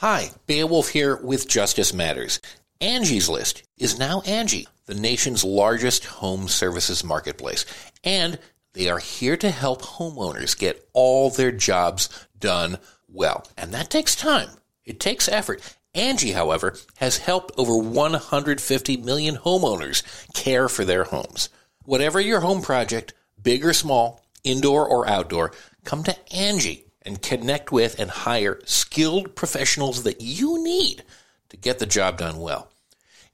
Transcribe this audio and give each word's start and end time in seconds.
Hi, 0.00 0.30
Beowulf 0.46 0.88
here 0.88 1.16
with 1.16 1.46
Justice 1.46 1.92
Matters. 1.92 2.40
Angie's 2.80 3.28
List 3.28 3.64
is 3.76 3.98
now 3.98 4.22
Angie, 4.22 4.66
the 4.86 4.94
nation's 4.94 5.44
largest 5.44 6.06
home 6.06 6.48
services 6.48 7.04
marketplace, 7.04 7.66
and 8.02 8.38
they 8.72 8.88
are 8.88 8.98
here 8.98 9.36
to 9.36 9.50
help 9.50 9.82
homeowners 9.82 10.58
get 10.58 10.88
all 10.94 11.28
their 11.28 11.52
jobs 11.52 12.08
done 12.38 12.78
well. 13.08 13.46
And 13.58 13.74
that 13.74 13.90
takes 13.90 14.16
time. 14.16 14.48
It 14.86 15.00
takes 15.00 15.28
effort. 15.28 15.76
Angie, 15.94 16.32
however, 16.32 16.78
has 16.96 17.18
helped 17.18 17.52
over 17.58 17.76
150 17.76 18.96
million 18.96 19.36
homeowners 19.36 20.02
care 20.32 20.70
for 20.70 20.86
their 20.86 21.04
homes. 21.04 21.50
Whatever 21.84 22.22
your 22.22 22.40
home 22.40 22.62
project, 22.62 23.12
big 23.42 23.66
or 23.66 23.74
small, 23.74 24.24
indoor 24.44 24.88
or 24.88 25.06
outdoor, 25.06 25.52
come 25.84 26.02
to 26.04 26.34
Angie 26.34 26.86
and 27.02 27.22
connect 27.22 27.72
with 27.72 27.98
and 27.98 28.10
hire 28.10 28.60
skilled 28.64 29.34
professionals 29.34 30.02
that 30.02 30.20
you 30.20 30.62
need 30.62 31.02
to 31.48 31.56
get 31.56 31.78
the 31.78 31.86
job 31.86 32.18
done 32.18 32.38
well. 32.38 32.70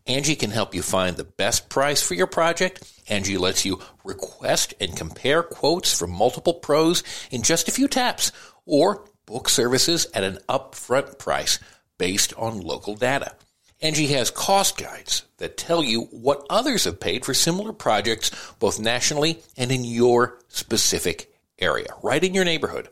Angie 0.07 0.37
can 0.37 0.51
help 0.51 0.75
you 0.75 0.83
find 0.83 1.17
the 1.17 1.25
best 1.25 1.69
price 1.69 2.01
for 2.01 2.15
your 2.15 2.29
project. 2.29 2.89
Angie 3.09 3.39
lets 3.39 3.65
you 3.65 3.81
request 4.05 4.75
and 4.81 4.97
compare 4.97 5.43
quotes 5.43 5.99
from 5.99 6.13
multiple 6.13 6.55
pros 6.55 7.03
in 7.31 7.43
just 7.43 7.69
a 7.69 7.73
few 7.73 7.89
taps 7.89 8.31
or 8.65 9.05
book 9.27 9.49
services 9.49 10.07
at 10.15 10.23
an 10.23 10.39
upfront 10.49 11.19
price 11.19 11.59
based 11.99 12.33
on 12.35 12.61
local 12.61 12.95
data. 12.95 13.35
Angie 13.83 14.07
has 14.09 14.31
cost 14.31 14.79
guides 14.79 15.25
that 15.39 15.57
tell 15.57 15.83
you 15.83 16.03
what 16.05 16.47
others 16.49 16.85
have 16.85 17.01
paid 17.01 17.25
for 17.25 17.35
similar 17.35 17.73
projects 17.73 18.31
both 18.59 18.81
nationally 18.81 19.43
and 19.57 19.71
in 19.73 19.85
your 19.85 20.39
specific 20.49 21.33
area, 21.59 21.89
right 22.03 22.23
in 22.23 22.33
your 22.33 22.45
neighborhood. 22.45 22.89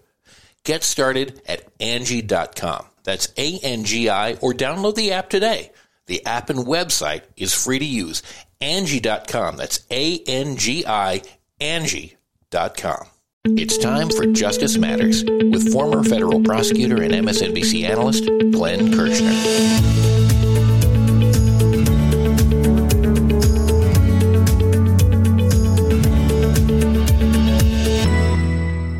Get 0.64 0.82
started 0.82 1.42
at 1.46 1.62
Angie.com. 1.78 2.86
That's 3.04 3.32
A 3.36 3.58
N 3.62 3.84
G 3.84 4.08
I, 4.08 4.34
or 4.34 4.54
download 4.54 4.94
the 4.94 5.12
app 5.12 5.28
today. 5.28 5.70
The 6.06 6.24
app 6.24 6.48
and 6.50 6.60
website 6.60 7.22
is 7.36 7.52
free 7.52 7.78
to 7.78 7.84
use. 7.84 8.22
Angie.com. 8.60 9.56
That's 9.56 9.84
A 9.90 10.18
N 10.26 10.56
G 10.56 10.84
I, 10.86 11.22
Angie.com. 11.60 13.06
It's 13.46 13.76
time 13.76 14.08
for 14.08 14.24
Justice 14.24 14.78
Matters 14.78 15.22
with 15.22 15.70
former 15.70 16.02
federal 16.02 16.42
prosecutor 16.42 17.02
and 17.02 17.12
MSNBC 17.12 17.86
analyst 17.86 18.24
Glenn 18.52 18.90
Kirschner. 18.90 20.23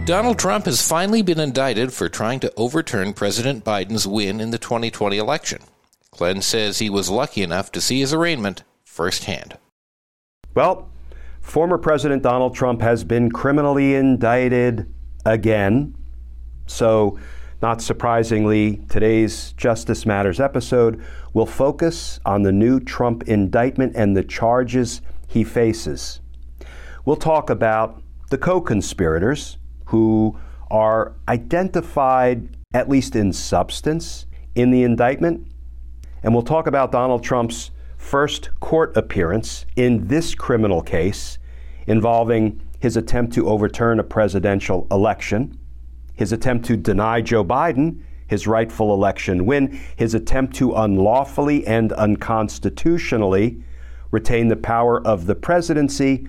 Donald 0.07 0.39
Trump 0.39 0.67
has 0.67 0.87
finally 0.87 1.23
been 1.23 1.41
indicted 1.41 1.91
for 1.91 2.11
trying 2.11 2.39
to 2.39 2.53
overturn 2.59 3.15
President 3.15 3.65
Biden's 3.65 4.07
win 4.07 4.39
in 4.39 4.51
the 4.51 4.59
2020 4.59 5.17
election. 5.17 5.63
Glenn 6.11 6.43
says 6.43 6.79
he 6.79 6.91
was 6.91 7.09
lucky 7.09 7.43
enough 7.43 7.73
to 7.73 7.81
see 7.81 8.01
his 8.01 8.13
arraignment 8.13 8.65
firsthand. 8.85 9.57
Well, 10.55 10.91
former 11.41 11.79
President 11.79 12.23
Donald 12.23 12.55
Trump 12.55 12.83
has 12.83 13.03
been 13.03 13.31
criminally 13.31 13.95
indicted 13.95 14.93
again. 15.25 15.97
So, 16.67 17.19
not 17.63 17.81
surprisingly, 17.81 18.85
today's 18.91 19.55
Justice 19.55 20.05
Matters 20.05 20.39
episode 20.39 21.03
will 21.33 21.47
focus 21.47 22.21
on 22.27 22.43
the 22.43 22.53
new 22.53 22.79
Trump 22.79 23.23
indictment 23.23 23.97
and 23.97 24.15
the 24.15 24.23
charges 24.23 25.01
he 25.29 25.45
faces. 25.45 26.21
We'll 27.07 27.17
talk 27.17 27.49
about 27.49 28.03
the 28.29 28.37
co 28.37 28.61
conspirators 28.61 29.57
who 29.87 30.39
are 30.71 31.15
identified, 31.29 32.57
at 32.73 32.89
least 32.89 33.17
in 33.17 33.33
substance, 33.33 34.27
in 34.55 34.71
the 34.71 34.83
indictment. 34.83 35.47
And 36.23 36.33
we'll 36.33 36.43
talk 36.43 36.67
about 36.67 36.93
Donald 36.93 37.23
Trump's 37.23 37.71
first 37.97 38.49
court 38.61 38.97
appearance 38.97 39.67
in 39.77 40.09
this 40.09 40.35
criminal 40.35 40.83
case 40.83 41.39
involving 41.87 42.61
his 42.81 42.97
attempt 42.97 43.33
to 43.35 43.49
overturn 43.49 43.99
a 43.99 44.05
presidential 44.05 44.87
election, 44.91 45.59
his 46.15 46.33
attempt 46.33 46.67
to 46.67 46.77
deny 46.77 47.21
Joe 47.21 47.45
Biden 47.45 48.03
his 48.27 48.47
rightful 48.47 48.93
election 48.93 49.47
win, 49.47 49.81
his 49.97 50.15
attempt 50.15 50.55
to 50.57 50.75
unlawfully 50.75 51.67
and 51.67 51.93
unconstitutionally 51.93 53.63
retain 54.11 54.49
the 54.49 54.57
power 54.57 55.05
of 55.07 55.27
the 55.27 55.35
presidency. 55.35 56.27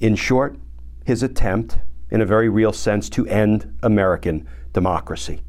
In 0.00 0.16
short, 0.16 0.56
his 1.04 1.22
attempt 1.22 1.78
in 2.12 2.20
a 2.20 2.26
very 2.26 2.50
real 2.50 2.74
sense, 2.74 3.08
to 3.08 3.26
end 3.26 3.74
American 3.82 4.46
democracy. 4.74 5.40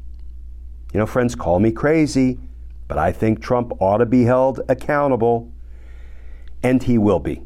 You 0.94 0.98
know, 0.98 1.06
friends, 1.06 1.34
call 1.34 1.60
me 1.60 1.70
crazy, 1.70 2.40
but 2.88 2.96
I 2.96 3.12
think 3.12 3.42
Trump 3.42 3.74
ought 3.80 3.98
to 3.98 4.06
be 4.06 4.24
held 4.24 4.62
accountable, 4.68 5.52
and 6.62 6.82
he 6.82 6.96
will 6.96 7.20
be. 7.20 7.42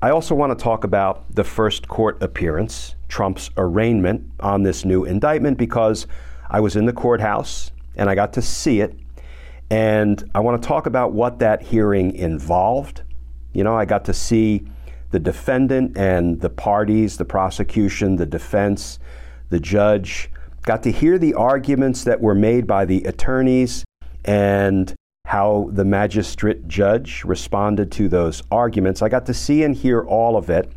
I 0.00 0.10
also 0.10 0.34
want 0.36 0.56
to 0.56 0.62
talk 0.62 0.84
about 0.84 1.34
the 1.34 1.42
first 1.42 1.88
court 1.88 2.22
appearance, 2.22 2.94
Trump's 3.08 3.50
arraignment 3.56 4.30
on 4.38 4.62
this 4.62 4.84
new 4.84 5.04
indictment, 5.04 5.58
because 5.58 6.06
I 6.48 6.60
was 6.60 6.76
in 6.76 6.86
the 6.86 6.92
courthouse 6.92 7.72
and 7.96 8.08
I 8.08 8.14
got 8.14 8.32
to 8.34 8.42
see 8.42 8.80
it. 8.80 8.96
And 9.70 10.22
I 10.36 10.40
want 10.40 10.62
to 10.62 10.68
talk 10.68 10.86
about 10.86 11.12
what 11.12 11.40
that 11.40 11.62
hearing 11.62 12.14
involved. 12.14 13.02
You 13.52 13.64
know, 13.64 13.76
I 13.76 13.86
got 13.86 14.04
to 14.04 14.12
see 14.12 14.68
the 15.14 15.20
defendant 15.20 15.96
and 15.96 16.40
the 16.40 16.50
parties, 16.50 17.18
the 17.18 17.24
prosecution, 17.24 18.16
the 18.16 18.26
defense, 18.26 18.98
the 19.48 19.60
judge, 19.60 20.28
got 20.62 20.82
to 20.82 20.90
hear 20.90 21.18
the 21.18 21.34
arguments 21.34 22.02
that 22.02 22.20
were 22.20 22.34
made 22.34 22.66
by 22.66 22.84
the 22.84 23.04
attorneys 23.04 23.84
and 24.24 24.92
how 25.26 25.70
the 25.70 25.84
magistrate 25.84 26.66
judge 26.66 27.22
responded 27.22 27.92
to 27.92 28.08
those 28.08 28.42
arguments. 28.50 29.02
I 29.02 29.08
got 29.08 29.24
to 29.26 29.34
see 29.34 29.62
and 29.62 29.76
hear 29.76 30.02
all 30.02 30.36
of 30.36 30.50
it, 30.50 30.72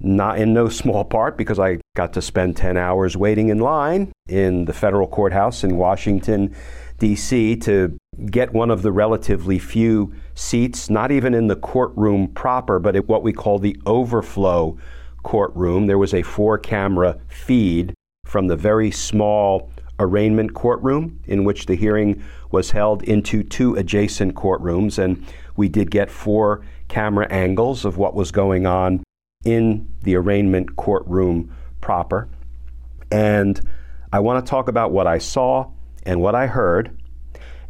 not 0.00 0.38
in 0.38 0.54
no 0.54 0.68
small 0.80 1.04
part 1.04 1.36
because 1.36 1.58
I 1.58 1.80
got 1.94 2.14
to 2.14 2.22
spend 2.22 2.56
10 2.56 2.78
hours 2.78 3.18
waiting 3.18 3.50
in 3.50 3.58
line 3.58 4.12
in 4.30 4.64
the 4.64 4.72
federal 4.72 5.06
courthouse 5.06 5.62
in 5.62 5.76
Washington, 5.76 6.56
D.C. 6.98 7.56
to 7.56 7.96
get 8.30 8.52
one 8.52 8.70
of 8.70 8.82
the 8.82 8.92
relatively 8.92 9.58
few 9.58 10.14
seats, 10.34 10.88
not 10.88 11.10
even 11.10 11.34
in 11.34 11.46
the 11.46 11.56
courtroom 11.56 12.28
proper, 12.28 12.78
but 12.78 12.96
at 12.96 13.08
what 13.08 13.22
we 13.22 13.32
call 13.32 13.58
the 13.58 13.78
overflow 13.84 14.78
courtroom. 15.22 15.86
There 15.86 15.98
was 15.98 16.14
a 16.14 16.22
four 16.22 16.58
camera 16.58 17.18
feed 17.28 17.94
from 18.24 18.46
the 18.46 18.56
very 18.56 18.90
small 18.90 19.70
arraignment 19.98 20.54
courtroom 20.54 21.20
in 21.26 21.44
which 21.44 21.66
the 21.66 21.74
hearing 21.74 22.22
was 22.50 22.70
held 22.70 23.02
into 23.02 23.42
two 23.42 23.74
adjacent 23.74 24.34
courtrooms, 24.34 24.98
and 24.98 25.24
we 25.56 25.68
did 25.68 25.90
get 25.90 26.10
four 26.10 26.64
camera 26.88 27.26
angles 27.30 27.84
of 27.84 27.96
what 27.96 28.14
was 28.14 28.30
going 28.30 28.66
on 28.66 29.02
in 29.44 29.88
the 30.02 30.14
arraignment 30.16 30.76
courtroom 30.76 31.54
proper. 31.80 32.28
And 33.10 33.60
I 34.12 34.20
want 34.20 34.44
to 34.44 34.48
talk 34.48 34.68
about 34.68 34.92
what 34.92 35.06
I 35.06 35.18
saw 35.18 35.70
and 36.06 36.20
what 36.20 36.34
I 36.34 36.46
heard 36.46 36.96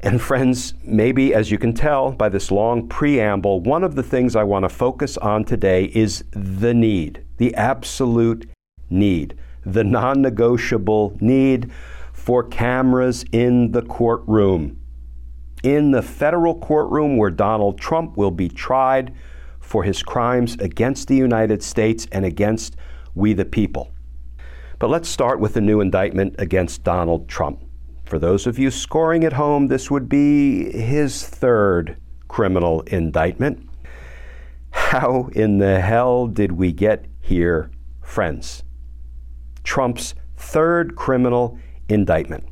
and 0.01 0.21
friends, 0.21 0.75
maybe 0.85 1.35
as 1.35 1.51
you 1.51 1.59
can 1.59 1.73
tell 1.73 2.13
by 2.13 2.29
this 2.29 2.51
long 2.51 2.87
preamble, 2.87 3.61
one 3.61 3.83
of 3.83 3.95
the 3.95 4.03
things 4.03 4.37
I 4.37 4.45
want 4.45 4.65
to 4.65 4.69
focus 4.69 5.17
on 5.17 5.45
today 5.45 5.87
is 5.87 6.23
the 6.31 6.75
need, 6.75 7.25
the 7.39 7.55
absolute 7.55 8.49
need, 8.91 9.37
the 9.65 9.85
non 9.85 10.21
negotiable 10.21 11.17
need 11.21 11.73
for 12.13 12.45
cameras 12.45 13.25
in 13.33 13.73
the 13.73 13.83
courtroom. 13.83 14.81
In 15.63 15.91
the 15.91 16.03
federal 16.03 16.59
courtroom 16.59 17.17
where 17.17 17.31
Donald 17.31 17.81
Trump 17.81 18.17
will 18.17 18.31
be 18.31 18.49
tried 18.49 19.15
for 19.61 19.83
his 19.83 20.03
crimes 20.03 20.57
against 20.61 21.09
the 21.09 21.17
United 21.17 21.63
States 21.63 22.07
and 22.13 22.25
against 22.25 22.77
we 23.15 23.33
the 23.33 23.45
people. 23.45 23.91
But 24.79 24.91
let's 24.91 25.09
start 25.09 25.41
with 25.41 25.55
the 25.55 25.61
new 25.63 25.81
indictment 25.81 26.37
against 26.39 26.85
Donald 26.85 27.29
Trump. 27.29 27.66
For 28.07 28.21
those 28.21 28.47
of 28.47 28.57
you 28.57 28.71
scoring 28.71 29.25
at 29.25 29.33
home, 29.33 29.67
this 29.67 29.91
would 29.91 30.09
be 30.09 30.71
his 30.71 31.27
third 31.27 31.97
criminal 32.29 32.83
indictment. 32.83 33.69
How 34.71 35.29
in 35.33 35.59
the 35.59 35.81
hell 35.81 36.29
did 36.29 36.53
we 36.53 36.71
get 36.71 37.07
here, 37.21 37.73
friends? 38.03 38.63
Trump's 39.65 40.15
third 40.37 40.95
criminal 40.95 41.59
indictment. 41.89 42.45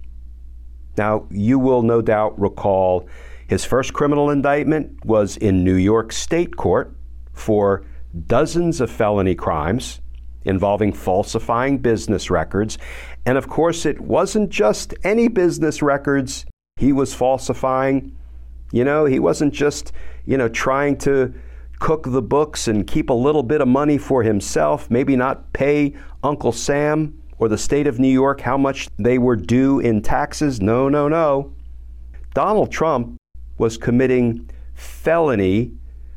Now, 0.96 1.28
you 1.30 1.60
will 1.60 1.82
no 1.82 2.02
doubt 2.02 2.38
recall 2.38 3.08
his 3.46 3.64
first 3.64 3.92
criminal 3.92 4.30
indictment 4.30 5.04
was 5.04 5.36
in 5.36 5.62
New 5.62 5.76
York 5.76 6.10
State 6.12 6.56
Court 6.56 6.96
for 7.32 7.84
dozens 8.26 8.80
of 8.80 8.90
felony 8.90 9.36
crimes 9.36 10.00
involving 10.44 10.92
falsifying 10.92 11.78
business 11.78 12.30
records. 12.30 12.78
And 13.26 13.38
of 13.38 13.48
course, 13.48 13.86
it 13.86 14.00
wasn't 14.00 14.50
just 14.50 14.94
any 15.02 15.28
business 15.28 15.82
records 15.82 16.44
he 16.76 16.92
was 16.92 17.14
falsifying. 17.14 18.16
You 18.72 18.84
know, 18.84 19.04
he 19.04 19.18
wasn't 19.18 19.54
just, 19.54 19.92
you 20.26 20.36
know, 20.36 20.48
trying 20.48 20.98
to 20.98 21.32
cook 21.78 22.04
the 22.06 22.22
books 22.22 22.68
and 22.68 22.86
keep 22.86 23.10
a 23.10 23.14
little 23.14 23.42
bit 23.42 23.60
of 23.60 23.68
money 23.68 23.98
for 23.98 24.22
himself, 24.22 24.90
maybe 24.90 25.16
not 25.16 25.52
pay 25.52 25.94
Uncle 26.22 26.52
Sam 26.52 27.20
or 27.38 27.48
the 27.48 27.58
state 27.58 27.86
of 27.86 27.98
New 27.98 28.08
York 28.08 28.40
how 28.40 28.56
much 28.56 28.88
they 28.98 29.18
were 29.18 29.36
due 29.36 29.80
in 29.80 30.02
taxes. 30.02 30.60
No, 30.60 30.88
no, 30.88 31.08
no. 31.08 31.52
Donald 32.34 32.70
Trump 32.70 33.16
was 33.58 33.76
committing 33.76 34.50
felony 34.74 35.72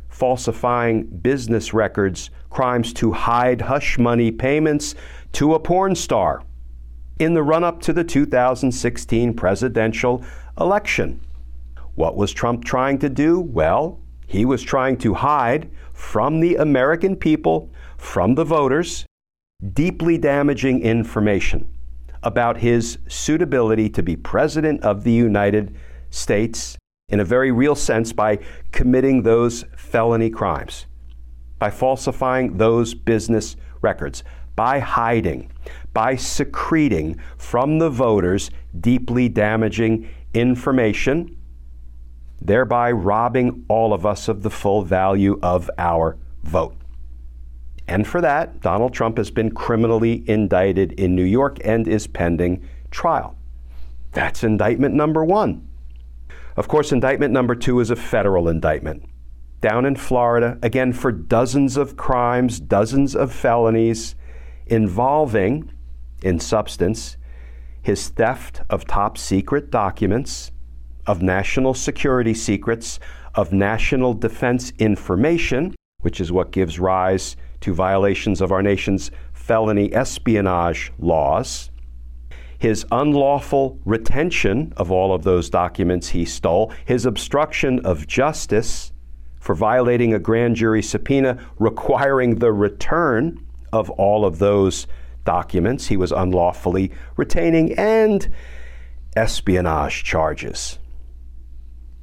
falsifying 0.10 1.04
business 1.06 1.76
records, 1.76 2.32
crimes 2.50 2.92
to 2.92 3.12
hide 3.12 3.62
hush 3.62 4.00
money 4.00 4.32
payments 4.32 4.96
to 5.32 5.54
a 5.54 5.60
porn 5.60 5.94
star 5.94 6.42
in 7.20 7.34
the 7.34 7.44
run 7.44 7.64
up 7.64 7.82
to 7.82 7.94
the 7.94 8.04
2016 8.04 9.34
presidential 9.34 10.24
election. 10.60 11.20
What 11.96 12.16
was 12.16 12.32
Trump 12.32 12.64
trying 12.64 13.00
to 13.00 13.10
do? 13.10 13.40
Well, 13.40 14.00
he 14.28 14.46
was 14.46 14.62
trying 14.62 14.98
to 14.98 15.16
hide 15.16 15.70
from 15.94 16.40
the 16.40 16.56
American 16.56 17.16
people, 17.16 17.72
from 17.98 18.36
the 18.36 18.44
voters, 18.44 19.06
deeply 19.74 20.18
damaging 20.18 20.84
information 20.84 21.68
about 22.22 22.58
his 22.58 23.00
suitability 23.08 23.90
to 23.90 24.04
be 24.04 24.16
President 24.16 24.84
of 24.84 25.04
the 25.04 25.12
United 25.12 25.76
States 26.10 26.78
in 27.10 27.20
a 27.20 27.26
very 27.26 27.52
real 27.52 27.76
sense 27.76 28.12
by 28.12 28.38
committing 28.72 29.24
those 29.24 29.64
felony 29.76 30.30
crimes, 30.30 30.86
by 31.58 31.70
falsifying 31.70 32.58
those 32.58 32.94
business 32.94 33.56
records, 33.82 34.24
by 34.58 34.80
hiding, 34.80 35.50
by 35.94 36.18
secreting 36.18 37.18
from 37.38 37.80
the 37.80 37.90
voters 37.90 38.50
deeply 38.82 39.30
damaging 39.30 40.10
information, 40.34 41.38
thereby 42.42 42.92
robbing 42.92 43.64
all 43.70 43.94
of 43.94 44.06
us 44.06 44.28
of 44.28 44.42
the 44.42 44.50
full 44.50 44.82
value 44.82 45.40
of 45.42 45.70
our 45.78 46.18
vote. 46.44 46.76
And 47.88 48.06
for 48.06 48.20
that, 48.20 48.60
Donald 48.60 48.94
Trump 48.94 49.18
has 49.18 49.32
been 49.32 49.52
criminally 49.52 50.24
indicted 50.28 50.94
in 50.94 51.16
New 51.16 51.24
York 51.24 51.60
and 51.64 51.88
is 51.88 52.08
pending 52.08 52.68
trial. 52.92 53.38
That's 54.12 54.44
indictment 54.44 54.96
number 54.96 55.24
one. 55.24 55.68
Of 56.58 56.68
course, 56.68 56.92
indictment 56.92 57.32
number 57.32 57.54
two 57.54 57.80
is 57.80 57.92
a 57.92 57.96
federal 57.96 58.50
indictment. 58.50 59.08
Down 59.62 59.86
in 59.86 59.96
Florida, 59.96 60.58
again, 60.64 60.94
for 60.94 61.12
dozens 61.12 61.78
of 61.78 61.96
crimes, 61.96 62.60
dozens 62.60 63.16
of 63.16 63.32
felonies 63.32 64.16
involving, 64.70 65.72
in 66.24 66.40
substance, 66.40 67.18
his 67.82 68.10
theft 68.10 68.62
of 68.70 68.86
top 68.86 69.18
secret 69.18 69.72
documents, 69.72 70.52
of 71.06 71.22
national 71.22 71.74
security 71.74 72.34
secrets, 72.34 73.00
of 73.36 73.54
national 73.54 74.14
defense 74.14 74.74
information, 74.78 75.74
which 76.02 76.20
is 76.20 76.32
what 76.32 76.52
gives 76.52 76.80
rise 76.80 77.38
to 77.62 77.74
violations 77.74 78.42
of 78.42 78.52
our 78.52 78.62
nation's 78.62 79.10
felony 79.34 79.94
espionage 79.94 80.92
laws, 81.00 81.72
his 82.58 82.86
unlawful 82.92 83.80
retention 83.86 84.74
of 84.78 84.92
all 84.92 85.14
of 85.14 85.24
those 85.24 85.50
documents 85.50 86.10
he 86.10 86.26
stole, 86.26 86.74
his 86.86 87.06
obstruction 87.06 87.80
of 87.86 88.08
justice 88.08 88.92
for 89.40 89.56
violating 89.56 90.14
a 90.14 90.20
grand 90.20 90.56
jury 90.56 90.82
subpoena 90.82 91.38
requiring 91.60 92.36
the 92.36 92.52
return 92.52 93.47
of 93.72 93.90
all 93.92 94.26
of 94.26 94.40
those 94.40 94.88
documents 95.24 95.88
he 95.88 95.98
was 95.98 96.12
unlawfully 96.12 96.92
retaining, 97.18 97.74
and 97.78 98.32
espionage 99.16 100.04
charges. 100.04 100.80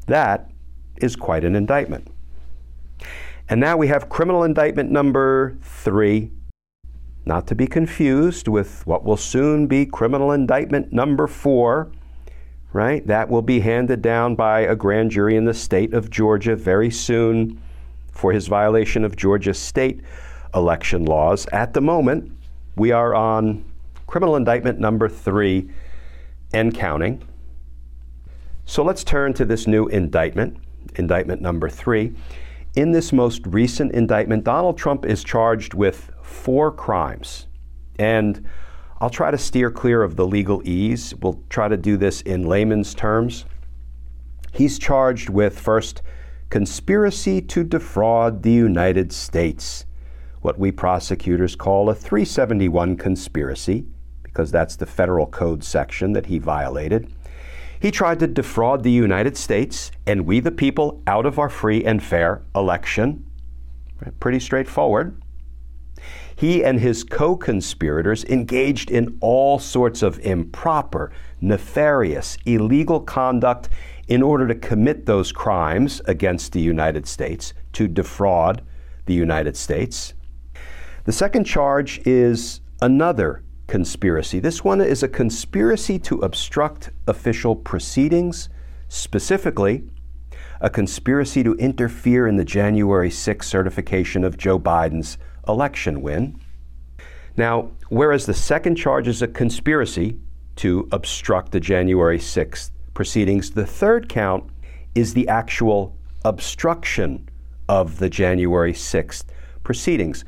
That 0.07 0.51
is 0.97 1.17
quite 1.17 1.45
an 1.45 1.57
indictment. 1.57 2.09
And 3.49 3.61
now 3.61 3.77
we 3.77 3.89
have 3.89 4.09
criminal 4.09 4.43
indictment 4.43 4.91
number 4.91 5.57
three 5.63 6.31
not 7.27 7.47
to 7.47 7.55
be 7.55 7.67
confused 7.67 8.49
with 8.49 8.87
what 8.87 9.05
will 9.05 9.17
soon 9.17 9.67
be 9.67 9.87
criminal 9.87 10.33
indictment 10.33 10.93
number 10.93 11.27
four, 11.27 11.91
right? 12.73 13.07
That 13.07 13.31
will 13.31 13.43
be 13.43 13.61
handed 13.61 14.03
down 14.03 14.35
by 14.35 14.61
a 14.61 14.77
grand 14.77 15.11
jury 15.11 15.37
in 15.37 15.47
the 15.47 15.55
state 15.55 15.95
of 15.95 16.11
Georgia 16.11 16.55
very 16.55 16.91
soon 16.91 17.61
for 18.13 18.33
his 18.33 18.47
violation 18.47 19.05
of 19.05 19.17
Georgia 19.17 19.55
state 19.55 20.03
election 20.55 21.05
laws. 21.05 21.47
At 21.53 21.75
the 21.75 21.81
moment, 21.81 22.33
we 22.77 22.93
are 22.93 23.15
on 23.15 23.65
criminal 24.07 24.37
indictment 24.37 24.79
number 24.79 25.09
three 25.09 25.71
and 26.53 26.75
counting. 26.75 27.23
So 28.65 28.83
let's 28.83 29.05
turn 29.05 29.35
to 29.35 29.45
this 29.45 29.67
new 29.67 29.87
indictment, 29.89 30.57
indictment 30.97 31.43
number 31.43 31.69
three. 31.69 32.15
In 32.77 32.93
this 32.93 33.13
most 33.13 33.47
recent 33.47 33.93
indictment, 33.93 34.45
Donald 34.45 34.79
Trump 34.79 35.05
is 35.05 35.23
charged 35.23 35.75
with 35.75 36.11
four 36.23 36.73
crimes. 36.73 37.47
And 37.99 38.47
I'll 39.01 39.11
try 39.11 39.31
to 39.31 39.39
steer 39.39 39.71
clear 39.71 40.03
of 40.03 40.17
the 40.17 40.27
legal 40.27 40.61
legalese. 40.61 41.15
We'll 41.23 41.43
try 41.51 41.69
to 41.69 41.77
do 41.77 41.97
this 41.97 42.23
in 42.23 42.45
layman's 42.45 42.95
terms. 42.95 43.45
He's 44.53 44.79
charged 44.79 45.29
with 45.29 45.59
first, 45.59 46.03
conspiracy 46.49 47.41
to 47.43 47.65
defraud 47.65 48.43
the 48.43 48.53
United 48.53 49.13
States, 49.13 49.85
what 50.45 50.59
we 50.59 50.71
prosecutors 50.71 51.57
call 51.57 51.89
a 51.89 51.95
371 51.95 52.99
conspiracy, 52.99 53.87
because 54.23 54.51
that's 54.51 54.77
the 54.77 54.85
federal 54.85 55.27
code 55.27 55.65
section 55.65 56.13
that 56.13 56.27
he 56.27 56.39
violated. 56.39 57.11
He 57.81 57.91
tried 57.91 58.19
to 58.19 58.27
defraud 58.27 58.83
the 58.83 58.91
United 58.91 59.39
States 59.39 59.91
and 60.07 60.27
we 60.27 60.41
the 60.41 60.51
people 60.51 61.03
out 61.07 61.25
of 61.25 61.39
our 61.39 61.49
free 61.49 61.83
and 61.83 62.03
fair 62.03 62.43
election. 62.55 63.25
Pretty 64.21 64.39
straightforward. 64.39 65.19
He 66.37 66.63
and 66.63 66.79
his 66.79 67.05
co 67.05 67.37
conspirators 67.37 68.23
engaged 68.25 68.91
in 68.91 69.17
all 69.23 69.59
sorts 69.59 70.03
of 70.03 70.19
improper, 70.19 71.11
nefarious, 71.41 72.37
illegal 72.45 73.01
conduct 73.01 73.71
in 74.09 74.23
order 74.23 74.47
to 74.47 74.55
commit 74.55 75.07
those 75.07 75.33
crimes 75.33 76.03
against 76.05 76.53
the 76.53 76.61
United 76.61 77.07
States, 77.07 77.55
to 77.73 77.89
defraud 77.89 78.61
the 79.07 79.15
United 79.15 79.57
States. 79.57 80.13
The 81.05 81.13
second 81.13 81.45
charge 81.45 82.01
is 82.07 82.63
another 82.81 83.43
conspiracy. 83.67 84.41
This 84.41 84.65
one 84.65 84.81
is 84.81 85.03
a 85.03 85.09
conspiracy 85.09 85.99
to 85.99 86.21
obstruct 86.21 86.91
official 87.07 87.55
proceedings, 87.55 88.49
specifically, 88.89 89.85
a 90.63 90.71
conspiracy 90.71 91.43
to 91.43 91.55
interfere 91.57 92.27
in 92.27 92.37
the 92.37 92.45
January 92.45 93.11
6 93.11 93.47
certification 93.47 94.25
of 94.25 94.39
Joe 94.39 94.59
Biden's 94.59 95.19
election 95.47 96.01
win. 96.01 96.41
Now, 97.37 97.73
whereas 97.91 98.25
the 98.25 98.33
second 98.33 98.77
charge 98.77 99.07
is 99.07 99.21
a 99.21 99.29
conspiracy 99.29 100.19
to 100.57 100.89
obstruct 100.91 101.53
the 101.53 101.61
January 101.61 102.19
6th 102.19 102.71
proceedings, 102.95 103.51
the 103.51 103.67
third 103.67 104.09
count 104.09 104.45
is 104.95 105.13
the 105.13 105.29
actual 105.29 105.99
obstruction 106.25 107.29
of 107.69 107.99
the 107.99 108.09
January 108.09 108.73
6th 108.73 109.25
proceedings. 109.65 110.25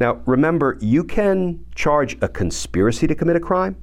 Now, 0.00 0.22
remember, 0.24 0.78
you 0.80 1.04
can 1.04 1.66
charge 1.74 2.16
a 2.22 2.28
conspiracy 2.28 3.06
to 3.06 3.14
commit 3.14 3.36
a 3.36 3.40
crime, 3.40 3.76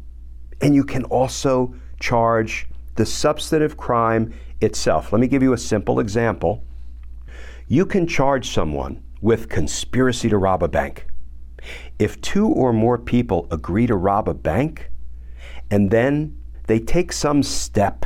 and 0.61 0.73
you 0.73 0.83
can 0.83 1.03
also 1.05 1.75
charge 1.99 2.67
the 2.95 3.05
substantive 3.05 3.77
crime 3.77 4.33
itself. 4.59 5.13
Let 5.13 5.21
me 5.21 5.27
give 5.27 5.43
you 5.43 5.53
a 5.53 5.57
simple 5.57 5.99
example. 5.99 6.63
You 7.67 7.85
can 7.85 8.07
charge 8.07 8.49
someone 8.49 9.03
with 9.21 9.47
conspiracy 9.47 10.27
to 10.29 10.37
rob 10.37 10.63
a 10.63 10.67
bank. 10.67 11.05
If 11.99 12.19
two 12.21 12.47
or 12.47 12.73
more 12.73 12.97
people 12.97 13.47
agree 13.51 13.85
to 13.87 13.95
rob 13.95 14.27
a 14.27 14.33
bank 14.33 14.89
and 15.69 15.91
then 15.91 16.37
they 16.67 16.79
take 16.79 17.11
some 17.11 17.43
step 17.43 18.05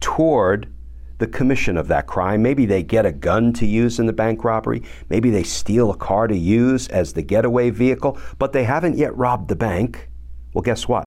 toward 0.00 0.72
the 1.18 1.26
commission 1.26 1.76
of 1.76 1.88
that 1.88 2.06
crime, 2.06 2.42
maybe 2.42 2.66
they 2.66 2.82
get 2.82 3.06
a 3.06 3.12
gun 3.12 3.52
to 3.54 3.66
use 3.66 3.98
in 3.98 4.06
the 4.06 4.12
bank 4.12 4.44
robbery, 4.44 4.82
maybe 5.08 5.30
they 5.30 5.42
steal 5.42 5.90
a 5.90 5.96
car 5.96 6.26
to 6.26 6.36
use 6.36 6.88
as 6.88 7.12
the 7.12 7.22
getaway 7.22 7.70
vehicle, 7.70 8.18
but 8.38 8.52
they 8.52 8.64
haven't 8.64 8.96
yet 8.96 9.16
robbed 9.16 9.48
the 9.48 9.56
bank. 9.56 10.08
Well, 10.52 10.62
guess 10.62 10.88
what? 10.88 11.04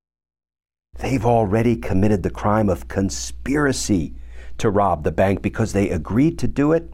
They've 1.00 1.26
already 1.26 1.76
committed 1.76 2.24
the 2.24 2.30
crime 2.30 2.70
of 2.70 2.88
conspiracy 2.88 4.16
to 4.58 4.70
rob 4.70 5.04
the 5.04 5.12
bank 5.12 5.42
because 5.42 5.74
they 5.74 5.90
agreed 5.90 6.40
to 6.40 6.48
do 6.48 6.72
it 6.72 6.92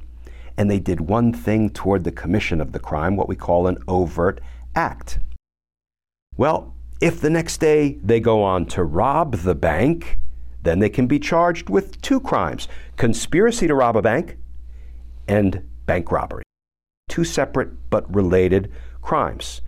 and 0.58 0.70
they 0.70 0.80
did 0.80 1.02
one 1.02 1.34
thing 1.34 1.70
toward 1.70 2.04
the 2.04 2.12
commission 2.12 2.62
of 2.62 2.72
the 2.72 2.80
crime, 2.80 3.16
what 3.16 3.30
we 3.30 3.36
call 3.36 3.68
an 3.68 3.78
overt 3.88 4.40
act. 4.76 5.20
Well, 6.38 6.76
if 7.02 7.22
the 7.22 7.30
next 7.30 7.60
day 7.60 7.98
they 8.04 8.20
go 8.20 8.44
on 8.44 8.66
to 8.68 8.84
rob 8.84 9.38
the 9.38 9.56
bank, 9.56 10.20
then 10.64 10.80
they 10.80 10.90
can 10.90 11.08
be 11.08 11.20
charged 11.20 11.70
with 11.70 12.02
two 12.02 12.20
crimes 12.20 12.68
conspiracy 12.98 13.68
to 13.68 13.76
rob 13.76 13.96
a 13.96 14.02
bank 14.02 14.38
and 15.28 15.68
bank 15.86 16.12
robbery. 16.12 16.44
Two 17.10 17.24
separate 17.24 17.90
but 17.90 18.14
related 18.14 18.72
crimes. 19.02 19.62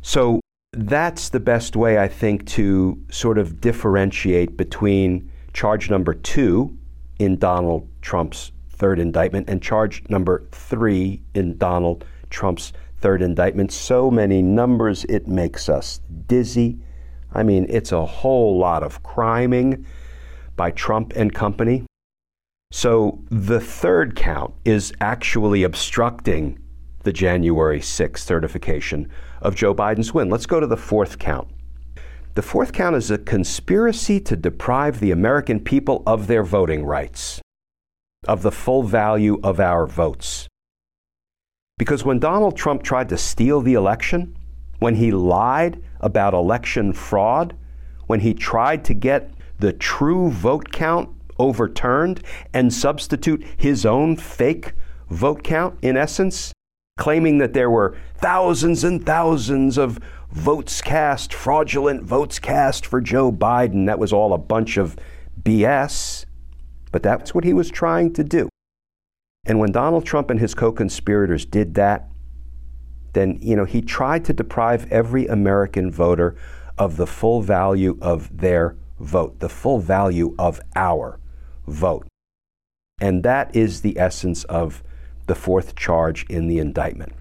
So 0.00 0.40
that's 0.72 1.28
the 1.28 1.40
best 1.40 1.76
way, 1.76 1.98
I 1.98 2.08
think, 2.08 2.46
to 2.48 3.00
sort 3.10 3.38
of 3.38 3.60
differentiate 3.60 4.56
between 4.56 5.30
charge 5.52 5.90
number 5.90 6.14
two 6.14 6.76
in 7.18 7.38
Donald 7.38 7.88
Trump's 8.00 8.52
third 8.70 8.98
indictment 8.98 9.48
and 9.48 9.62
charge 9.62 10.02
number 10.08 10.48
three 10.50 11.22
in 11.34 11.56
Donald 11.58 12.04
Trump's 12.30 12.72
third 12.98 13.22
indictment. 13.22 13.70
So 13.70 14.10
many 14.10 14.42
numbers, 14.42 15.04
it 15.04 15.28
makes 15.28 15.68
us 15.68 16.00
dizzy, 16.26 16.78
I 17.34 17.42
mean, 17.42 17.66
it's 17.68 17.92
a 17.92 18.04
whole 18.04 18.58
lot 18.58 18.82
of 18.82 19.02
criming 19.02 19.86
by 20.56 20.70
Trump 20.70 21.12
and 21.16 21.34
company. 21.34 21.84
So 22.70 23.22
the 23.30 23.60
third 23.60 24.16
count 24.16 24.54
is 24.64 24.92
actually 25.00 25.62
obstructing 25.62 26.58
the 27.02 27.12
January 27.12 27.80
6th 27.80 28.18
certification 28.18 29.10
of 29.40 29.54
Joe 29.54 29.74
Biden's 29.74 30.14
win. 30.14 30.30
Let's 30.30 30.46
go 30.46 30.60
to 30.60 30.66
the 30.66 30.76
fourth 30.76 31.18
count. 31.18 31.48
The 32.34 32.42
fourth 32.42 32.72
count 32.72 32.96
is 32.96 33.10
a 33.10 33.18
conspiracy 33.18 34.18
to 34.20 34.36
deprive 34.36 35.00
the 35.00 35.10
American 35.10 35.60
people 35.60 36.02
of 36.06 36.28
their 36.28 36.42
voting 36.42 36.84
rights, 36.84 37.42
of 38.26 38.42
the 38.42 38.52
full 38.52 38.82
value 38.84 39.38
of 39.42 39.60
our 39.60 39.86
votes. 39.86 40.48
Because 41.76 42.04
when 42.04 42.20
Donald 42.20 42.56
Trump 42.56 42.82
tried 42.82 43.10
to 43.10 43.18
steal 43.18 43.60
the 43.60 43.74
election, 43.74 44.36
when 44.82 44.96
he 44.96 45.12
lied 45.12 45.80
about 46.00 46.34
election 46.34 46.92
fraud, 46.92 47.56
when 48.08 48.20
he 48.20 48.34
tried 48.34 48.84
to 48.84 48.92
get 48.92 49.30
the 49.60 49.72
true 49.72 50.28
vote 50.28 50.72
count 50.72 51.08
overturned 51.38 52.20
and 52.52 52.74
substitute 52.74 53.44
his 53.56 53.86
own 53.86 54.16
fake 54.16 54.72
vote 55.08 55.44
count, 55.44 55.78
in 55.82 55.96
essence, 55.96 56.52
claiming 56.98 57.38
that 57.38 57.52
there 57.52 57.70
were 57.70 57.96
thousands 58.16 58.82
and 58.82 59.06
thousands 59.06 59.78
of 59.78 60.00
votes 60.32 60.82
cast, 60.82 61.32
fraudulent 61.32 62.02
votes 62.02 62.40
cast 62.40 62.84
for 62.84 63.00
Joe 63.00 63.30
Biden. 63.30 63.86
That 63.86 64.00
was 64.00 64.12
all 64.12 64.32
a 64.32 64.38
bunch 64.38 64.76
of 64.76 64.96
BS. 65.40 66.24
But 66.90 67.02
that's 67.02 67.34
what 67.34 67.44
he 67.44 67.52
was 67.52 67.70
trying 67.70 68.12
to 68.14 68.24
do. 68.24 68.48
And 69.46 69.58
when 69.58 69.72
Donald 69.72 70.04
Trump 70.04 70.30
and 70.30 70.40
his 70.40 70.54
co 70.54 70.72
conspirators 70.72 71.46
did 71.46 71.74
that, 71.74 72.08
then, 73.12 73.38
you 73.42 73.56
know, 73.56 73.64
he 73.64 73.82
tried 73.82 74.24
to 74.26 74.32
deprive 74.32 74.90
every 74.90 75.26
American 75.26 75.90
voter 75.90 76.36
of 76.78 76.96
the 76.96 77.06
full 77.06 77.42
value 77.42 77.98
of 78.00 78.36
their 78.36 78.76
vote, 78.98 79.40
the 79.40 79.48
full 79.48 79.78
value 79.78 80.34
of 80.38 80.60
our 80.74 81.18
vote. 81.66 82.06
And 83.00 83.22
that 83.24 83.54
is 83.54 83.80
the 83.80 83.98
essence 83.98 84.44
of 84.44 84.82
the 85.26 85.34
fourth 85.34 85.76
charge 85.76 86.24
in 86.28 86.48
the 86.48 86.58
indictment. 86.58 87.12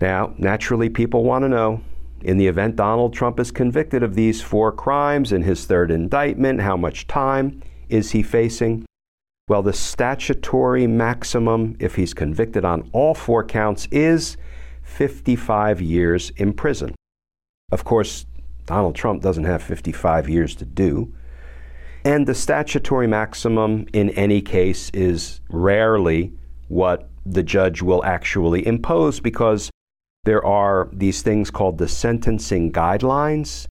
Now, 0.00 0.34
naturally, 0.38 0.88
people 0.88 1.24
want 1.24 1.44
to 1.44 1.48
know 1.48 1.80
in 2.22 2.38
the 2.38 2.46
event 2.46 2.76
Donald 2.76 3.14
Trump 3.14 3.38
is 3.38 3.50
convicted 3.50 4.02
of 4.02 4.14
these 4.14 4.42
four 4.42 4.72
crimes 4.72 5.32
in 5.32 5.42
his 5.42 5.64
third 5.66 5.90
indictment, 5.90 6.60
how 6.60 6.76
much 6.76 7.06
time 7.06 7.62
is 7.88 8.10
he 8.10 8.22
facing? 8.22 8.84
Well, 9.48 9.62
the 9.62 9.72
statutory 9.72 10.86
maximum, 10.88 11.76
if 11.78 11.94
he's 11.94 12.14
convicted 12.14 12.64
on 12.64 12.90
all 12.92 13.14
four 13.14 13.44
counts, 13.44 13.86
is 13.92 14.36
55 14.86 15.80
years 15.82 16.30
in 16.36 16.54
prison. 16.54 16.94
Of 17.70 17.84
course, 17.84 18.24
Donald 18.64 18.94
Trump 18.94 19.20
doesn't 19.20 19.44
have 19.44 19.62
55 19.62 20.28
years 20.28 20.54
to 20.56 20.64
do. 20.64 21.12
And 22.04 22.26
the 22.26 22.34
statutory 22.34 23.08
maximum 23.08 23.86
in 23.92 24.10
any 24.10 24.40
case 24.40 24.90
is 24.94 25.40
rarely 25.50 26.32
what 26.68 27.10
the 27.26 27.42
judge 27.42 27.82
will 27.82 28.04
actually 28.04 28.66
impose 28.66 29.20
because 29.20 29.70
there 30.24 30.44
are 30.44 30.88
these 30.92 31.22
things 31.22 31.50
called 31.50 31.78
the 31.78 31.88
sentencing 31.88 32.72
guidelines, 32.72 33.66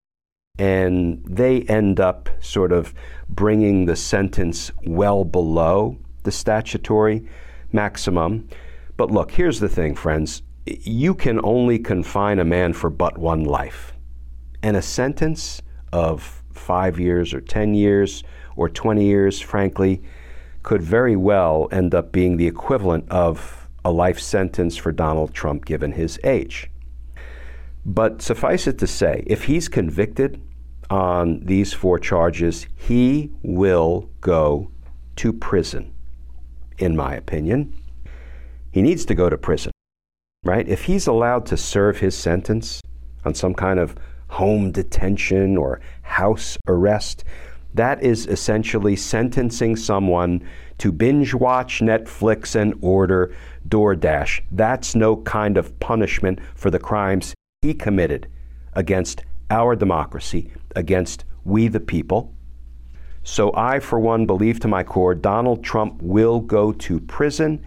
and 0.59 1.23
they 1.25 1.63
end 1.63 2.01
up 2.01 2.29
sort 2.41 2.73
of 2.73 2.95
bringing 3.29 3.85
the 3.85 3.97
sentence 3.97 4.71
well 4.85 5.25
below 5.25 5.99
the 6.25 6.33
statutory 6.33 7.27
maximum. 7.71 8.49
But 8.97 9.11
look, 9.11 9.33
here's 9.33 9.61
the 9.61 9.69
thing, 9.69 9.95
friends 9.95 10.43
you 10.67 11.15
can 11.15 11.41
only 11.45 11.79
confine 11.79 12.39
a 12.39 12.45
man 12.45 12.73
for 12.73 12.91
but 12.91 13.19
one 13.19 13.45
life. 13.45 13.93
And 14.63 14.77
a 14.77 14.83
sentence 14.83 15.61
of 15.93 16.43
five 16.53 16.99
years 17.01 17.35
or 17.35 17.41
10 17.41 17.75
years 17.75 18.23
or 18.57 18.69
20 18.69 19.05
years, 19.05 19.41
frankly, 19.41 20.03
could 20.63 20.83
very 20.83 21.17
well 21.17 21.69
end 21.73 21.95
up 21.95 22.13
being 22.13 22.37
the 22.37 22.47
equivalent 22.47 23.09
of 23.11 23.69
a 23.85 23.91
life 23.91 24.21
sentence 24.21 24.77
for 24.77 24.93
Donald 24.93 25.35
Trump 25.35 25.65
given 25.65 25.93
his 25.93 26.21
age. 26.23 26.71
But 27.85 28.23
suffice 28.23 28.69
it 28.69 28.79
to 28.79 28.87
say, 28.87 29.25
if 29.27 29.45
he's 29.45 29.69
convicted 29.69 30.41
on 30.89 31.41
these 31.41 31.73
four 31.73 31.99
charges, 31.99 32.67
he 32.77 33.33
will 33.43 34.09
go 34.21 34.71
to 35.17 35.33
prison, 35.33 35.93
in 36.79 36.95
my 36.95 37.15
opinion. 37.15 37.75
He 38.71 38.83
needs 38.83 39.05
to 39.07 39.15
go 39.17 39.29
to 39.29 39.37
prison, 39.37 39.73
right? 40.45 40.69
If 40.69 40.85
he's 40.85 41.07
allowed 41.07 41.47
to 41.47 41.57
serve 41.57 41.99
his 41.99 42.17
sentence 42.17 42.81
on 43.25 43.35
some 43.35 43.55
kind 43.55 43.79
of 43.79 43.95
home 44.29 44.73
detention 44.73 45.57
or 45.57 45.81
house 46.03 46.57
arrest, 46.67 47.25
that 47.75 48.03
is 48.03 48.27
essentially 48.27 48.97
sentencing 48.97 49.77
someone 49.77 50.47
to 50.79 50.91
binge 50.91 51.33
watch 51.33 51.81
Netflix 51.81 52.57
and 52.57 52.75
order 52.81 53.35
DoorDash. 53.69 54.43
That's 54.51 54.95
no 54.95 55.17
kind 55.17 55.57
of 55.57 55.79
punishment 55.79 56.41
for 56.55 56.71
the 56.71 56.79
crimes 56.79 57.35
he 57.63 57.73
committed 57.73 58.29
against 58.73 59.23
our 59.49 59.77
democracy, 59.77 60.51
against 60.75 61.25
we 61.45 61.69
the 61.69 61.81
people. 61.81 62.35
So 63.23 63.55
I, 63.55 63.79
for 63.79 64.01
one, 64.01 64.27
believe 64.27 64.59
to 64.61 64.69
my 64.69 64.83
core 64.83 65.15
Donald 65.15 65.63
Trump 65.63 66.03
will 66.03 66.41
go 66.41 66.73
to 66.73 66.99
prison 66.99 67.65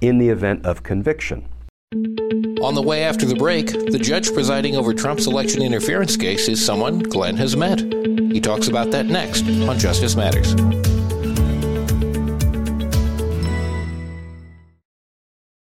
in 0.00 0.18
the 0.18 0.28
event 0.28 0.64
of 0.64 0.84
conviction. 0.84 1.48
On 1.92 2.74
the 2.74 2.82
way 2.82 3.02
after 3.02 3.26
the 3.26 3.34
break, 3.34 3.66
the 3.66 3.98
judge 3.98 4.32
presiding 4.32 4.76
over 4.76 4.94
Trump's 4.94 5.26
election 5.26 5.60
interference 5.60 6.16
case 6.16 6.48
is 6.48 6.64
someone 6.64 7.00
Glenn 7.00 7.36
has 7.36 7.54
met. 7.54 7.80
He 7.80 8.40
talks 8.40 8.68
about 8.68 8.92
that 8.92 9.06
next 9.06 9.46
on 9.46 9.78
Justice 9.78 10.16
Matters. 10.16 10.54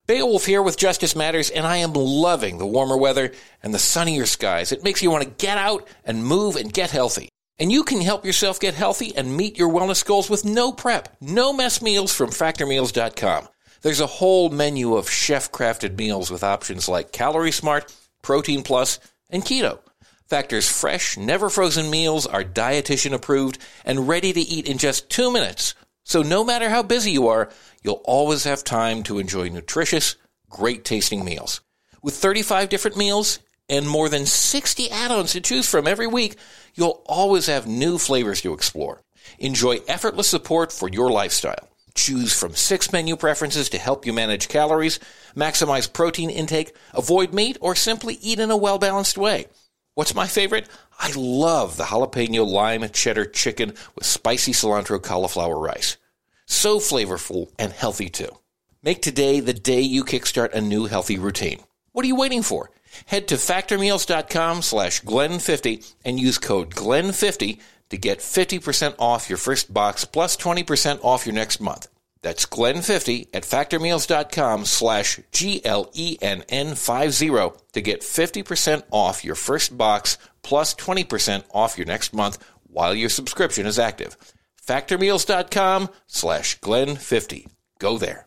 Beowulf 0.07 0.45
here 0.45 0.63
with 0.63 0.77
Justice 0.77 1.15
Matters, 1.15 1.51
and 1.51 1.67
I 1.67 1.77
am 1.77 1.93
loving 1.93 2.57
the 2.57 2.65
warmer 2.65 2.97
weather 2.97 3.33
and 3.62 3.74
the 3.74 3.79
sunnier 3.79 4.25
skies. 4.25 4.71
It 4.71 4.83
makes 4.83 5.03
you 5.03 5.12
want 5.12 5.24
to 5.24 5.45
get 5.45 5.59
out 5.59 5.88
and 6.03 6.25
move 6.25 6.55
and 6.55 6.74
get 6.74 6.89
healthy. 6.89 7.29
And 7.59 7.71
you 7.71 7.83
can 7.83 8.01
help 8.01 8.25
yourself 8.25 8.59
get 8.59 8.74
healthy 8.74 9.15
and 9.15 9.38
meet 9.38 9.59
your 9.59 9.69
wellness 9.69 10.03
goals 10.03 10.31
with 10.31 10.45
no 10.45 10.71
prep, 10.71 11.15
no 11.21 11.53
mess 11.53 11.79
meals 11.81 12.12
from 12.12 12.29
factormeals.com. 12.29 13.50
There's 13.81 14.00
a 14.00 14.07
whole 14.07 14.50
menu 14.50 14.96
of 14.96 15.10
chef 15.10 15.51
crafted 15.51 15.98
meals 15.98 16.31
with 16.31 16.43
options 16.43 16.89
like 16.89 17.12
Calorie 17.12 17.51
Smart, 17.51 17.93
Protein 18.22 18.63
Plus, 18.63 19.00
and 19.29 19.43
Keto. 19.43 19.79
Factor's 20.27 20.69
fresh, 20.69 21.17
never 21.17 21.50
frozen 21.50 21.89
meals 21.89 22.27
are 22.27 22.43
dietitian 22.43 23.13
approved 23.13 23.60
and 23.86 24.07
ready 24.07 24.34
to 24.34 24.41
eat 24.41 24.67
in 24.67 24.77
just 24.77 25.10
two 25.10 25.31
minutes. 25.31 25.74
So 26.03 26.22
no 26.22 26.43
matter 26.43 26.69
how 26.69 26.84
busy 26.84 27.12
you 27.12 27.27
are, 27.27 27.50
you'll 27.84 28.01
always 28.03 28.43
have 28.43 28.63
time 28.63 29.03
to 29.03 29.19
enjoy 29.19 29.50
nutritious, 29.50 30.15
great 30.50 30.84
tasting 30.84 31.24
meals. 31.24 31.62
With 32.01 32.15
35 32.15 32.69
different 32.69 32.98
meals 32.98 33.39
and 33.69 33.88
more 33.88 34.10
than 34.10 34.25
60 34.25 34.89
add-ons 34.91 35.34
to 35.34 35.41
choose 35.41 35.69
from 35.69 35.88
every 35.88 36.07
week, 36.07 36.36
you'll 36.75 37.03
always 37.05 37.48
have 37.48 37.67
new 37.67 37.98
flavors 37.98 38.41
to 38.41 38.53
explore. 38.53 39.01
Enjoy 39.39 39.79
effortless 39.88 40.27
support 40.27 40.72
for 40.72 40.89
your 40.89 41.12
lifestyle. 41.12 41.69
Choose 41.98 42.32
from 42.32 42.54
six 42.54 42.94
menu 42.94 43.16
preferences 43.16 43.70
to 43.70 43.80
help 43.80 44.06
you 44.06 44.13
manage 44.13 44.50
calories, 44.50 45.00
maximize 45.36 45.92
protein 45.92 46.30
intake, 46.30 46.75
avoid 46.94 47.34
meat, 47.34 47.58
or 47.60 47.74
simply 47.74 48.20
eat 48.22 48.39
in 48.39 48.51
a 48.51 48.56
well 48.56 48.77
balanced 48.77 49.18
way. 49.18 49.48
What's 49.96 50.13
my 50.13 50.27
favorite? 50.27 50.70
I 51.00 51.12
love 51.16 51.75
the 51.75 51.86
jalapeno 51.86 52.46
lime 52.46 52.88
cheddar 52.89 53.25
chicken 53.25 53.74
with 53.96 54.06
spicy 54.06 54.51
cilantro 54.51 55.01
cauliflower 55.01 55.58
rice. 55.58 55.98
So 56.46 56.77
flavorful 56.77 57.50
and 57.58 57.74
healthy 57.74 58.10
too. 58.10 58.30
Make 58.84 59.01
today 59.01 59.39
the 59.39 59.54
day 59.54 59.82
you 59.82 60.06
kickstart 60.06 60.54
a 60.54 60.62
new 60.62 60.86
healthy 60.86 61.18
routine. 61.18 61.62
What 61.94 62.06
are 62.06 62.08
you 62.08 62.16
waiting 62.16 62.44
for? 62.44 62.70
Head 63.08 63.27
to 63.30 63.36
factormeals.com 63.36 64.62
slash 64.62 65.01
Glenn50 65.01 65.96
and 66.06 66.20
use 66.20 66.38
code 66.38 66.75
Glenn50 66.75 67.60
to 67.89 67.98
get 67.98 68.20
50% 68.20 68.96
off 69.00 69.29
your 69.29 69.38
first 69.38 69.74
box 69.74 70.06
plus 70.06 70.38
20% 70.38 71.03
off 71.03 71.25
your 71.25 71.36
next 71.36 71.60
month. 71.60 71.88
That's 72.22 72.46
Glenn50 72.46 73.29
at 73.34 73.44
factormeals.com 73.44 74.65
slash 74.65 75.20
G-L-E-N-N-50 75.32 77.62
to 77.74 77.82
get 77.82 78.01
50% 78.01 78.84
off 78.91 79.24
your 79.24 79.36
first 79.36 79.77
box 79.77 80.17
plus 80.44 80.75
20% 80.75 81.44
off 81.53 81.77
your 81.77 81.88
next 81.88 82.13
month 82.13 82.44
while 82.70 82.94
your 82.94 83.10
subscription 83.10 83.65
is 83.65 83.79
active. 83.79 84.17
Factormeals.com 84.65 85.89
slash 86.08 86.60
Glenn50. 86.60 87.48
Go 87.79 87.98
there. 87.98 88.26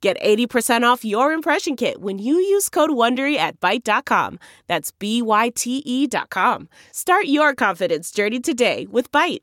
Get 0.00 0.18
80% 0.22 0.82
off 0.82 1.04
your 1.04 1.32
impression 1.32 1.76
kit 1.76 2.00
when 2.00 2.18
you 2.18 2.36
use 2.36 2.70
code 2.70 2.90
WONDERY 2.90 3.36
at 3.36 3.60
Byte.com. 3.60 4.38
That's 4.66 4.92
B-Y-T-E 4.92 6.06
dot 6.06 6.30
com. 6.30 6.68
Start 6.90 7.26
your 7.26 7.54
confidence 7.54 8.10
journey 8.10 8.40
today 8.40 8.86
with 8.90 9.12
Byte. 9.12 9.40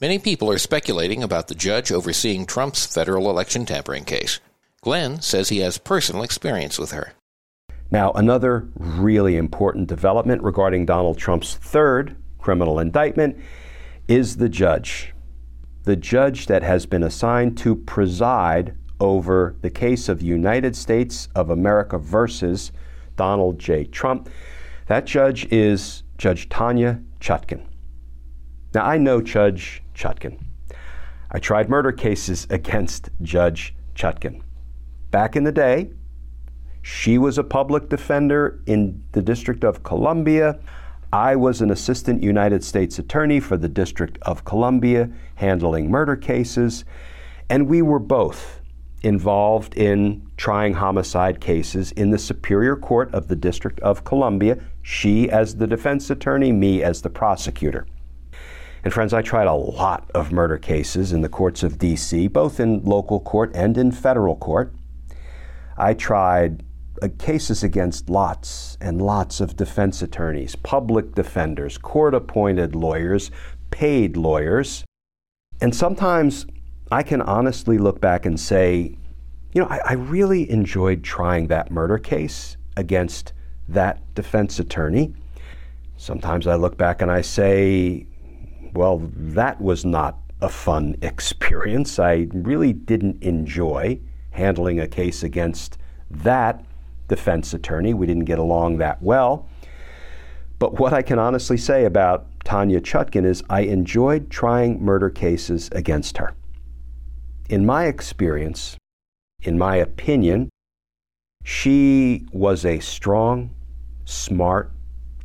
Many 0.00 0.18
people 0.18 0.50
are 0.50 0.58
speculating 0.58 1.22
about 1.22 1.46
the 1.48 1.54
judge 1.54 1.92
overseeing 1.92 2.44
Trump's 2.44 2.84
federal 2.84 3.30
election 3.30 3.64
tampering 3.64 4.04
case. 4.04 4.40
Glenn 4.82 5.22
says 5.22 5.48
he 5.48 5.60
has 5.60 5.78
personal 5.78 6.22
experience 6.22 6.78
with 6.78 6.90
her. 6.90 7.14
Now, 7.90 8.10
another 8.12 8.68
really 8.74 9.36
important 9.36 9.86
development 9.86 10.42
regarding 10.42 10.84
Donald 10.84 11.16
Trump's 11.16 11.54
third 11.54 12.16
criminal 12.38 12.80
indictment 12.80 13.38
is 14.08 14.36
the 14.36 14.48
judge. 14.48 15.12
The 15.84 15.96
judge 15.96 16.46
that 16.46 16.62
has 16.62 16.86
been 16.86 17.02
assigned 17.02 17.56
to 17.58 17.76
preside 17.76 18.74
over 19.00 19.56
the 19.60 19.70
case 19.70 20.08
of 20.08 20.22
United 20.22 20.76
States 20.76 21.28
of 21.34 21.50
America 21.50 21.98
versus 21.98 22.72
Donald 23.16 23.58
J. 23.58 23.84
Trump. 23.84 24.28
That 24.86 25.06
judge 25.06 25.46
is 25.52 26.02
Judge 26.18 26.48
Tanya 26.48 27.00
Chutkan. 27.20 27.66
Now, 28.74 28.84
I 28.84 28.98
know 28.98 29.20
Judge 29.20 29.82
Chutkan. 29.94 30.38
I 31.30 31.38
tried 31.38 31.68
murder 31.68 31.92
cases 31.92 32.46
against 32.50 33.10
Judge 33.22 33.74
Chutkan. 33.94 34.42
Back 35.10 35.36
in 35.36 35.44
the 35.44 35.52
day, 35.52 35.90
she 36.82 37.16
was 37.16 37.38
a 37.38 37.44
public 37.44 37.88
defender 37.88 38.60
in 38.66 39.02
the 39.12 39.22
District 39.22 39.64
of 39.64 39.82
Columbia. 39.82 40.58
I 41.14 41.36
was 41.36 41.60
an 41.60 41.70
assistant 41.70 42.24
United 42.24 42.64
States 42.64 42.98
attorney 42.98 43.38
for 43.38 43.56
the 43.56 43.68
District 43.68 44.18
of 44.22 44.44
Columbia 44.44 45.08
handling 45.36 45.88
murder 45.88 46.16
cases, 46.16 46.84
and 47.48 47.68
we 47.68 47.82
were 47.82 48.00
both 48.00 48.60
involved 49.02 49.76
in 49.76 50.28
trying 50.36 50.74
homicide 50.74 51.40
cases 51.40 51.92
in 51.92 52.10
the 52.10 52.18
Superior 52.18 52.74
Court 52.74 53.14
of 53.14 53.28
the 53.28 53.36
District 53.36 53.78
of 53.78 54.02
Columbia, 54.02 54.58
she 54.82 55.30
as 55.30 55.54
the 55.54 55.68
defense 55.68 56.10
attorney, 56.10 56.50
me 56.50 56.82
as 56.82 57.02
the 57.02 57.10
prosecutor. 57.10 57.86
And 58.82 58.92
friends, 58.92 59.14
I 59.14 59.22
tried 59.22 59.46
a 59.46 59.54
lot 59.54 60.10
of 60.16 60.32
murder 60.32 60.58
cases 60.58 61.12
in 61.12 61.20
the 61.20 61.28
courts 61.28 61.62
of 61.62 61.78
D.C., 61.78 62.26
both 62.26 62.58
in 62.58 62.82
local 62.82 63.20
court 63.20 63.52
and 63.54 63.78
in 63.78 63.92
federal 63.92 64.34
court. 64.34 64.74
I 65.76 65.94
tried 65.94 66.64
Uh, 67.04 67.08
cases 67.18 67.62
against 67.62 68.08
lots 68.08 68.78
and 68.80 69.02
lots 69.02 69.38
of 69.38 69.56
defense 69.56 70.00
attorneys, 70.00 70.56
public 70.56 71.14
defenders, 71.14 71.76
court 71.76 72.14
appointed 72.14 72.74
lawyers, 72.74 73.30
paid 73.70 74.16
lawyers. 74.16 74.86
And 75.60 75.76
sometimes 75.76 76.46
I 76.90 77.02
can 77.02 77.20
honestly 77.20 77.76
look 77.76 78.00
back 78.00 78.24
and 78.24 78.40
say, 78.40 78.96
you 79.52 79.60
know, 79.60 79.68
I, 79.68 79.80
I 79.84 79.92
really 79.92 80.50
enjoyed 80.50 81.04
trying 81.04 81.48
that 81.48 81.70
murder 81.70 81.98
case 81.98 82.56
against 82.78 83.34
that 83.68 84.00
defense 84.14 84.58
attorney. 84.58 85.12
Sometimes 85.98 86.46
I 86.46 86.54
look 86.54 86.78
back 86.78 87.02
and 87.02 87.10
I 87.10 87.20
say, 87.20 88.06
well, 88.72 89.02
that 89.12 89.60
was 89.60 89.84
not 89.84 90.16
a 90.40 90.48
fun 90.48 90.96
experience. 91.02 91.98
I 91.98 92.28
really 92.32 92.72
didn't 92.72 93.22
enjoy 93.22 94.00
handling 94.30 94.80
a 94.80 94.88
case 94.88 95.22
against 95.22 95.76
that 96.10 96.64
defense 97.08 97.54
attorney. 97.54 97.94
We 97.94 98.06
didn't 98.06 98.24
get 98.24 98.38
along 98.38 98.78
that 98.78 99.02
well. 99.02 99.48
But 100.58 100.78
what 100.78 100.92
I 100.92 101.02
can 101.02 101.18
honestly 101.18 101.56
say 101.56 101.84
about 101.84 102.26
Tanya 102.44 102.80
Chutkan 102.80 103.24
is 103.24 103.42
I 103.50 103.62
enjoyed 103.62 104.30
trying 104.30 104.82
murder 104.82 105.10
cases 105.10 105.68
against 105.72 106.18
her. 106.18 106.34
In 107.48 107.66
my 107.66 107.86
experience, 107.86 108.76
in 109.42 109.58
my 109.58 109.76
opinion, 109.76 110.48
she 111.44 112.26
was 112.32 112.64
a 112.64 112.80
strong, 112.80 113.54
smart, 114.04 114.72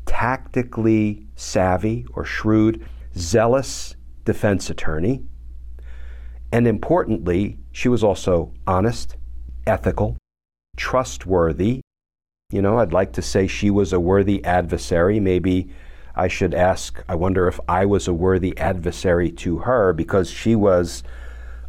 tactically 0.05 1.27
savvy 1.35 2.05
or 2.13 2.25
shrewd 2.25 2.85
zealous 3.15 3.95
defense 4.25 4.69
attorney. 4.69 5.23
And 6.51 6.67
importantly, 6.67 7.59
she 7.71 7.87
was 7.87 8.03
also 8.03 8.51
honest, 8.65 9.15
ethical, 9.65 10.17
trustworthy. 10.79 11.81
You 12.51 12.63
know, 12.63 12.79
I'd 12.79 12.93
like 12.93 13.11
to 13.13 13.21
say 13.21 13.45
she 13.45 13.69
was 13.69 13.93
a 13.93 13.99
worthy 13.99 14.43
adversary. 14.43 15.19
Maybe 15.19 15.69
I 16.15 16.27
should 16.27 16.55
ask, 16.55 17.03
I 17.07 17.15
wonder 17.15 17.47
if 17.47 17.59
I 17.67 17.85
was 17.85 18.07
a 18.07 18.13
worthy 18.13 18.57
adversary 18.57 19.29
to 19.33 19.59
her 19.59 19.93
because 19.93 20.31
she 20.31 20.55
was 20.55 21.03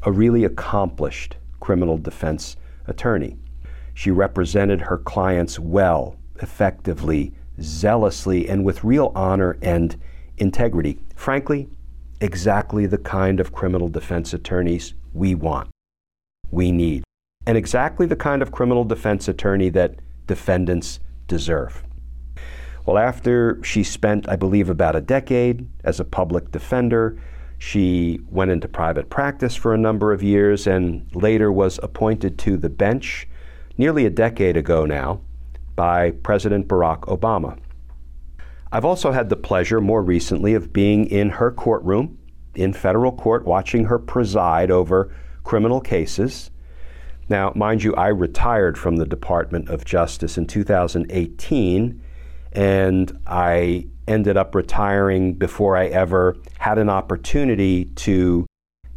a 0.05 0.13
really 0.13 0.45
accomplished 0.45 1.37
criminal 1.59 1.99
defense 1.99 2.57
attorney. 2.87 3.37
She 3.93 4.11
represented 4.11 4.81
her 4.81 4.97
clients 4.97 5.59
well, 5.59 6.17
effectively, 6.41 7.33
zealously, 7.61 8.49
and 8.49 8.65
with 8.65 8.85
real 8.85 9.13
honor 9.15 9.59
and 9.61 10.01
integrity. 10.39 10.99
Frankly, 11.17 11.69
exactly 12.21 12.87
the 12.87 12.97
kind 12.97 13.41
of 13.41 13.53
criminal 13.53 13.89
defense 13.89 14.33
attorneys 14.33 14.95
we 15.13 15.35
want, 15.35 15.69
we 16.51 16.73
need, 16.73 17.03
and 17.47 17.57
exactly 17.57 18.07
the 18.07 18.17
kind 18.17 18.43
of 18.43 18.53
criminal 18.53 18.85
defense 18.85 19.27
attorney 19.29 19.71
that 19.71 19.97
defendants 20.27 21.01
deserve. 21.27 21.83
Well, 22.87 22.99
after 22.99 23.63
she 23.63 23.83
spent, 23.83 24.29
I 24.29 24.37
believe, 24.37 24.69
about 24.69 24.97
a 24.97 25.01
decade 25.01 25.67
as 25.85 26.01
a 26.01 26.05
public 26.05 26.51
defender, 26.51 27.21
she 27.59 28.21
went 28.31 28.51
into 28.51 28.69
private 28.69 29.11
practice 29.11 29.55
for 29.55 29.75
a 29.75 29.79
number 29.79 30.13
of 30.13 30.23
years 30.23 30.67
and 30.67 31.05
later 31.15 31.53
was 31.53 31.79
appointed 31.83 32.39
to 32.39 32.57
the 32.57 32.71
bench 32.71 33.29
nearly 33.77 34.07
a 34.07 34.11
decade 34.11 34.57
ago 34.57 34.87
now 34.87 35.21
by 35.77 36.11
President 36.11 36.69
Barack 36.69 37.01
Obama. 37.03 37.59
I've 38.73 38.85
also 38.85 39.13
had 39.13 39.29
the 39.29 39.37
pleasure 39.37 39.81
more 39.81 40.03
recently 40.03 40.55
of 40.55 40.73
being 40.73 41.07
in 41.07 41.31
her 41.31 41.51
courtroom 41.51 42.19
in 42.55 42.73
federal 42.73 43.13
court 43.13 43.45
watching 43.45 43.85
her 43.85 43.99
preside 43.99 44.71
over 44.71 45.15
criminal 45.45 45.81
cases. 45.81 46.51
Now, 47.31 47.53
mind 47.55 47.85
you, 47.85 47.95
I 47.95 48.09
retired 48.09 48.77
from 48.77 48.97
the 48.97 49.07
Department 49.07 49.69
of 49.69 49.85
Justice 49.85 50.37
in 50.37 50.49
2018, 50.49 52.03
and 52.53 53.19
I 53.25 53.87
ended 54.09 54.37
up 54.37 54.53
retiring 54.53 55.35
before 55.35 55.77
I 55.77 55.87
ever 55.87 56.37
had 56.59 56.77
an 56.77 56.91
opportunity 56.91 57.85
to 57.85 58.47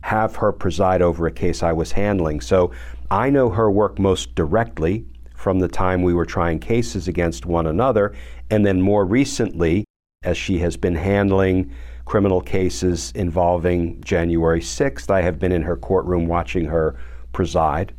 have 0.01 0.37
her 0.37 0.51
preside 0.51 1.03
over 1.03 1.27
a 1.27 1.31
case 1.31 1.61
I 1.61 1.73
was 1.73 1.91
handling. 1.91 2.41
So 2.41 2.71
I 3.11 3.29
know 3.29 3.51
her 3.51 3.69
work 3.69 3.99
most 3.99 4.33
directly 4.33 5.05
from 5.35 5.59
the 5.59 5.67
time 5.67 6.01
we 6.01 6.15
were 6.15 6.25
trying 6.25 6.57
cases 6.57 7.07
against 7.07 7.45
one 7.45 7.67
another, 7.67 8.15
and 8.49 8.65
then 8.65 8.81
more 8.81 9.05
recently, 9.05 9.85
as 10.23 10.39
she 10.39 10.57
has 10.57 10.75
been 10.75 10.95
handling 10.95 11.71
criminal 12.05 12.41
cases 12.41 13.11
involving 13.13 14.01
January 14.01 14.59
6th, 14.59 15.11
I 15.11 15.21
have 15.21 15.37
been 15.37 15.51
in 15.51 15.61
her 15.61 15.77
courtroom 15.77 16.25
watching 16.25 16.65
her 16.65 16.95
preside. 17.31 17.93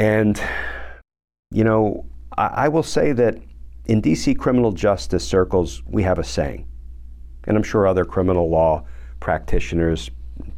And, 0.00 0.42
you 1.50 1.62
know, 1.62 2.06
I, 2.38 2.46
I 2.46 2.68
will 2.68 2.82
say 2.82 3.12
that 3.12 3.36
in 3.84 4.00
DC 4.00 4.38
criminal 4.38 4.72
justice 4.72 5.28
circles, 5.28 5.82
we 5.86 6.02
have 6.04 6.18
a 6.18 6.24
saying, 6.24 6.66
and 7.44 7.54
I'm 7.54 7.62
sure 7.62 7.86
other 7.86 8.06
criminal 8.06 8.48
law 8.48 8.86
practitioners 9.20 10.10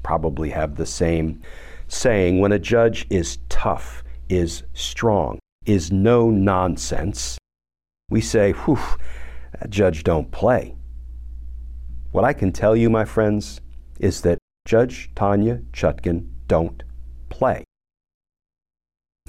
probably 0.04 0.50
have 0.50 0.76
the 0.76 0.86
same 0.86 1.42
saying 1.88 2.38
when 2.38 2.52
a 2.52 2.58
judge 2.60 3.04
is 3.10 3.38
tough, 3.48 4.04
is 4.28 4.62
strong, 4.74 5.40
is 5.66 5.90
no 5.90 6.30
nonsense, 6.30 7.36
we 8.10 8.20
say, 8.20 8.52
whew, 8.52 8.78
that 9.58 9.70
judge 9.70 10.04
don't 10.04 10.30
play. 10.30 10.76
What 12.12 12.24
I 12.24 12.32
can 12.32 12.52
tell 12.52 12.76
you, 12.76 12.88
my 12.88 13.04
friends, 13.04 13.60
is 13.98 14.20
that 14.20 14.38
Judge 14.66 15.10
Tanya 15.16 15.62
Chutkan 15.72 16.28
don't 16.46 16.84
play. 17.28 17.64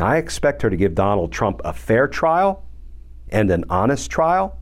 I 0.04 0.18
expect 0.18 0.62
her 0.64 0.70
to 0.70 0.76
give 0.76 0.96
Donald 0.96 1.32
Trump 1.32 1.62
a 1.64 1.72
fair 1.72 2.10
trial 2.10 2.66
and 3.30 3.50
an 3.50 3.64
honest 3.70 4.12
trial. 4.12 4.60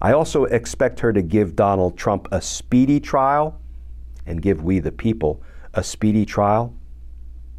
I 0.00 0.12
also 0.12 0.44
expect 0.44 1.00
her 1.00 1.12
to 1.12 1.22
give 1.22 1.56
Donald 1.56 1.98
Trump 1.98 2.28
a 2.30 2.40
speedy 2.40 3.00
trial 3.00 3.60
and 4.26 4.40
give 4.40 4.62
we 4.62 4.78
the 4.78 4.92
people 4.92 5.42
a 5.74 5.82
speedy 5.82 6.24
trial. 6.24 6.72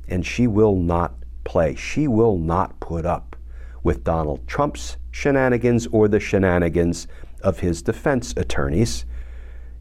And 0.08 0.26
she 0.26 0.48
will 0.48 0.78
not 0.78 1.16
play. 1.44 1.76
She 1.76 2.08
will 2.08 2.38
not 2.38 2.80
put 2.80 3.06
up 3.06 3.36
with 3.84 4.06
Donald 4.06 4.48
Trump's 4.48 4.96
shenanigans 5.12 5.86
or 5.88 6.08
the 6.08 6.22
shenanigans 6.22 7.08
of 7.44 7.60
his 7.60 7.82
defense 7.82 8.34
attorneys. 8.38 9.06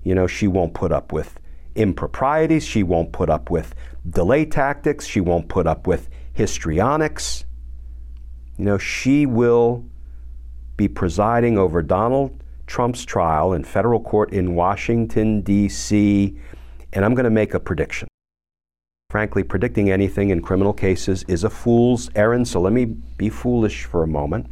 You 0.03 0.17
know, 0.17 0.27
she 0.27 0.49
won't 0.49 0.75
put 0.75 0.91
up 0.91 1.13
with 1.13 1.39
improprieties. 1.77 2.65
She 2.65 2.83
won't 2.83 3.13
put 3.13 3.31
up 3.31 3.51
with 3.51 3.73
delay 4.11 4.45
tactics. 4.45 5.07
She 5.07 5.21
won't 5.21 5.49
put 5.49 5.69
up 5.69 5.87
with 5.87 6.09
histrionics. 6.39 7.45
You 8.59 8.65
know, 8.65 8.79
she 8.79 9.27
will 9.27 9.85
be 10.77 10.87
presiding 10.87 11.59
over 11.59 11.83
Donald 11.83 12.45
Trump's 12.69 13.05
trial 13.05 13.55
in 13.55 13.65
federal 13.65 13.99
court 13.99 14.33
in 14.33 14.55
Washington, 14.55 15.41
D.C., 15.41 16.39
and 16.93 17.05
I'm 17.05 17.17
going 17.17 17.25
to 17.25 17.31
make 17.31 17.55
a 17.55 17.61
prediction. 17.61 18.07
Frankly, 19.11 19.43
predicting 19.43 19.91
anything 19.91 20.31
in 20.31 20.41
criminal 20.41 20.73
cases 20.73 21.25
is 21.27 21.43
a 21.43 21.51
fool's 21.51 22.09
errand, 22.15 22.47
so 22.47 22.61
let 22.61 22.73
me 22.73 22.85
be 22.85 23.29
foolish 23.29 23.85
for 23.85 24.05
a 24.05 24.07
moment. 24.07 24.47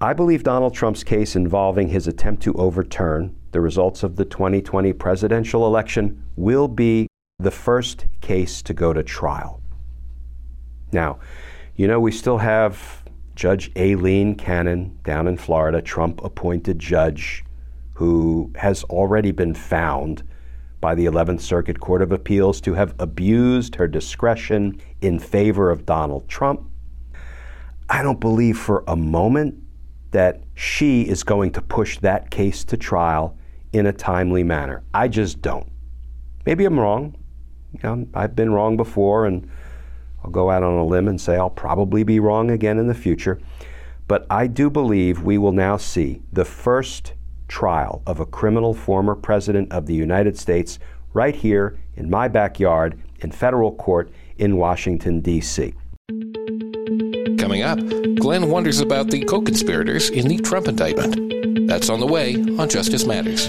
I 0.00 0.12
believe 0.12 0.44
Donald 0.44 0.74
Trump's 0.74 1.02
case 1.02 1.34
involving 1.34 1.88
his 1.88 2.06
attempt 2.06 2.40
to 2.44 2.54
overturn 2.54 3.34
the 3.50 3.60
results 3.60 4.04
of 4.04 4.14
the 4.14 4.24
2020 4.24 4.92
presidential 4.92 5.66
election 5.66 6.22
will 6.36 6.68
be 6.68 7.08
the 7.40 7.50
first 7.50 8.06
case 8.20 8.62
to 8.62 8.72
go 8.72 8.92
to 8.92 9.02
trial. 9.02 9.59
Now, 10.92 11.18
you 11.76 11.86
know, 11.86 12.00
we 12.00 12.12
still 12.12 12.38
have 12.38 13.02
Judge 13.34 13.70
Aileen 13.76 14.34
Cannon 14.34 14.98
down 15.02 15.26
in 15.26 15.36
Florida, 15.36 15.80
Trump 15.80 16.22
appointed 16.22 16.78
judge, 16.78 17.44
who 17.94 18.52
has 18.56 18.84
already 18.84 19.30
been 19.30 19.54
found 19.54 20.22
by 20.80 20.94
the 20.94 21.04
11th 21.04 21.40
Circuit 21.40 21.80
Court 21.80 22.02
of 22.02 22.12
Appeals 22.12 22.60
to 22.62 22.74
have 22.74 22.94
abused 22.98 23.74
her 23.74 23.86
discretion 23.86 24.80
in 25.00 25.18
favor 25.18 25.70
of 25.70 25.86
Donald 25.86 26.28
Trump. 26.28 26.62
I 27.88 28.02
don't 28.02 28.20
believe 28.20 28.58
for 28.58 28.84
a 28.86 28.96
moment 28.96 29.56
that 30.10 30.42
she 30.54 31.02
is 31.02 31.22
going 31.22 31.52
to 31.52 31.62
push 31.62 31.98
that 31.98 32.30
case 32.30 32.64
to 32.64 32.76
trial 32.76 33.36
in 33.72 33.86
a 33.86 33.92
timely 33.92 34.42
manner. 34.42 34.82
I 34.92 35.08
just 35.08 35.42
don't. 35.42 35.70
Maybe 36.46 36.64
I'm 36.64 36.78
wrong. 36.78 37.16
You 37.72 37.80
know, 37.82 38.08
I've 38.14 38.34
been 38.34 38.52
wrong 38.52 38.76
before, 38.76 39.26
and 39.26 39.48
I'll 40.22 40.30
go 40.30 40.50
out 40.50 40.62
on 40.62 40.74
a 40.74 40.84
limb 40.84 41.08
and 41.08 41.20
say 41.20 41.36
I'll 41.36 41.50
probably 41.50 42.02
be 42.02 42.20
wrong 42.20 42.50
again 42.50 42.78
in 42.78 42.86
the 42.86 42.94
future. 42.94 43.40
But 44.06 44.26
I 44.28 44.46
do 44.46 44.70
believe 44.70 45.22
we 45.22 45.38
will 45.38 45.52
now 45.52 45.76
see 45.76 46.22
the 46.32 46.44
first 46.44 47.14
trial 47.48 48.02
of 48.06 48.20
a 48.20 48.26
criminal 48.26 48.74
former 48.74 49.14
president 49.14 49.72
of 49.72 49.86
the 49.86 49.94
United 49.94 50.38
States 50.38 50.78
right 51.12 51.34
here 51.34 51.78
in 51.96 52.10
my 52.10 52.28
backyard 52.28 53.00
in 53.20 53.30
federal 53.30 53.72
court 53.72 54.10
in 54.38 54.56
Washington, 54.56 55.20
D.C. 55.20 55.74
Coming 57.38 57.62
up, 57.62 57.78
Glenn 58.16 58.48
wonders 58.48 58.80
about 58.80 59.10
the 59.10 59.24
co 59.24 59.42
conspirators 59.42 60.10
in 60.10 60.28
the 60.28 60.38
Trump 60.38 60.68
indictment. 60.68 61.68
That's 61.68 61.88
on 61.88 62.00
the 62.00 62.06
way 62.06 62.34
on 62.34 62.68
Justice 62.68 63.04
Matters. 63.04 63.48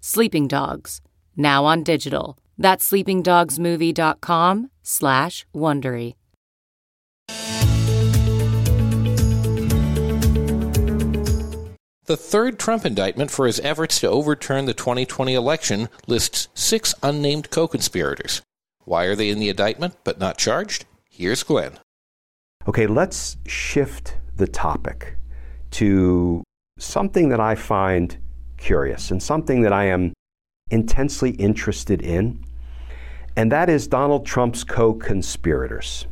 Sleeping 0.00 0.48
Dogs, 0.48 1.02
now 1.36 1.66
on 1.66 1.82
digital. 1.82 2.38
That's 2.56 2.90
sleepingdogsmovie.com 2.90 4.70
slash 4.82 5.46
Wondery. 5.54 6.14
The 12.06 12.16
third 12.16 12.58
Trump 12.58 12.84
indictment 12.84 13.30
for 13.30 13.46
his 13.46 13.60
efforts 13.60 14.00
to 14.00 14.08
overturn 14.08 14.64
the 14.64 14.74
2020 14.74 15.34
election 15.34 15.88
lists 16.08 16.48
six 16.54 16.92
unnamed 17.02 17.50
co 17.50 17.68
conspirators. 17.68 18.42
Why 18.84 19.04
are 19.04 19.14
they 19.14 19.28
in 19.28 19.38
the 19.38 19.48
indictment 19.48 19.96
but 20.02 20.18
not 20.18 20.38
charged? 20.38 20.86
Here's 21.08 21.42
Glenn. 21.42 21.78
Okay, 22.66 22.86
let's 22.86 23.36
shift 23.46 24.16
the 24.34 24.48
topic 24.48 25.14
to 25.72 26.42
something 26.78 27.28
that 27.28 27.38
I 27.38 27.54
find 27.54 28.18
curious 28.60 29.10
and 29.10 29.20
something 29.20 29.62
that 29.62 29.72
I 29.72 29.86
am 29.86 30.12
intensely 30.70 31.30
interested 31.32 32.02
in, 32.02 32.44
and 33.36 33.50
that 33.50 33.68
is 33.68 33.88
Donald 33.88 34.24
Trump's 34.24 34.62
co 34.62 34.94
conspirators. 34.94 36.06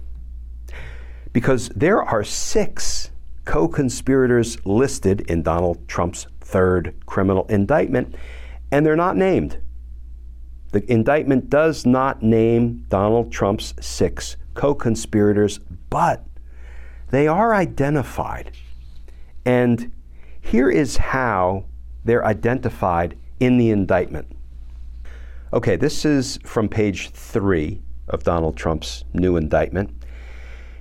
Because 1.32 1.68
there 1.70 2.02
are 2.02 2.24
six 2.24 3.10
co 3.44 3.68
conspirators 3.68 4.64
listed 4.66 5.20
in 5.22 5.42
Donald 5.42 5.86
Trump's 5.86 6.26
third 6.40 6.94
criminal 7.06 7.46
indictment, 7.46 8.14
and 8.72 8.84
they're 8.84 8.96
not 8.96 9.16
named. 9.16 9.58
The 10.72 10.90
indictment 10.90 11.48
does 11.48 11.86
not 11.86 12.22
name 12.22 12.84
Donald 12.88 13.30
Trump's 13.30 13.74
six 13.80 14.36
co 14.54 14.74
conspirators, 14.74 15.60
but 15.90 16.24
they 17.10 17.26
are 17.26 17.54
identified. 17.54 18.52
And 19.44 19.92
here 20.40 20.70
is 20.70 20.98
how 20.98 21.64
they're 22.04 22.24
identified 22.24 23.16
in 23.40 23.58
the 23.58 23.70
indictment. 23.70 24.26
Okay, 25.52 25.76
this 25.76 26.04
is 26.04 26.38
from 26.44 26.68
page 26.68 27.10
three 27.10 27.80
of 28.08 28.22
Donald 28.22 28.56
Trump's 28.56 29.04
new 29.12 29.36
indictment. 29.36 29.90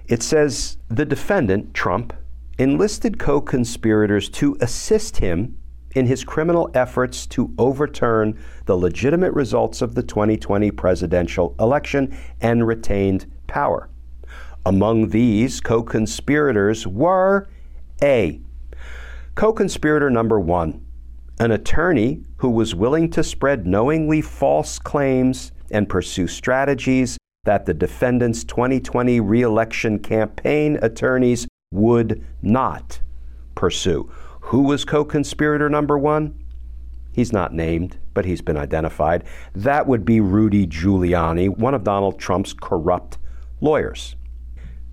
It 0.07 0.23
says 0.23 0.77
the 0.89 1.05
defendant, 1.05 1.73
Trump, 1.73 2.13
enlisted 2.57 3.19
co 3.19 3.39
conspirators 3.41 4.29
to 4.29 4.57
assist 4.61 5.17
him 5.17 5.57
in 5.95 6.05
his 6.05 6.23
criminal 6.23 6.69
efforts 6.73 7.25
to 7.25 7.53
overturn 7.57 8.39
the 8.65 8.75
legitimate 8.75 9.33
results 9.33 9.81
of 9.81 9.95
the 9.95 10.03
2020 10.03 10.71
presidential 10.71 11.55
election 11.59 12.15
and 12.41 12.67
retained 12.67 13.25
power. 13.47 13.89
Among 14.65 15.09
these 15.09 15.61
co 15.61 15.81
conspirators 15.81 16.85
were 16.85 17.47
A. 18.03 18.41
Co 19.35 19.53
conspirator 19.53 20.09
number 20.09 20.39
one, 20.39 20.85
an 21.39 21.51
attorney 21.51 22.23
who 22.37 22.49
was 22.49 22.73
willing 22.73 23.09
to 23.11 23.23
spread 23.23 23.67
knowingly 23.67 24.21
false 24.21 24.79
claims 24.79 25.51
and 25.71 25.87
pursue 25.89 26.27
strategies 26.27 27.17
that 27.43 27.65
the 27.65 27.73
defendant's 27.73 28.43
2020 28.43 29.19
reelection 29.19 29.99
campaign 29.99 30.77
attorneys 30.81 31.47
would 31.71 32.25
not 32.41 32.99
pursue. 33.55 34.11
Who 34.41 34.63
was 34.63 34.85
co 34.85 35.05
conspirator 35.05 35.69
number 35.69 35.97
one? 35.97 36.43
He's 37.11 37.33
not 37.33 37.53
named, 37.53 37.97
but 38.13 38.25
he's 38.25 38.41
been 38.41 38.57
identified. 38.57 39.23
That 39.53 39.87
would 39.87 40.05
be 40.05 40.21
Rudy 40.21 40.67
Giuliani, 40.67 41.49
one 41.49 41.73
of 41.73 41.83
Donald 41.83 42.19
Trump's 42.19 42.53
corrupt 42.53 43.17
lawyers. 43.59 44.15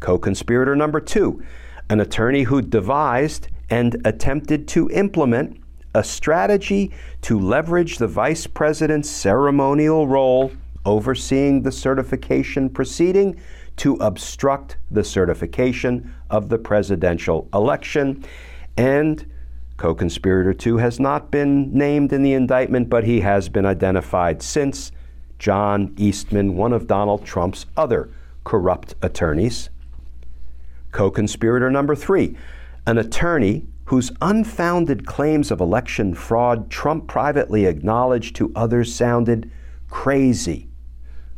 Co 0.00 0.18
conspirator 0.18 0.74
number 0.74 1.00
two, 1.00 1.42
an 1.90 2.00
attorney 2.00 2.44
who 2.44 2.62
devised 2.62 3.48
and 3.70 4.00
attempted 4.04 4.68
to 4.68 4.90
implement 4.90 5.60
a 5.94 6.04
strategy 6.04 6.92
to 7.22 7.38
leverage 7.38 7.98
the 7.98 8.08
vice 8.08 8.46
president's 8.46 9.08
ceremonial 9.08 10.06
role 10.06 10.52
overseeing 10.84 11.62
the 11.62 11.72
certification 11.72 12.68
proceeding 12.68 13.40
to 13.76 13.94
obstruct 13.96 14.76
the 14.90 15.02
certification 15.02 16.14
of 16.30 16.48
the 16.48 16.58
presidential 16.58 17.48
election. 17.54 18.24
And 18.76 19.30
co 19.76 19.94
conspirator 19.94 20.54
two 20.54 20.76
has 20.76 21.00
not 21.00 21.30
been 21.30 21.72
named 21.72 22.12
in 22.12 22.22
the 22.22 22.34
indictment, 22.34 22.88
but 22.88 23.04
he 23.04 23.20
has 23.20 23.48
been 23.48 23.66
identified 23.66 24.42
since 24.42 24.92
John 25.38 25.94
Eastman, 25.96 26.56
one 26.56 26.72
of 26.72 26.86
Donald 26.86 27.24
Trump's 27.24 27.66
other 27.76 28.10
corrupt 28.44 28.94
attorneys. 29.02 29.70
Co 30.92 31.10
conspirator 31.10 31.70
number 31.70 31.96
three, 31.96 32.36
an 32.86 32.98
attorney 32.98 33.66
whose 33.86 34.10
unfounded 34.22 35.06
claims 35.06 35.50
of 35.50 35.60
election 35.60 36.14
fraud 36.14 36.70
Trump 36.70 37.06
privately 37.06 37.66
acknowledged 37.66 38.34
to 38.36 38.52
others 38.56 38.94
sounded 38.94 39.50
crazy. 39.88 40.68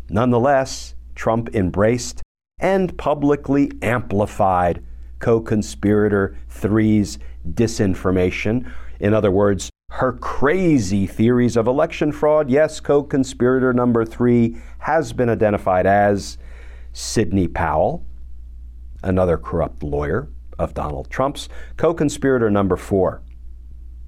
Nonetheless, 0.08 0.94
Trump 1.14 1.54
embraced 1.54 2.22
and 2.60 2.96
publicly 2.96 3.70
amplified 3.82 4.82
co 5.18 5.40
conspirator 5.40 6.36
three's 6.48 7.18
disinformation. 7.48 8.70
In 9.00 9.12
other 9.12 9.30
words, 9.30 9.70
her 9.90 10.12
crazy 10.12 11.06
theories 11.06 11.56
of 11.56 11.66
election 11.66 12.12
fraud. 12.12 12.50
Yes, 12.50 12.80
co 12.80 13.02
conspirator 13.02 13.72
number 13.72 14.04
three 14.04 14.56
has 14.78 15.12
been 15.12 15.28
identified 15.28 15.86
as 15.86 16.38
Sidney 16.92 17.48
Powell, 17.48 18.04
another 19.02 19.36
corrupt 19.36 19.82
lawyer 19.82 20.28
of 20.58 20.74
Donald 20.74 21.10
Trump's, 21.10 21.48
co 21.76 21.94
conspirator 21.94 22.50
number 22.50 22.76
four. 22.76 23.22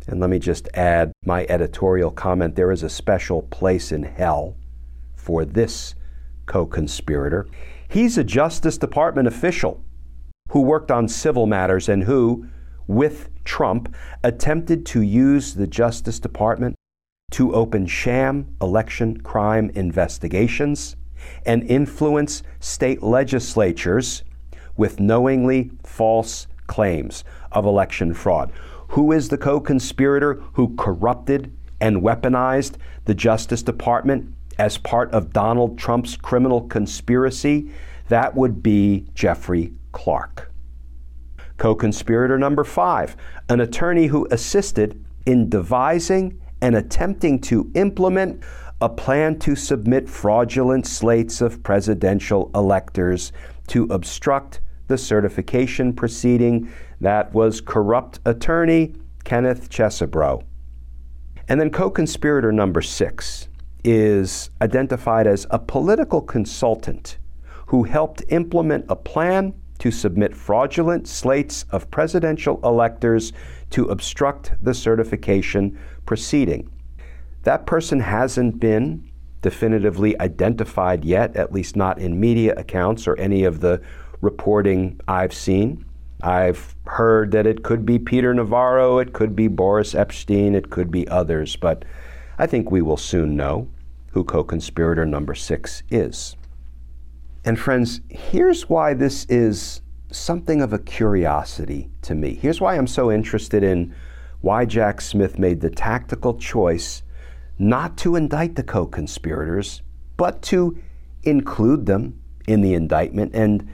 And 0.07 0.21
let 0.21 0.31
me 0.31 0.39
just 0.39 0.69
add 0.75 1.13
my 1.25 1.45
editorial 1.49 2.11
comment 2.11 2.57
there 2.57 2.73
is 2.73 2.83
a 2.83 2.89
special 2.89 3.43
place 3.43 3.93
in 3.93 4.03
hell 4.03 4.57
for 5.15 5.45
this 5.45 5.95
co 6.47 6.67
conspirator. 6.67 7.47
He's 7.89 8.17
a 8.19 8.25
Justice 8.25 8.79
Department 8.79 9.29
official 9.29 9.85
who 10.51 10.63
worked 10.63 10.91
on 10.91 11.09
civil 11.09 11.47
matters 11.47 11.89
and 11.89 12.05
who, 12.05 12.47
with 12.87 13.29
Trump, 13.45 13.95
attempted 14.25 14.87
to 14.87 15.03
use 15.03 15.55
the 15.55 15.67
Justice 15.67 16.19
Department 16.19 16.75
to 17.33 17.55
open 17.55 17.87
sham 17.87 18.57
election 18.63 19.21
crime 19.21 19.71
investigations 19.75 20.97
and 21.45 21.63
influence 21.65 22.43
state 22.61 23.03
legislatures 23.03 24.23
with 24.79 24.99
knowingly 24.99 25.71
false 25.85 26.47
claims 26.67 27.25
of 27.53 27.67
election 27.67 28.15
fraud. 28.15 28.51
Who 28.93 29.13
is 29.13 29.29
the 29.29 29.37
co 29.37 29.61
conspirator 29.61 30.43
who 30.55 30.75
corrupted 30.77 31.55
and 31.79 32.03
weaponized 32.03 32.77
the 33.05 33.15
Justice 33.15 33.63
Department 33.63 34.35
as 34.59 34.79
part 34.79 35.11
of 35.13 35.33
Donald 35.33 35.79
Trump's 35.79 36.17
criminal 36.17 36.63
conspiracy, 36.63 37.71
that 38.09 38.35
would 38.35 38.63
be 38.63 39.07
Jeffrey 39.15 39.73
Clark. 39.93 40.51
Co 41.59 41.75
conspirator 41.75 42.39
number 42.39 42.65
five, 42.65 43.17
an 43.49 43.61
attorney 43.61 44.07
who 44.07 44.27
assisted 44.31 45.05
in 45.27 45.49
devising 45.49 46.41
and 46.61 46.75
attempting 46.75 47.41
to 47.41 47.71
implement 47.75 48.43
a 48.81 48.89
plan 48.89 49.39
to 49.41 49.57
submit 49.57 50.09
fraudulent 50.09 50.87
slates 50.87 51.41
of 51.41 51.63
presidential 51.63 52.51
electors 52.55 53.33
to 53.67 53.85
obstruct 53.85 54.61
the 54.89 54.99
certification 54.99 55.93
proceeding 55.93 56.71
that 57.01 57.33
was 57.33 57.61
corrupt 57.61 58.21
attorney 58.25 58.95
Kenneth 59.25 59.71
Chesebro. 59.71 60.43
And 61.49 61.61
then 61.61 61.71
co 61.71 61.91
conspirator 61.91 62.53
number 62.53 62.83
six, 62.83 63.49
is 63.85 64.51
identified 64.61 65.27
as 65.27 65.47
a 65.51 65.59
political 65.59 66.21
consultant 66.21 67.19
who 67.67 67.85
helped 67.85 68.23
implement 68.29 68.85
a 68.89 68.97
plan 68.97 69.55
to 69.79 69.91
submit 69.91 70.35
fraudulent 70.35 71.07
slates 71.07 71.65
of 71.71 71.91
presidential 71.91 72.59
electors 72.65 73.33
to 73.71 73.85
obstruct 73.87 74.53
the 74.63 74.75
certification 74.75 75.79
proceeding. 76.05 76.69
That 77.45 77.67
person 77.67 78.01
hasn't 78.01 78.59
been 78.59 79.09
definitively 79.41 80.19
identified 80.21 81.05
yet, 81.05 81.37
at 81.37 81.53
least 81.53 81.77
not 81.77 82.01
in 82.01 82.19
media 82.19 82.55
accounts 82.57 83.07
or 83.07 83.17
any 83.17 83.45
of 83.45 83.61
the 83.61 83.81
reporting 84.21 85.01
I've 85.07 85.33
seen. 85.33 85.85
I've 86.23 86.75
heard 86.87 87.31
that 87.33 87.47
it 87.47 87.63
could 87.63 87.87
be 87.87 87.99
Peter 87.99 88.35
Navarro, 88.35 88.99
it 88.99 89.13
could 89.13 89.37
be 89.37 89.47
Boris 89.47 89.95
Epshteyn, 89.95 90.55
it 90.55 90.71
could 90.71 90.91
be 90.91 91.07
others, 91.09 91.55
but 91.55 91.85
I 92.39 92.47
think 92.47 92.71
we 92.71 92.83
will 92.83 92.97
soon 92.97 93.37
know 93.37 93.69
who 94.13 94.25
co 94.25 94.43
conspirator 94.43 95.07
number 95.07 95.35
six 95.35 95.83
is. 95.91 96.37
And 97.45 97.59
friends, 97.59 98.01
here's 98.09 98.69
why 98.69 98.95
this 98.95 99.27
is 99.27 99.81
something 100.11 100.61
of 100.61 100.73
a 100.73 100.79
curiosity 100.79 101.91
to 102.03 102.15
me. 102.15 102.35
Here's 102.35 102.61
why 102.61 102.77
I'm 102.77 102.87
so 102.87 103.13
interested 103.13 103.63
in 103.63 103.95
why 104.41 104.65
Jack 104.65 105.01
Smith 105.01 105.39
made 105.39 105.61
the 105.61 105.71
tactical 105.71 106.35
choice 106.35 107.03
not 107.59 107.97
to 107.99 108.17
indict 108.17 108.57
the 108.57 108.63
co 108.63 108.87
conspirators, 108.87 109.83
but 110.17 110.43
to 110.43 110.79
include 111.23 111.87
them 111.87 112.21
in 112.47 112.61
the 112.61 112.75
indictment 112.75 113.35
and 113.35 113.69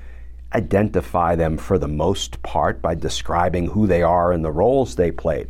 identify 0.55 1.35
them 1.35 1.57
for 1.57 1.79
the 1.79 1.89
most 1.89 2.43
part 2.43 2.81
by 2.81 2.95
describing 2.95 3.67
who 3.67 3.87
they 3.87 4.03
are 4.03 4.33
and 4.33 4.45
the 4.45 4.53
roles 4.53 4.95
they 4.95 5.11
played. 5.11 5.49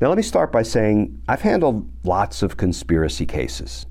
Now, 0.00 0.08
let 0.08 0.16
me 0.16 0.22
start 0.22 0.52
by 0.52 0.62
saying 0.62 1.22
I've 1.28 1.42
handled 1.42 1.88
lots 2.04 2.42
of 2.42 2.56
conspiracy 2.56 3.26
cases, 3.26 3.86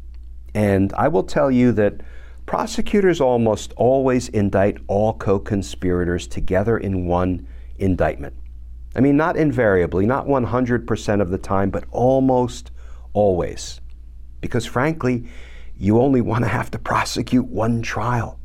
and 0.53 0.93
I 0.93 1.07
will 1.07 1.23
tell 1.23 1.49
you 1.49 1.71
that 1.73 2.01
prosecutors 2.45 3.21
almost 3.21 3.73
always 3.77 4.29
indict 4.29 4.77
all 4.87 5.13
co 5.13 5.39
conspirators 5.39 6.27
together 6.27 6.77
in 6.77 7.07
one 7.07 7.47
indictment. 7.77 8.35
I 8.95 8.99
mean, 8.99 9.17
not 9.17 9.37
invariably, 9.37 10.05
not 10.05 10.27
100% 10.27 11.21
of 11.21 11.29
the 11.31 11.37
time, 11.37 11.71
but 11.71 11.85
almost 11.89 12.71
always. 13.13 13.81
Because 14.41 14.65
frankly, 14.65 15.27
you 15.77 15.99
only 15.99 16.21
want 16.21 16.43
to 16.43 16.49
have 16.49 16.69
to 16.71 16.79
prosecute 16.79 17.45
one 17.45 17.81
trial. 17.81 18.39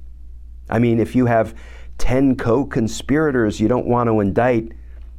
I 0.69 0.79
mean, 0.79 1.01
if 1.01 1.15
you 1.15 1.27
have 1.27 1.55
10 1.99 2.37
co 2.37 2.65
conspirators, 2.65 3.61
you 3.61 3.69
don't 3.69 3.87
want 3.87 4.09
to 4.09 4.21
indict 4.21 4.73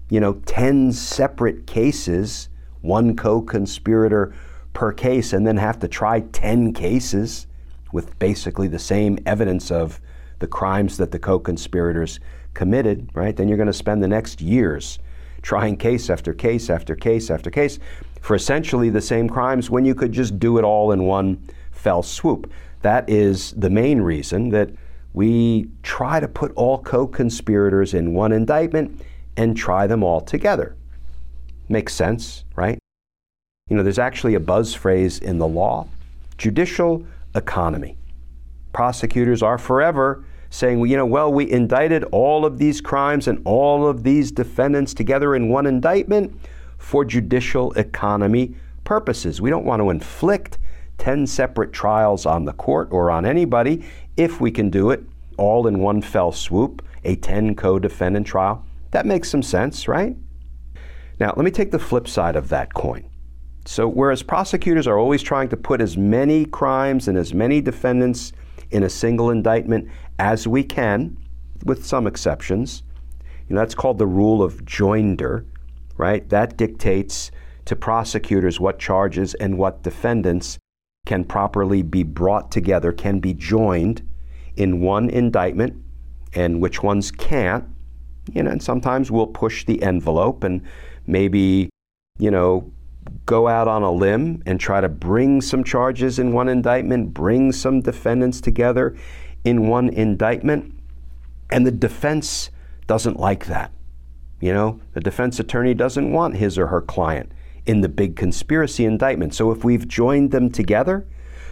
you 0.09 0.19
know, 0.19 0.33
10 0.45 0.91
separate 0.91 1.67
cases, 1.67 2.49
one 2.81 3.15
co 3.15 3.41
conspirator 3.41 4.33
per 4.73 4.91
case, 4.91 5.33
and 5.33 5.45
then 5.45 5.57
have 5.57 5.79
to 5.79 5.87
try 5.87 6.19
10 6.19 6.73
cases 6.73 7.47
with 7.91 8.17
basically 8.19 8.67
the 8.67 8.79
same 8.79 9.19
evidence 9.25 9.71
of 9.71 10.01
the 10.39 10.47
crimes 10.47 10.97
that 10.97 11.11
the 11.11 11.19
co 11.19 11.39
conspirators 11.39 12.19
committed, 12.53 13.09
right? 13.13 13.35
Then 13.35 13.47
you're 13.47 13.57
going 13.57 13.67
to 13.67 13.73
spend 13.73 14.01
the 14.01 14.07
next 14.07 14.41
years 14.41 14.99
trying 15.41 15.77
case 15.77 16.09
after 16.09 16.33
case 16.33 16.69
after 16.69 16.95
case 16.95 17.29
after 17.29 17.49
case 17.49 17.79
for 18.19 18.35
essentially 18.35 18.89
the 18.89 18.99
same 18.99 19.29
crimes 19.29 19.69
when 19.69 19.85
you 19.85 19.95
could 19.95 20.11
just 20.11 20.37
do 20.37 20.57
it 20.57 20.63
all 20.63 20.91
in 20.91 21.03
one 21.03 21.41
fell 21.71 22.03
swoop. 22.03 22.51
That 22.81 23.09
is 23.09 23.51
the 23.51 23.69
main 23.69 24.01
reason 24.01 24.49
that 24.49 24.69
we 25.13 25.69
try 25.83 26.19
to 26.19 26.27
put 26.27 26.51
all 26.55 26.79
co 26.79 27.07
conspirators 27.07 27.93
in 27.93 28.13
one 28.13 28.31
indictment 28.31 29.01
and 29.37 29.55
try 29.55 29.87
them 29.87 30.03
all 30.03 30.21
together. 30.21 30.75
Makes 31.67 31.93
sense, 31.93 32.43
right? 32.55 32.77
You 33.69 33.77
know, 33.77 33.83
there's 33.83 33.99
actually 33.99 34.35
a 34.35 34.39
buzz 34.39 34.73
phrase 34.73 35.19
in 35.19 35.37
the 35.37 35.47
law 35.47 35.87
judicial 36.37 37.05
economy. 37.35 37.97
Prosecutors 38.71 39.43
are 39.43 39.57
forever 39.57 40.23
saying, 40.49 40.79
well, 40.79 40.87
you 40.87 40.97
know, 40.97 41.05
well, 41.05 41.31
we 41.31 41.49
indicted 41.51 42.03
all 42.05 42.45
of 42.45 42.57
these 42.57 42.81
crimes 42.81 43.27
and 43.27 43.41
all 43.45 43.87
of 43.87 44.03
these 44.03 44.31
defendants 44.31 44.93
together 44.93 45.35
in 45.35 45.49
one 45.49 45.67
indictment 45.67 46.33
for 46.77 47.03
judicial 47.05 47.71
economy 47.73 48.55
purposes. 48.83 49.41
We 49.41 49.49
don't 49.49 49.65
want 49.65 49.81
to 49.81 49.89
inflict 49.89 50.57
10 50.97 51.27
separate 51.27 51.71
trials 51.71 52.25
on 52.25 52.45
the 52.45 52.53
court 52.53 52.89
or 52.91 53.11
on 53.11 53.25
anybody 53.25 53.85
if 54.19 54.41
we 54.41 54.51
can 54.51 54.69
do 54.69 54.91
it 54.91 55.01
all 55.37 55.65
in 55.65 55.79
one 55.79 56.01
fell 56.01 56.33
swoop, 56.33 56.85
a 57.05 57.15
10 57.15 57.55
co 57.55 57.79
defendant 57.79 58.27
trial. 58.27 58.65
That 58.91 59.05
makes 59.05 59.29
some 59.29 59.41
sense, 59.41 59.87
right? 59.87 60.15
Now, 61.19 61.33
let 61.35 61.45
me 61.45 61.51
take 61.51 61.71
the 61.71 61.79
flip 61.79 62.07
side 62.07 62.35
of 62.35 62.49
that 62.49 62.73
coin. 62.73 63.09
So, 63.65 63.87
whereas 63.87 64.21
prosecutors 64.21 64.87
are 64.87 64.99
always 64.99 65.21
trying 65.21 65.47
to 65.49 65.57
put 65.57 65.79
as 65.79 65.97
many 65.97 66.45
crimes 66.45 67.07
and 67.07 67.17
as 67.17 67.33
many 67.33 67.61
defendants 67.61 68.33
in 68.71 68.83
a 68.83 68.89
single 68.89 69.29
indictment 69.29 69.89
as 70.17 70.47
we 70.47 70.63
can, 70.63 71.17
with 71.63 71.85
some 71.85 72.05
exceptions, 72.05 72.83
you 73.47 73.55
know, 73.55 73.61
that's 73.61 73.75
called 73.75 73.99
the 73.99 74.07
rule 74.07 74.43
of 74.43 74.65
joinder, 74.65 75.45
right? 75.97 76.27
That 76.29 76.57
dictates 76.57 77.31
to 77.65 77.75
prosecutors 77.75 78.59
what 78.59 78.79
charges 78.79 79.33
and 79.35 79.57
what 79.57 79.83
defendants 79.83 80.57
can 81.05 81.23
properly 81.23 81.83
be 81.83 82.03
brought 82.03 82.51
together, 82.51 82.91
can 82.91 83.19
be 83.19 83.33
joined 83.33 84.08
in 84.59 84.81
one 84.81 85.09
indictment, 85.09 85.73
and 86.33 86.61
which 86.61 86.83
ones 86.83 87.11
can't 87.11 87.65
you 88.33 88.43
know, 88.43 88.51
and 88.51 88.61
sometimes 88.61 89.11
we'll 89.11 89.27
push 89.27 89.65
the 89.65 89.81
envelope 89.81 90.43
and 90.43 90.61
maybe, 91.07 91.69
you 92.17 92.31
know, 92.31 92.71
go 93.25 93.47
out 93.47 93.67
on 93.67 93.81
a 93.81 93.91
limb 93.91 94.43
and 94.45 94.59
try 94.59 94.81
to 94.81 94.89
bring 94.89 95.41
some 95.41 95.63
charges 95.63 96.19
in 96.19 96.33
one 96.33 96.49
indictment, 96.49 97.13
bring 97.13 97.51
some 97.51 97.81
defendants 97.81 98.41
together 98.41 98.95
in 99.43 99.67
one 99.67 99.89
indictment. 99.89 100.73
And 101.49 101.65
the 101.65 101.71
defense 101.71 102.51
doesn't 102.87 103.19
like 103.19 103.47
that. 103.47 103.71
You 104.41 104.53
know, 104.53 104.79
the 104.93 105.01
defense 105.01 105.39
attorney 105.39 105.73
doesn't 105.73 106.11
want 106.11 106.37
his 106.37 106.57
or 106.57 106.67
her 106.67 106.81
client 106.81 107.31
in 107.65 107.81
the 107.81 107.89
big 107.89 108.15
conspiracy 108.15 108.85
indictment. 108.85 109.33
So 109.33 109.51
if 109.51 109.63
we've 109.63 109.87
joined 109.87 110.31
them 110.31 110.49
together, 110.49 111.05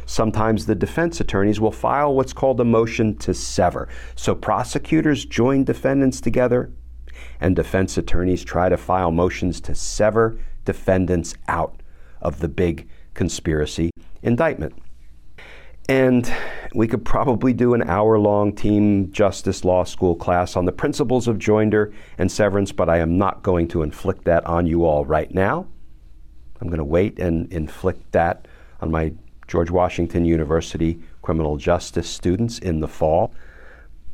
Sometimes 0.07 0.65
the 0.65 0.73
defense 0.73 1.19
attorneys 1.19 1.59
will 1.59 1.71
file 1.71 2.15
what's 2.15 2.31
called 2.31 2.61
a 2.61 2.65
motion 2.65 3.17
to 3.17 3.33
sever. 3.33 3.89
So 4.15 4.33
prosecutors 4.33 5.25
join 5.25 5.65
defendants 5.65 6.21
together, 6.21 6.71
and 7.41 7.55
defense 7.55 7.97
attorneys 7.97 8.43
try 8.43 8.69
to 8.69 8.77
file 8.77 9.11
motions 9.11 9.59
to 9.61 9.75
sever 9.75 10.39
defendants 10.63 11.35
out 11.49 11.81
of 12.21 12.39
the 12.39 12.47
big 12.47 12.87
conspiracy 13.13 13.91
indictment. 14.23 14.81
And 15.89 16.33
we 16.73 16.87
could 16.87 17.03
probably 17.03 17.51
do 17.51 17.73
an 17.73 17.83
hour 17.83 18.17
long 18.17 18.55
team 18.55 19.11
justice 19.11 19.65
law 19.65 19.83
school 19.83 20.15
class 20.15 20.55
on 20.55 20.63
the 20.63 20.71
principles 20.71 21.27
of 21.27 21.37
joinder 21.37 21.93
and 22.17 22.31
severance, 22.31 22.71
but 22.71 22.89
I 22.89 22.99
am 22.99 23.17
not 23.17 23.43
going 23.43 23.67
to 23.69 23.83
inflict 23.83 24.23
that 24.23 24.45
on 24.45 24.67
you 24.67 24.85
all 24.85 25.05
right 25.05 25.33
now. 25.33 25.67
I'm 26.61 26.67
going 26.69 26.77
to 26.77 26.85
wait 26.85 27.19
and 27.19 27.51
inflict 27.51 28.13
that 28.13 28.47
on 28.79 28.89
my 28.89 29.13
George 29.47 29.71
Washington 29.71 30.25
University 30.25 30.99
criminal 31.21 31.57
justice 31.57 32.09
students 32.09 32.59
in 32.59 32.79
the 32.79 32.87
fall. 32.87 33.33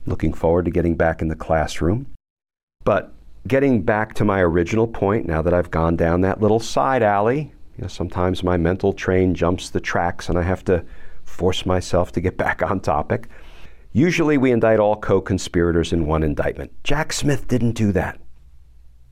Looking 0.06 0.34
forward 0.34 0.65
to 0.65 0.72
getting 0.72 0.96
back 0.96 1.22
in 1.22 1.28
the 1.28 1.36
classroom. 1.36 2.08
But 2.84 3.13
getting 3.48 3.82
back 3.82 4.13
to 4.15 4.26
my 4.26 4.41
original 4.41 4.88
point, 4.88 5.26
now 5.26 5.41
that 5.41 5.54
I've 5.54 5.72
gone 5.72 5.96
down 5.96 6.22
that 6.22 6.41
little 6.41 6.60
side 6.60 7.04
alley, 7.04 7.54
you 7.78 7.82
know, 7.82 7.88
sometimes 7.88 8.43
my 8.43 8.58
mental 8.58 8.93
train 8.93 9.34
jumps 9.34 9.69
the 9.69 9.80
tracks 9.80 10.30
and 10.30 10.38
I 10.38 10.43
have 10.43 10.63
to 10.65 10.84
force 11.24 11.65
myself 11.65 12.12
to 12.13 12.22
get 12.22 12.38
back 12.46 12.62
on 12.62 12.80
topic. 12.80 13.28
Usually 13.91 14.38
we 14.38 14.52
indict 14.52 14.80
all 14.80 14.96
co 14.96 15.22
conspirators 15.22 15.93
in 15.93 16.06
one 16.06 16.24
indictment. 16.24 16.72
Jack 16.84 17.13
Smith 17.13 17.48
didn't 17.48 17.74
do 17.74 17.91
that. 17.91 18.19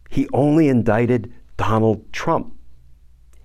He 0.10 0.28
only 0.34 0.68
indicted 0.68 1.32
Donald 1.56 2.12
Trump. 2.12 2.56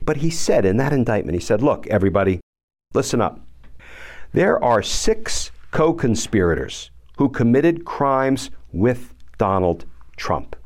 But 0.03 0.19
he 0.19 0.31
said 0.31 0.65
in 0.65 0.79
that 0.79 0.93
indictment, 0.93 1.35
he 1.35 1.45
said, 1.45 1.62
Look, 1.62 1.87
everybody, 1.89 2.41
listen 2.97 3.21
up. 3.21 3.39
There 4.33 4.63
are 4.65 4.83
six 4.83 5.53
co 5.71 5.93
conspirators 5.93 6.91
who 7.19 7.29
committed 7.29 7.85
crimes 7.85 8.51
with 8.73 9.15
Donald 9.39 9.85
Trump. 10.17 10.57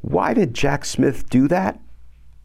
Why 0.00 0.34
did 0.34 0.54
Jack 0.54 0.84
Smith 0.84 1.28
do 1.28 1.48
that? 1.48 1.78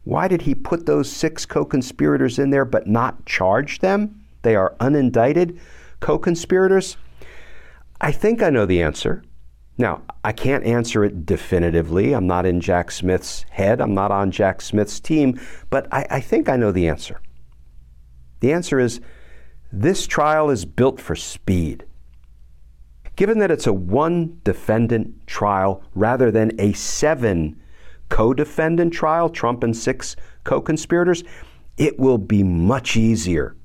Why 0.04 0.28
did 0.28 0.42
he 0.42 0.54
put 0.54 0.86
those 0.86 1.10
six 1.10 1.46
co 1.46 1.64
conspirators 1.64 2.38
in 2.38 2.50
there 2.50 2.64
but 2.64 2.86
not 2.86 3.24
charge 3.24 3.78
them? 3.78 4.24
They 4.42 4.56
are 4.56 4.74
unindicted 4.80 5.58
co 6.00 6.18
conspirators. 6.18 6.96
I 8.00 8.12
think 8.12 8.42
I 8.42 8.50
know 8.50 8.66
the 8.66 8.82
answer. 8.82 9.22
Now, 9.76 10.02
I 10.24 10.32
can't 10.32 10.64
answer 10.64 11.04
it 11.04 11.24
definitively. 11.24 12.12
I'm 12.12 12.26
not 12.26 12.46
in 12.46 12.60
Jack 12.60 12.90
Smith's 12.90 13.44
head, 13.50 13.80
I'm 13.80 13.94
not 13.94 14.10
on 14.10 14.32
Jack 14.32 14.60
Smith's 14.60 14.98
team, 14.98 15.40
but 15.70 15.86
I, 15.92 16.04
I 16.10 16.20
think 16.20 16.48
I 16.48 16.56
know 16.56 16.72
the 16.72 16.88
answer. 16.88 17.20
The 18.40 18.52
answer 18.52 18.78
is 18.78 19.00
this 19.72 20.06
trial 20.06 20.50
is 20.50 20.64
built 20.64 21.00
for 21.00 21.14
speed. 21.14 21.84
Given 23.16 23.38
that 23.38 23.50
it's 23.50 23.66
a 23.66 23.72
one 23.72 24.40
defendant 24.44 25.26
trial 25.26 25.82
rather 25.94 26.30
than 26.30 26.52
a 26.60 26.72
seven 26.72 27.60
co 28.08 28.32
defendant 28.32 28.92
trial, 28.92 29.28
Trump 29.28 29.62
and 29.62 29.76
six 29.76 30.16
co 30.44 30.60
conspirators, 30.60 31.24
it 31.76 31.98
will 31.98 32.18
be 32.18 32.42
much 32.42 32.96
easier 32.96 33.56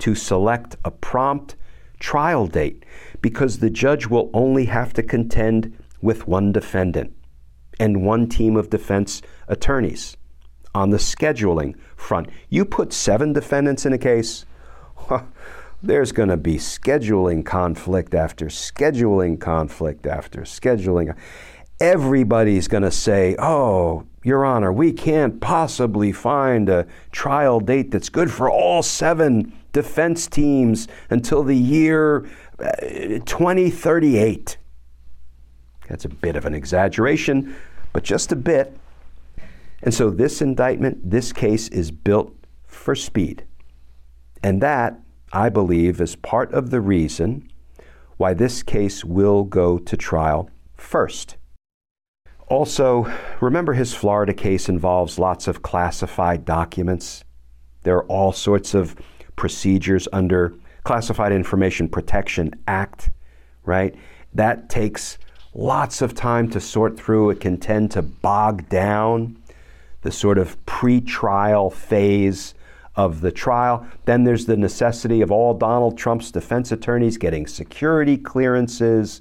to 0.00 0.14
select 0.14 0.76
a 0.84 0.90
prompt 0.90 1.56
trial 1.98 2.46
date 2.46 2.84
because 3.20 3.58
the 3.58 3.70
judge 3.70 4.06
will 4.06 4.30
only 4.34 4.66
have 4.66 4.92
to 4.92 5.02
contend 5.02 5.76
with 6.00 6.28
one 6.28 6.52
defendant 6.52 7.12
and 7.80 8.04
one 8.04 8.28
team 8.28 8.56
of 8.56 8.70
defense 8.70 9.22
attorneys. 9.48 10.17
On 10.78 10.90
the 10.90 10.98
scheduling 10.98 11.74
front, 11.96 12.28
you 12.48 12.64
put 12.64 12.92
seven 12.92 13.32
defendants 13.32 13.84
in 13.84 13.92
a 13.92 13.98
case, 13.98 14.46
there's 15.82 16.12
going 16.12 16.28
to 16.28 16.36
be 16.36 16.54
scheduling 16.54 17.44
conflict 17.44 18.14
after 18.14 18.46
scheduling 18.46 19.40
conflict 19.40 20.06
after 20.06 20.42
scheduling. 20.42 21.16
Everybody's 21.80 22.68
going 22.68 22.84
to 22.84 22.92
say, 22.92 23.34
oh, 23.40 24.06
Your 24.22 24.44
Honor, 24.44 24.72
we 24.72 24.92
can't 24.92 25.40
possibly 25.40 26.12
find 26.12 26.68
a 26.68 26.86
trial 27.10 27.58
date 27.58 27.90
that's 27.90 28.08
good 28.08 28.30
for 28.30 28.48
all 28.48 28.80
seven 28.84 29.52
defense 29.72 30.28
teams 30.28 30.86
until 31.10 31.42
the 31.42 31.56
year 31.56 32.24
uh, 32.60 33.18
2038. 33.26 34.56
That's 35.88 36.04
a 36.04 36.08
bit 36.08 36.36
of 36.36 36.44
an 36.44 36.54
exaggeration, 36.54 37.56
but 37.92 38.04
just 38.04 38.30
a 38.30 38.36
bit. 38.36 38.78
And 39.82 39.94
so 39.94 40.10
this 40.10 40.42
indictment, 40.42 41.10
this 41.10 41.32
case 41.32 41.68
is 41.68 41.90
built 41.90 42.34
for 42.66 42.94
speed. 42.94 43.44
And 44.42 44.60
that 44.62 45.00
I 45.32 45.48
believe, 45.48 46.00
is 46.00 46.16
part 46.16 46.52
of 46.52 46.70
the 46.70 46.80
reason 46.80 47.50
why 48.16 48.34
this 48.34 48.62
case 48.62 49.04
will 49.04 49.44
go 49.44 49.78
to 49.78 49.96
trial 49.96 50.50
first. 50.74 51.36
Also, 52.48 53.12
remember 53.40 53.74
his 53.74 53.94
Florida 53.94 54.32
case 54.32 54.68
involves 54.68 55.18
lots 55.18 55.46
of 55.48 55.62
classified 55.62 56.44
documents. 56.44 57.24
There 57.82 57.96
are 57.96 58.06
all 58.06 58.32
sorts 58.32 58.74
of 58.74 58.96
procedures 59.36 60.08
under 60.12 60.54
Classified 60.84 61.32
Information 61.32 61.88
Protection 61.88 62.54
Act, 62.66 63.10
right? 63.64 63.94
That 64.32 64.70
takes 64.70 65.18
lots 65.52 66.00
of 66.00 66.14
time 66.14 66.48
to 66.50 66.60
sort 66.60 66.98
through. 66.98 67.30
It 67.30 67.40
can 67.40 67.58
tend 67.58 67.90
to 67.92 68.02
bog 68.02 68.68
down 68.70 69.37
the 70.08 70.12
sort 70.12 70.38
of 70.38 70.64
pre-trial 70.64 71.68
phase 71.68 72.54
of 72.96 73.20
the 73.20 73.30
trial. 73.30 73.86
Then 74.06 74.24
there's 74.24 74.46
the 74.46 74.56
necessity 74.56 75.20
of 75.20 75.30
all 75.30 75.52
Donald 75.52 75.98
Trump's 75.98 76.30
defense 76.30 76.72
attorneys 76.72 77.18
getting 77.18 77.46
security 77.46 78.16
clearances. 78.16 79.20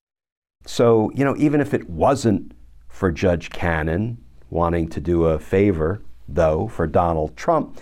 So, 0.65 1.12
you 1.13 1.26
know, 1.26 1.36
even 1.36 1.60
if 1.60 1.73
it 1.73 1.89
wasn't 1.89 2.54
for 2.88 3.12
Judge 3.12 3.50
Cannon 3.50 4.17
wanting 4.50 4.88
to 4.91 5.02
do 5.02 5.26
a 5.26 5.38
favor, 5.38 6.02
though, 6.26 6.69
for 6.69 6.88
Donald 6.88 7.36
Trump, 7.36 7.78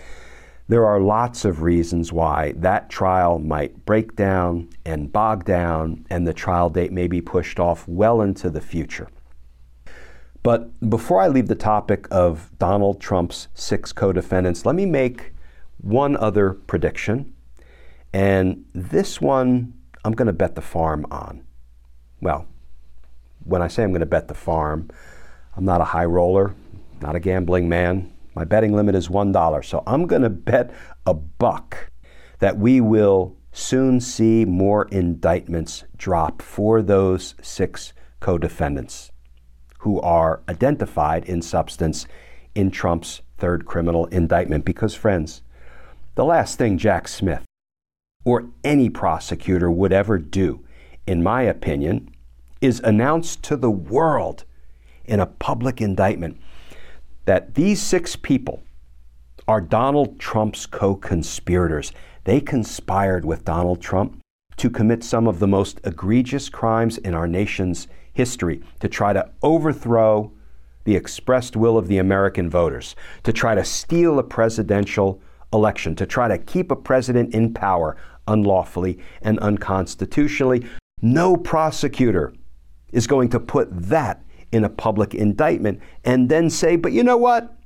there 0.68 0.88
are 0.88 1.00
lots 1.00 1.46
of 1.46 1.62
reasons 1.62 2.12
why 2.12 2.54
that 2.56 2.90
trial 2.90 3.38
might 3.38 3.86
break 3.86 4.16
down 4.16 4.68
and 4.84 5.14
bog 5.14 5.46
down, 5.46 6.08
and 6.10 6.26
the 6.26 6.34
trial 6.34 6.72
date 6.72 6.92
may 6.92 7.06
be 7.06 7.22
pushed 7.22 7.60
off 7.60 7.88
well 7.88 8.22
into 8.22 8.50
the 8.50 8.62
future. 8.62 9.10
But 10.46 10.92
before 10.92 11.22
I 11.22 11.28
leave 11.28 11.48
the 11.48 11.56
topic 11.56 12.08
of 12.12 12.52
Donald 12.60 13.02
Trump's 13.02 13.48
six 13.56 13.92
co 13.92 14.14
defendants, 14.14 14.64
let 14.64 14.76
me 14.76 14.86
make 14.86 15.34
one 15.78 16.16
other 16.16 16.54
prediction, 16.54 17.34
and 18.14 18.64
this 18.72 19.20
one 19.20 19.74
I'm 20.04 20.12
going 20.12 20.28
to 20.28 20.34
bet 20.34 20.54
the 20.54 20.62
farm 20.62 21.08
on. 21.10 21.44
Well, 22.22 22.46
when 23.44 23.64
I 23.64 23.68
say 23.68 23.82
I'm 23.82 23.90
going 23.90 24.02
to 24.02 24.06
bet 24.06 24.28
the 24.28 24.36
farm, 24.36 24.92
I'm 25.58 25.66
not 25.66 25.82
a 25.82 25.86
high 25.86 26.06
roller, 26.06 26.54
not 27.02 27.16
a 27.16 27.20
gambling 27.20 27.68
man. 27.68 28.14
My 28.36 28.44
betting 28.44 28.74
limit 28.76 28.94
is 28.94 29.08
$1. 29.08 29.66
So 29.66 29.82
I'm 29.88 30.06
going 30.06 30.22
to 30.22 30.30
bet 30.30 30.72
a 31.08 31.16
buck 31.16 31.90
that 32.38 32.60
we 32.60 32.82
will 32.82 33.36
soon 33.52 34.00
see 34.00 34.46
more 34.46 34.88
indictments 34.90 35.86
drop 35.98 36.44
for 36.44 36.84
those 36.84 37.34
six 37.42 37.94
co 38.20 38.38
defendants 38.38 39.12
who 39.86 40.02
are 40.02 40.42
identified 40.50 41.24
in 41.26 41.44
substance 41.44 42.08
in 42.56 42.72
Trump's 42.72 43.22
third 43.38 43.68
criminal 43.68 44.08
indictment. 44.08 44.66
Because, 44.66 44.96
friends, 44.96 45.44
the 46.16 46.26
last 46.26 46.58
thing 46.58 46.80
Jack 46.80 47.08
Smith 47.08 47.46
or 48.24 48.48
any 48.64 48.90
prosecutor 48.90 49.70
would 49.70 49.94
ever 49.94 50.18
do, 50.18 50.66
in 51.06 51.22
my 51.22 51.44
opinion, 51.44 52.10
is 52.62 52.80
announce 52.80 53.36
to 53.36 53.56
the 53.56 53.70
world 53.70 54.44
in 55.06 55.20
a 55.20 55.28
public 55.28 55.80
indictment 55.80 56.42
that 57.26 57.54
these 57.54 57.80
six 57.80 58.16
people 58.16 58.64
are 59.48 59.62
Donald 59.62 60.20
Trump's 60.20 60.66
co 60.66 60.96
conspirators. 60.96 61.92
They 62.24 62.42
conspired 62.42 63.24
with 63.24 63.46
Donald 63.46 63.84
Trump 63.84 64.20
to 64.58 64.72
commit 64.72 65.04
some 65.04 65.28
of 65.28 65.38
the 65.38 65.48
most 65.48 65.80
egregious 65.84 66.50
crimes 66.50 66.98
in 66.98 67.14
our 67.14 67.28
nation's 67.28 67.88
history 68.16 68.64
to 68.80 68.90
try 68.90 69.14
to 69.14 69.30
overthrow 69.44 70.32
the 70.86 70.96
expressed 70.96 71.56
will 71.56 71.78
of 71.78 71.88
the 71.88 72.00
American 72.00 72.50
voters, 72.50 72.96
to 73.24 73.32
try 73.32 73.54
to 73.54 73.64
steal 73.64 74.18
a 74.18 74.24
presidential 74.24 75.22
election 75.56 75.96
to 75.96 76.06
try 76.06 76.28
to 76.28 76.38
keep 76.38 76.70
a 76.70 76.76
president 76.76 77.34
in 77.34 77.54
power 77.54 77.98
unlawfully 78.28 79.00
and 79.22 79.40
unconstitutionally. 79.40 80.66
No 81.02 81.36
prosecutor 81.38 82.34
is 82.92 83.08
going 83.08 83.30
to 83.30 83.40
put 83.40 83.70
that 83.72 84.24
in 84.52 84.64
a 84.64 84.70
public 84.70 85.14
indictment 85.14 85.82
and 86.04 86.30
then 86.30 86.50
say, 86.50 86.76
but 86.76 86.92
you 86.92 87.04
know 87.04 87.18
what? 87.18 87.58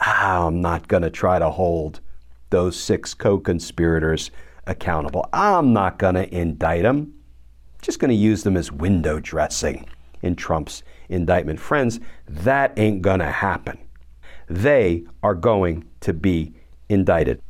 Ah, 0.00 0.46
I'm 0.46 0.60
not 0.60 0.88
going 0.88 1.02
to 1.02 1.10
try 1.10 1.38
to 1.38 1.50
hold 1.50 2.00
those 2.50 2.78
six 2.78 3.14
co 3.14 3.38
conspirators 3.38 4.30
accountable. 4.66 5.28
I'm 5.32 5.72
not 5.72 5.98
going 5.98 6.14
to 6.14 6.34
indict 6.34 6.82
them. 6.82 7.14
Just 7.82 7.98
going 7.98 8.10
to 8.10 8.14
use 8.14 8.44
them 8.44 8.56
as 8.56 8.72
window 8.72 9.20
dressing 9.20 9.86
in 10.22 10.36
Trump's 10.36 10.82
indictment. 11.08 11.60
Friends, 11.60 12.00
that 12.28 12.72
ain't 12.78 13.02
going 13.02 13.18
to 13.18 13.30
happen. 13.30 13.76
They 14.48 15.04
are 15.22 15.34
going 15.34 15.84
to 16.00 16.14
be 16.14 16.54
indicted. 16.88 17.42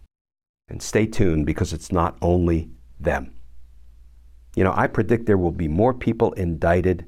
And 0.69 0.83
stay 0.83 1.07
tuned 1.07 1.45
because 1.45 1.73
it's 1.73 1.93
not 1.93 2.17
only 2.23 2.71
them. 2.99 3.33
You 4.57 4.65
know, 4.65 4.73
I 4.75 4.87
predict 4.87 5.27
there 5.27 5.39
will 5.39 5.53
be 5.53 5.69
more 5.69 5.93
people 5.95 6.33
indicted 6.33 7.07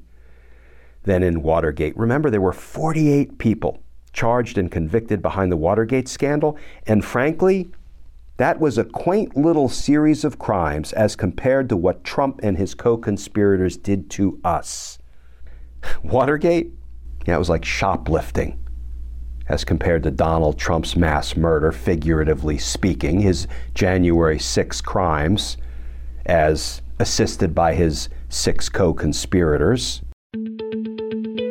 than 1.03 1.23
in 1.23 1.41
Watergate. 1.41 1.97
Remember, 1.97 2.29
there 2.29 2.41
were 2.41 2.53
48 2.53 3.37
people 3.37 3.79
charged 4.13 4.57
and 4.57 4.71
convicted 4.71 5.21
behind 5.21 5.51
the 5.51 5.57
Watergate 5.57 6.07
scandal, 6.07 6.57
and 6.87 7.03
frankly, 7.03 7.69
that 8.37 8.59
was 8.59 8.77
a 8.77 8.83
quaint 8.83 9.37
little 9.37 9.69
series 9.69 10.23
of 10.23 10.39
crimes 10.39 10.91
as 10.93 11.15
compared 11.15 11.69
to 11.69 11.77
what 11.77 12.03
Trump 12.03 12.39
and 12.43 12.57
his 12.57 12.73
co 12.73 12.97
conspirators 12.97 13.77
did 13.77 14.09
to 14.11 14.39
us. 14.43 14.97
Watergate? 16.03 16.71
Yeah, 17.25 17.35
it 17.35 17.39
was 17.39 17.49
like 17.49 17.65
shoplifting 17.65 18.59
as 19.47 19.63
compared 19.63 20.03
to 20.03 20.11
Donald 20.11 20.57
Trump's 20.57 20.95
mass 20.95 21.35
murder, 21.35 21.71
figuratively 21.71 22.57
speaking, 22.57 23.19
his 23.19 23.47
January 23.73 24.39
6 24.39 24.81
crimes, 24.81 25.57
as 26.25 26.81
assisted 26.99 27.53
by 27.53 27.75
his 27.75 28.09
six 28.29 28.69
co 28.69 28.93
conspirators. 28.93 30.01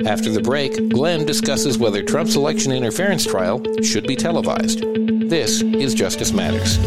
After 0.07 0.31
the 0.31 0.43
break, 0.43 0.91
Glenn 0.91 1.25
discusses 1.25 1.79
whether 1.79 2.03
Trump's 2.03 2.37
election 2.37 2.73
interference 2.73 3.25
trial 3.25 3.63
should 3.83 4.07
be 4.07 4.17
televised. 4.17 4.81
This 5.31 5.63
is 5.63 5.95
Justice 5.95 6.31
Matters. 6.31 6.79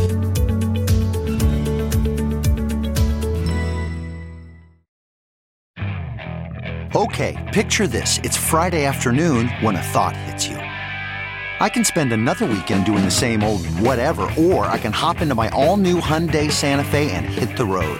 Okay, 6.95 7.35
picture 7.53 7.87
this. 7.87 8.19
It's 8.19 8.37
Friday 8.37 8.85
afternoon 8.85 9.47
when 9.61 9.75
a 9.75 9.81
thought 9.81 10.15
hits 10.15 10.47
you. 10.47 10.57
I 10.57 11.69
can 11.69 11.83
spend 11.83 12.13
another 12.13 12.45
weekend 12.45 12.85
doing 12.85 13.03
the 13.03 13.09
same 13.09 13.43
old 13.43 13.65
whatever, 13.79 14.29
or 14.37 14.65
I 14.65 14.77
can 14.77 14.93
hop 14.93 15.21
into 15.21 15.33
my 15.33 15.49
all 15.49 15.75
new 15.75 15.99
Hyundai 15.99 16.51
Santa 16.51 16.83
Fe 16.83 17.09
and 17.11 17.25
hit 17.25 17.57
the 17.57 17.65
road. 17.65 17.99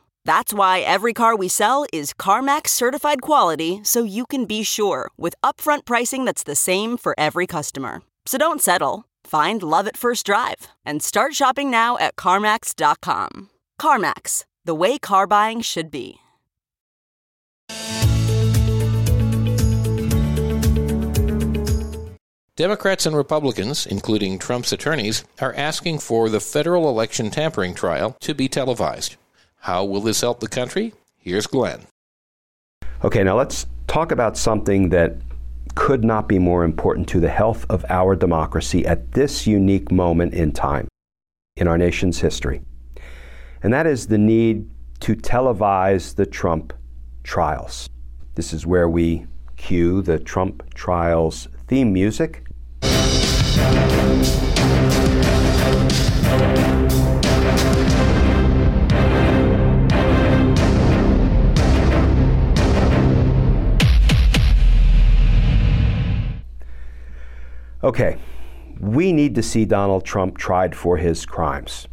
That's 0.25 0.53
why 0.53 0.79
every 0.79 1.13
car 1.13 1.35
we 1.35 1.47
sell 1.47 1.85
is 1.91 2.13
CarMax 2.13 2.69
certified 2.69 3.21
quality 3.21 3.81
so 3.83 4.03
you 4.03 4.25
can 4.25 4.45
be 4.45 4.63
sure 4.63 5.11
with 5.17 5.35
upfront 5.43 5.85
pricing 5.85 6.25
that's 6.25 6.43
the 6.43 6.55
same 6.55 6.97
for 6.97 7.13
every 7.17 7.47
customer. 7.47 8.01
So 8.25 8.37
don't 8.37 8.61
settle. 8.61 9.05
Find 9.23 9.61
love 9.61 9.87
at 9.87 9.97
first 9.97 10.25
drive 10.25 10.67
and 10.85 11.03
start 11.03 11.33
shopping 11.35 11.69
now 11.69 11.97
at 11.97 12.15
CarMax.com. 12.15 13.49
CarMax, 13.79 14.45
the 14.63 14.75
way 14.75 14.97
car 14.97 15.27
buying 15.27 15.61
should 15.61 15.91
be. 15.91 16.17
Democrats 22.57 23.07
and 23.07 23.15
Republicans, 23.15 23.87
including 23.87 24.37
Trump's 24.37 24.71
attorneys, 24.71 25.23
are 25.39 25.55
asking 25.55 25.97
for 25.97 26.29
the 26.29 26.39
federal 26.39 26.89
election 26.89 27.31
tampering 27.31 27.73
trial 27.73 28.15
to 28.19 28.35
be 28.35 28.47
televised. 28.47 29.15
How 29.61 29.85
will 29.85 30.01
this 30.01 30.21
help 30.21 30.39
the 30.39 30.47
country? 30.47 30.91
Here's 31.19 31.45
Glenn. 31.45 31.81
Okay, 33.03 33.23
now 33.23 33.37
let's 33.37 33.67
talk 33.85 34.11
about 34.11 34.35
something 34.35 34.89
that 34.89 35.17
could 35.75 36.03
not 36.03 36.27
be 36.27 36.39
more 36.39 36.63
important 36.63 37.07
to 37.09 37.19
the 37.19 37.29
health 37.29 37.67
of 37.69 37.85
our 37.87 38.15
democracy 38.15 38.83
at 38.87 39.11
this 39.11 39.45
unique 39.45 39.91
moment 39.91 40.33
in 40.33 40.51
time 40.51 40.87
in 41.57 41.67
our 41.67 41.77
nation's 41.77 42.19
history. 42.19 42.61
And 43.61 43.71
that 43.71 43.85
is 43.85 44.07
the 44.07 44.17
need 44.17 44.67
to 45.01 45.15
televise 45.15 46.15
the 46.15 46.25
Trump 46.25 46.73
trials. 47.23 47.87
This 48.33 48.53
is 48.53 48.65
where 48.65 48.89
we 48.89 49.27
cue 49.57 50.01
the 50.01 50.17
Trump 50.17 50.73
trials 50.73 51.47
theme 51.67 51.93
music. 51.93 52.47
Okay, 67.83 68.19
we 68.79 69.11
need 69.11 69.33
to 69.33 69.41
see 69.41 69.65
Donald 69.65 70.05
Trump 70.05 70.37
tried 70.37 70.75
for 70.75 70.97
his 70.97 71.25
crimes. 71.25 71.87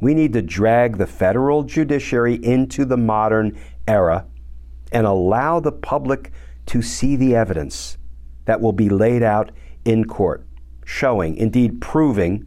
We 0.00 0.14
need 0.14 0.32
to 0.32 0.42
drag 0.42 0.98
the 0.98 1.06
federal 1.06 1.62
judiciary 1.62 2.34
into 2.34 2.84
the 2.84 2.96
modern 2.96 3.56
era 3.86 4.26
and 4.90 5.06
allow 5.06 5.60
the 5.60 5.70
public 5.70 6.32
to 6.66 6.82
see 6.82 7.14
the 7.14 7.36
evidence 7.36 7.98
that 8.46 8.60
will 8.60 8.72
be 8.72 8.88
laid 8.88 9.22
out 9.22 9.52
in 9.84 10.06
court, 10.06 10.44
showing, 10.84 11.36
indeed 11.36 11.80
proving, 11.80 12.44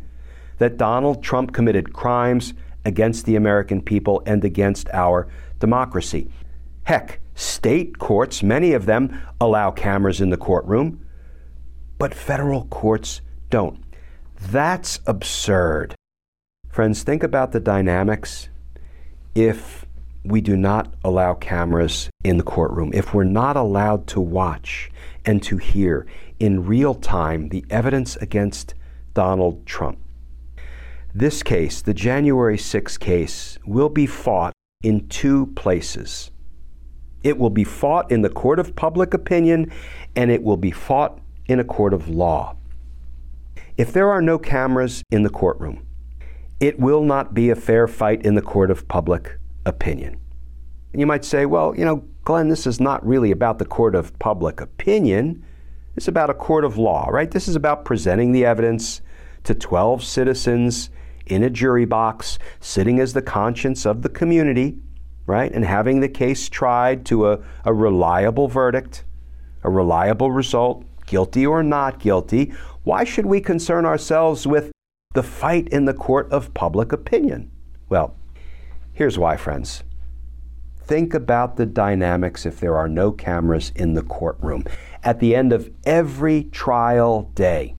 that 0.58 0.76
Donald 0.76 1.24
Trump 1.24 1.54
committed 1.54 1.94
crimes 1.94 2.54
against 2.84 3.26
the 3.26 3.38
American 3.38 3.82
people 3.82 4.22
and 4.26 4.44
against 4.44 4.90
our 4.90 5.30
democracy. 5.60 6.30
Heck, 6.84 7.22
state 7.36 8.00
courts, 8.00 8.44
many 8.44 8.74
of 8.74 8.86
them, 8.86 9.18
allow 9.40 9.72
cameras 9.72 10.20
in 10.20 10.30
the 10.30 10.38
courtroom 10.38 11.00
but 12.00 12.16
federal 12.16 12.64
courts 12.66 13.22
don't. 13.52 13.84
That's 14.42 15.00
absurd. 15.06 15.94
Friends, 16.70 17.04
think 17.04 17.22
about 17.22 17.52
the 17.52 17.60
dynamics 17.60 18.50
if 19.36 19.86
we 20.24 20.42
do 20.42 20.58
not 20.58 20.94
allow 21.04 21.34
cameras 21.34 22.10
in 22.24 22.38
the 22.38 22.44
courtroom, 22.44 22.92
if 22.94 23.14
we're 23.14 23.24
not 23.24 23.56
allowed 23.56 24.08
to 24.08 24.20
watch 24.20 24.90
and 25.26 25.44
to 25.44 25.58
hear 25.58 26.08
in 26.40 26.66
real 26.66 26.96
time 26.96 27.50
the 27.50 27.66
evidence 27.70 28.16
against 28.18 28.74
Donald 29.14 29.66
Trump. 29.66 30.00
This 31.14 31.44
case, 31.44 31.82
the 31.82 31.94
January 31.94 32.58
6 32.58 32.98
case, 32.98 33.58
will 33.66 33.90
be 33.90 34.06
fought 34.06 34.54
in 34.84 35.08
two 35.10 35.48
places. 35.48 36.32
It 37.24 37.38
will 37.38 37.50
be 37.50 37.64
fought 37.64 38.12
in 38.12 38.22
the 38.22 38.30
court 38.30 38.60
of 38.60 38.76
public 38.76 39.14
opinion, 39.14 39.72
and 40.16 40.32
it 40.32 40.44
will 40.44 40.58
be 40.58 40.72
fought 40.72 41.20
in 41.50 41.60
a 41.60 41.64
court 41.64 41.94
of 41.94 42.08
law. 42.08 42.56
If 43.76 43.92
there 43.92 44.10
are 44.12 44.22
no 44.22 44.38
cameras 44.38 45.04
in 45.10 45.24
the 45.24 45.30
courtroom, 45.30 45.86
it 46.60 46.80
will 46.80 47.04
not 47.04 47.34
be 47.34 47.50
a 47.50 47.56
fair 47.56 47.88
fight 47.88 48.24
in 48.24 48.36
the 48.36 48.42
court 48.42 48.70
of 48.70 48.88
public 48.88 49.40
opinion. 49.66 50.20
You 50.94 51.08
might 51.08 51.26
say, 51.26 51.46
well, 51.46 51.76
you 51.76 51.84
know, 51.84 52.04
Glenn, 52.24 52.50
this 52.50 52.68
is 52.68 52.80
not 52.80 53.06
really 53.06 53.32
about 53.32 53.58
the 53.58 53.66
court 53.66 53.96
of 53.96 54.18
public 54.20 54.62
opinion. 54.62 55.44
It's 55.96 56.08
about 56.08 56.30
a 56.30 56.36
court 56.36 56.66
of 56.66 56.78
law, 56.78 57.08
right? 57.10 57.32
This 57.32 57.48
is 57.48 57.56
about 57.56 57.84
presenting 57.84 58.32
the 58.32 58.46
evidence 58.46 59.02
to 59.46 59.56
12 59.56 60.04
citizens 60.04 60.92
in 61.26 61.42
a 61.44 61.50
jury 61.50 61.86
box, 61.86 62.38
sitting 62.60 63.00
as 63.00 63.14
the 63.14 63.22
conscience 63.22 63.86
of 63.86 64.04
the 64.04 64.10
community, 64.10 64.78
right? 65.26 65.52
And 65.52 65.66
having 65.66 66.00
the 66.00 66.10
case 66.10 66.50
tried 66.50 67.06
to 67.08 67.32
a, 67.32 67.40
a 67.66 67.74
reliable 67.74 68.48
verdict, 68.48 69.04
a 69.64 69.70
reliable 69.70 70.32
result, 70.32 70.86
guilty 71.10 71.46
or 71.46 71.64
not 71.64 72.00
guilty, 72.00 72.54
why 72.84 73.04
should 73.04 73.26
we 73.26 73.42
concern 73.42 73.86
ourselves 73.86 74.46
with 74.48 74.72
the 75.16 75.24
fight 75.24 75.68
in 75.70 75.86
the 75.86 75.94
court 75.94 76.32
of 76.32 76.54
public 76.54 76.92
opinion? 76.92 77.52
Well, 77.90 78.16
here's 78.94 79.18
why, 79.18 79.36
friends. 79.36 79.84
Think 80.86 81.14
about 81.14 81.58
the 81.58 81.66
dynamics 81.66 82.46
if 82.46 82.60
there 82.60 82.78
are 82.78 82.88
no 82.88 83.12
cameras 83.12 83.72
in 83.76 83.96
the 83.96 84.04
courtroom. 84.04 84.66
At 85.04 85.20
the 85.20 85.36
end 85.36 85.52
of 85.52 85.72
every 85.84 86.44
trial 86.44 87.32
day, 87.34 87.76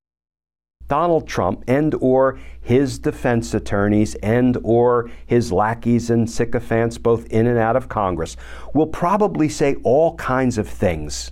Donald 0.88 1.28
Trump 1.28 1.62
and 1.68 1.94
or 2.00 2.40
his 2.60 2.98
defense 2.98 3.54
attorneys 3.54 4.16
and 4.16 4.58
or 4.64 5.08
his 5.24 5.52
lackeys 5.52 6.10
and 6.10 6.28
sycophants 6.28 6.98
both 6.98 7.26
in 7.26 7.46
and 7.46 7.58
out 7.58 7.76
of 7.76 7.88
Congress 7.88 8.36
will 8.74 8.88
probably 8.88 9.48
say 9.48 9.76
all 9.84 10.16
kinds 10.16 10.58
of 10.58 10.68
things 10.68 11.30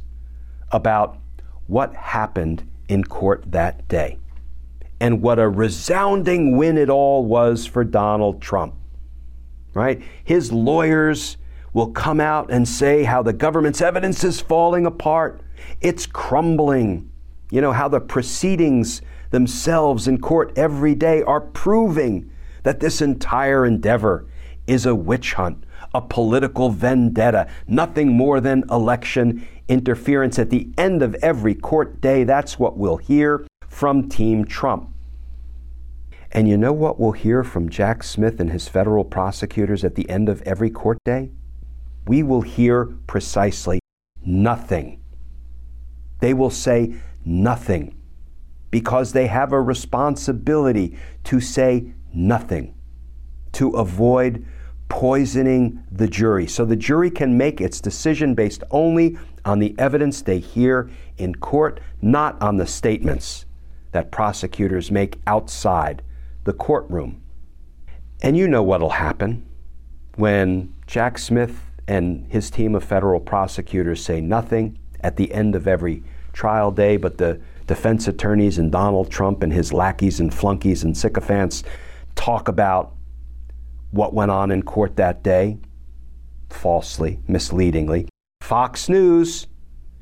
about 0.71 1.19
what 1.69 1.95
happened 1.95 2.69
in 2.89 3.05
court 3.05 3.45
that 3.53 3.87
day 3.87 4.19
and 5.01 5.23
what 5.23 5.39
a 5.39 5.49
resounding 5.49 6.57
win 6.57 6.77
it 6.77 6.91
all 6.91 7.25
was 7.25 7.67
for 7.67 7.85
Donald 7.85 8.43
Trump. 8.43 8.75
Right? 9.75 10.03
His 10.25 10.51
lawyers 10.51 11.37
will 11.73 11.93
come 11.93 12.19
out 12.19 12.51
and 12.51 12.67
say 12.67 13.05
how 13.05 13.23
the 13.23 13.33
government's 13.33 13.81
evidence 13.81 14.25
is 14.25 14.41
falling 14.41 14.87
apart. 14.87 15.41
It's 15.81 16.07
crumbling. 16.07 17.11
You 17.51 17.61
know, 17.61 17.73
how 17.73 17.89
the 17.89 18.01
proceedings 18.01 19.03
themselves 19.31 20.09
in 20.09 20.21
court 20.21 20.53
every 20.57 20.95
day 20.95 21.23
are 21.23 21.41
proving 21.41 22.31
that 22.63 22.81
this 22.81 23.01
entire 23.01 23.65
endeavor 23.65 24.27
is 24.67 24.85
a 24.85 24.95
witch 24.95 25.35
hunt, 25.35 25.65
a 25.95 26.01
political 26.01 26.71
vendetta, 26.71 27.49
nothing 27.67 28.09
more 28.09 28.41
than 28.41 28.65
election 28.71 29.47
interference. 29.69 30.39
At 30.39 30.51
the 30.51 30.71
end 30.77 31.03
of 31.03 31.15
every 31.17 31.55
court 31.55 32.01
day, 32.01 32.25
that's 32.25 32.59
what 32.59 32.77
we'll 32.77 32.97
hear 32.97 33.47
from 33.69 34.09
Team 34.09 34.45
Trump. 34.45 34.91
And 36.33 36.49
you 36.49 36.59
know 36.59 36.73
what 36.73 36.99
we'll 37.01 37.13
hear 37.13 37.43
from 37.43 37.69
Jack 37.69 38.03
Smith 38.03 38.41
and 38.41 38.51
his 38.51 38.69
federal 38.69 39.05
prosecutors 39.05 39.85
at 39.85 39.95
the 39.95 40.09
end 40.11 40.29
of 40.29 40.43
every 40.43 40.71
court 40.71 40.99
day? 41.05 41.31
We 42.07 42.23
will 42.23 42.43
hear 42.43 42.87
precisely 43.07 43.81
nothing. 44.25 45.03
They 46.21 46.35
will 46.35 46.51
say 46.51 46.95
nothing 47.25 47.95
because 48.71 49.13
they 49.13 49.27
have 49.27 49.53
a 49.53 49.61
responsibility 49.61 50.99
to 51.25 51.41
say 51.41 51.93
nothing, 52.13 52.75
to 53.53 53.71
avoid 53.71 54.45
poisoning 54.89 55.83
the 55.91 56.09
jury. 56.09 56.47
So 56.47 56.65
the 56.65 56.77
jury 56.77 57.11
can 57.11 57.37
make 57.37 57.61
its 57.61 57.81
decision 57.81 58.35
based 58.35 58.65
only 58.71 59.19
on 59.45 59.59
the 59.59 59.75
evidence 59.79 60.23
they 60.23 60.39
hear 60.39 60.91
in 61.17 61.35
court, 61.35 61.81
not 62.01 62.41
on 62.43 62.57
the 62.57 62.67
statements 62.67 63.45
that 63.93 64.11
prosecutors 64.11 64.91
make 64.91 65.19
outside 65.27 66.03
the 66.45 66.53
courtroom. 66.53 67.23
And 68.23 68.37
you 68.37 68.49
know 68.49 68.63
what'll 68.63 68.91
happen 68.91 69.47
when 70.17 70.75
Jack 70.87 71.19
Smith 71.19 71.61
and 71.87 72.27
his 72.31 72.51
team 72.51 72.75
of 72.75 72.85
federal 72.85 73.21
prosecutors 73.21 74.05
say 74.05 74.21
nothing 74.21 74.79
at 75.01 75.17
the 75.17 75.33
end 75.33 75.55
of 75.55 75.67
every 75.67 76.03
trial 76.33 76.71
day, 76.71 76.97
but 76.97 77.19
the 77.19 77.41
defense 77.67 78.09
attorneys 78.09 78.59
and 78.59 78.73
Donald 78.73 79.11
Trump 79.11 79.43
and 79.43 79.53
his 79.53 79.73
lackeys 79.73 80.21
and 80.21 80.33
flunkies 80.33 80.83
and 80.83 80.97
sycophants 80.97 81.63
talk 82.15 82.49
about 82.49 82.95
what 83.91 84.13
went 84.13 84.31
on 84.31 84.51
in 84.51 84.63
court 84.63 84.97
that 84.97 85.23
day, 85.23 85.59
falsely, 86.51 87.21
misleadingly. 87.29 88.09
Fox 88.49 88.89
News 88.89 89.47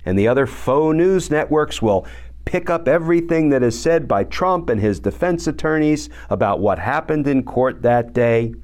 and 0.05 0.16
the 0.16 0.28
other 0.28 0.47
faux 0.47 0.97
news 0.97 1.32
networks 1.32 1.82
will 1.82 2.07
pick 2.44 2.70
up 2.70 2.86
everything 2.86 3.49
that 3.49 3.64
is 3.64 3.76
said 3.76 4.07
by 4.07 4.22
Trump 4.22 4.68
and 4.68 4.80
his 4.80 5.01
defense 5.01 5.49
attorneys 5.49 6.09
about 6.30 6.61
what 6.61 6.78
happened 6.78 7.26
in 7.26 7.42
court 7.42 7.82
that 7.82 8.12
day 8.12 8.55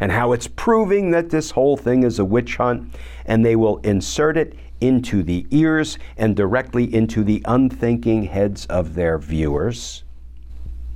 and 0.00 0.10
how 0.10 0.32
it's 0.32 0.48
proving 0.48 1.12
that 1.12 1.30
this 1.30 1.52
whole 1.52 1.76
thing 1.76 2.02
is 2.02 2.18
a 2.18 2.24
witch 2.24 2.56
hunt, 2.56 2.92
and 3.24 3.46
they 3.46 3.54
will 3.54 3.76
insert 3.84 4.36
it 4.36 4.56
into 4.80 5.22
the 5.22 5.46
ears 5.52 5.96
and 6.16 6.34
directly 6.34 6.92
into 6.92 7.22
the 7.22 7.40
unthinking 7.44 8.24
heads 8.24 8.66
of 8.66 8.96
their 8.96 9.16
viewers. 9.16 10.02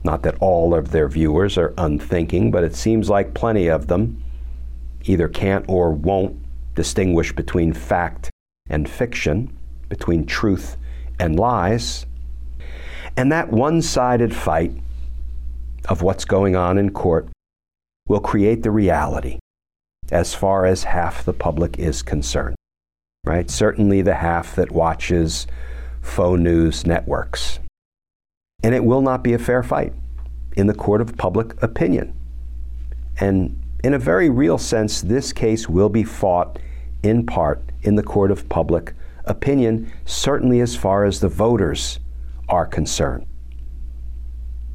Not 0.02 0.24
that 0.24 0.38
all 0.40 0.74
of 0.74 0.90
their 0.90 1.06
viewers 1.08 1.56
are 1.56 1.72
unthinking, 1.78 2.50
but 2.50 2.64
it 2.64 2.74
seems 2.74 3.08
like 3.08 3.32
plenty 3.32 3.68
of 3.68 3.86
them 3.86 4.24
either 5.04 5.28
can't 5.28 5.64
or 5.68 5.92
won't 5.92 6.43
distinguish 6.74 7.32
between 7.32 7.72
fact 7.72 8.30
and 8.68 8.88
fiction, 8.88 9.56
between 9.88 10.26
truth 10.26 10.76
and 11.18 11.38
lies. 11.38 12.06
And 13.16 13.30
that 13.30 13.50
one 13.50 13.82
sided 13.82 14.34
fight 14.34 14.72
of 15.88 16.02
what's 16.02 16.24
going 16.24 16.56
on 16.56 16.78
in 16.78 16.90
court 16.90 17.28
will 18.08 18.20
create 18.20 18.62
the 18.62 18.70
reality 18.70 19.38
as 20.10 20.34
far 20.34 20.66
as 20.66 20.84
half 20.84 21.24
the 21.24 21.32
public 21.32 21.78
is 21.78 22.02
concerned 22.02 22.56
right? 23.24 23.50
Certainly 23.50 24.02
the 24.02 24.14
half 24.14 24.54
that 24.56 24.70
watches 24.70 25.46
faux 26.02 26.38
news 26.38 26.86
networks. 26.86 27.58
And 28.62 28.74
it 28.74 28.84
will 28.84 29.00
not 29.00 29.24
be 29.24 29.32
a 29.32 29.38
fair 29.38 29.62
fight 29.62 29.92
in 30.56 30.66
the 30.66 30.74
court 30.74 31.00
of 31.00 31.16
public 31.16 31.60
opinion. 31.62 32.14
And 33.18 33.60
in 33.84 33.94
a 33.94 33.98
very 33.98 34.28
real 34.30 34.58
sense, 34.58 35.00
this 35.00 35.32
case 35.32 35.68
will 35.68 35.88
be 35.88 36.02
fought 36.02 36.58
in 37.02 37.24
part 37.24 37.62
in 37.82 37.94
the 37.94 38.02
court 38.02 38.30
of 38.30 38.48
public 38.48 38.94
opinion, 39.26 39.92
certainly 40.04 40.60
as 40.60 40.74
far 40.74 41.04
as 41.04 41.20
the 41.20 41.28
voters 41.28 42.00
are 42.48 42.66
concerned. 42.66 43.26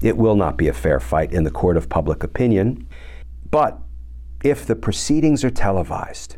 It 0.02 0.16
will 0.16 0.36
not 0.36 0.58
be 0.58 0.70
a 0.70 0.74
fair 0.74 1.02
fight 1.02 1.34
in 1.34 1.44
the 1.44 1.52
court 1.52 1.76
of 1.76 1.90
public 1.90 2.24
opinion, 2.24 2.88
but 3.52 3.80
if 4.44 4.66
the 4.66 4.76
proceedings 4.76 5.44
are 5.44 5.50
televised, 5.50 6.38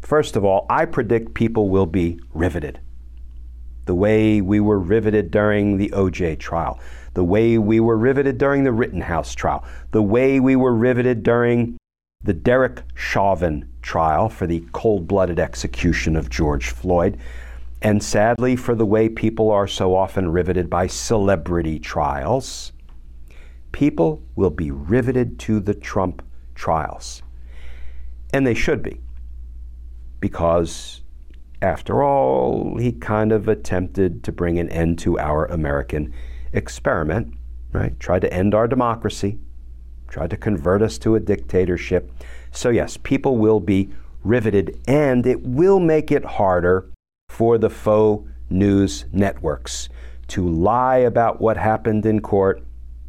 First 0.00 0.34
of 0.34 0.44
all, 0.44 0.66
I 0.68 0.86
predict 0.86 1.34
people 1.34 1.68
will 1.68 1.86
be 1.86 2.18
riveted. 2.32 2.80
The 3.84 3.94
way 3.94 4.40
we 4.40 4.60
were 4.60 4.78
riveted 4.78 5.30
during 5.30 5.76
the 5.76 5.90
OJ 5.90 6.38
trial, 6.38 6.80
the 7.14 7.24
way 7.24 7.58
we 7.58 7.80
were 7.80 7.96
riveted 7.96 8.38
during 8.38 8.64
the 8.64 8.72
Rittenhouse 8.72 9.34
trial, 9.34 9.64
the 9.90 10.02
way 10.02 10.40
we 10.40 10.56
were 10.56 10.74
riveted 10.74 11.22
during 11.22 11.76
the 12.22 12.34
Derek 12.34 12.82
Chauvin 12.94 13.66
trial 13.80 14.28
for 14.28 14.46
the 14.46 14.62
cold 14.72 15.08
blooded 15.08 15.38
execution 15.38 16.16
of 16.16 16.28
George 16.28 16.68
Floyd, 16.68 17.18
and 17.80 18.02
sadly 18.02 18.56
for 18.56 18.74
the 18.74 18.84
way 18.84 19.08
people 19.08 19.50
are 19.50 19.66
so 19.66 19.96
often 19.96 20.30
riveted 20.30 20.68
by 20.68 20.86
celebrity 20.86 21.78
trials. 21.78 22.72
People 23.72 24.22
will 24.36 24.50
be 24.50 24.70
riveted 24.70 25.38
to 25.38 25.60
the 25.60 25.72
Trump 25.72 26.22
trials. 26.54 27.22
And 28.34 28.46
they 28.46 28.54
should 28.54 28.82
be 28.82 29.00
because, 30.20 31.00
after 31.62 32.02
all, 32.02 32.76
he 32.76 32.92
kind 32.92 33.32
of 33.32 33.48
attempted 33.48 34.22
to 34.24 34.32
bring 34.32 34.58
an 34.58 34.68
end 34.68 34.98
to 34.98 35.18
our 35.18 35.46
American 35.46 36.12
experiment, 36.52 37.32
right? 37.72 37.98
Tried 37.98 38.20
to 38.20 38.32
end 38.32 38.54
our 38.54 38.68
democracy, 38.68 39.38
tried 40.10 40.30
to 40.30 40.36
convert 40.36 40.82
us 40.82 40.98
to 40.98 41.14
a 41.14 41.20
dictatorship. 41.20 42.10
So, 42.50 42.68
yes, 42.68 42.96
people 42.96 43.38
will 43.38 43.60
be 43.60 43.90
riveted, 44.22 44.78
and 44.86 45.24
it 45.26 45.42
will 45.42 45.80
make 45.80 46.10
it 46.10 46.24
harder 46.24 46.90
for 47.28 47.56
the 47.56 47.70
faux 47.70 48.28
news 48.50 49.06
networks 49.12 49.88
to 50.28 50.46
lie 50.46 50.98
about 50.98 51.40
what 51.40 51.56
happened 51.56 52.04
in 52.04 52.20
court 52.20 52.62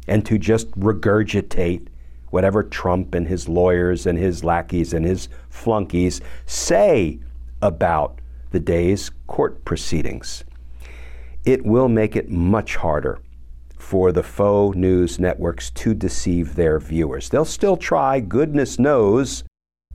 and 0.08 0.24
to 0.26 0.38
just 0.38 0.70
regurgitate 0.72 1.88
whatever 2.30 2.62
Trump 2.62 3.14
and 3.14 3.28
his 3.28 3.48
lawyers 3.48 4.06
and 4.06 4.18
his 4.18 4.42
lackeys 4.42 4.94
and 4.94 5.04
his 5.04 5.28
flunkies 5.50 6.20
say 6.46 7.18
about 7.60 8.18
the 8.50 8.60
day's 8.60 9.10
court 9.26 9.64
proceedings. 9.64 10.44
It 11.44 11.64
will 11.64 11.88
make 11.88 12.16
it 12.16 12.30
much 12.30 12.76
harder 12.76 13.20
for 13.82 14.12
the 14.12 14.22
faux 14.22 14.76
news 14.76 15.18
networks 15.18 15.70
to 15.70 15.92
deceive 15.92 16.54
their 16.54 16.78
viewers. 16.78 17.28
They'll 17.28 17.44
still 17.44 17.76
try, 17.76 18.20
goodness 18.20 18.78
knows, 18.78 19.42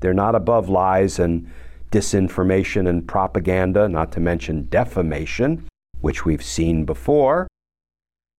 they're 0.02 0.14
not 0.14 0.36
above 0.36 0.70
lies 0.70 1.18
and 1.18 1.50
disinformation 1.90 2.88
and 2.88 3.08
propaganda, 3.08 3.88
not 3.88 4.12
to 4.12 4.20
mention 4.20 4.68
defamation, 4.70 5.68
which 6.02 6.26
we've 6.26 6.44
seen 6.44 6.86
before. 6.86 7.48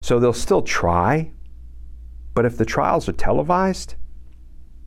So 0.03 0.20
they'll 0.20 0.32
still 0.32 0.62
try, 0.62 1.32
but 2.34 2.44
if 2.44 2.57
the 2.57 2.66
trials 2.66 3.09
are 3.09 3.12
televised, 3.12 3.96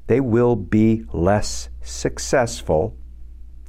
they 0.08 0.22
will 0.22 0.56
be 0.56 1.04
less 1.12 1.70
successful 1.82 2.96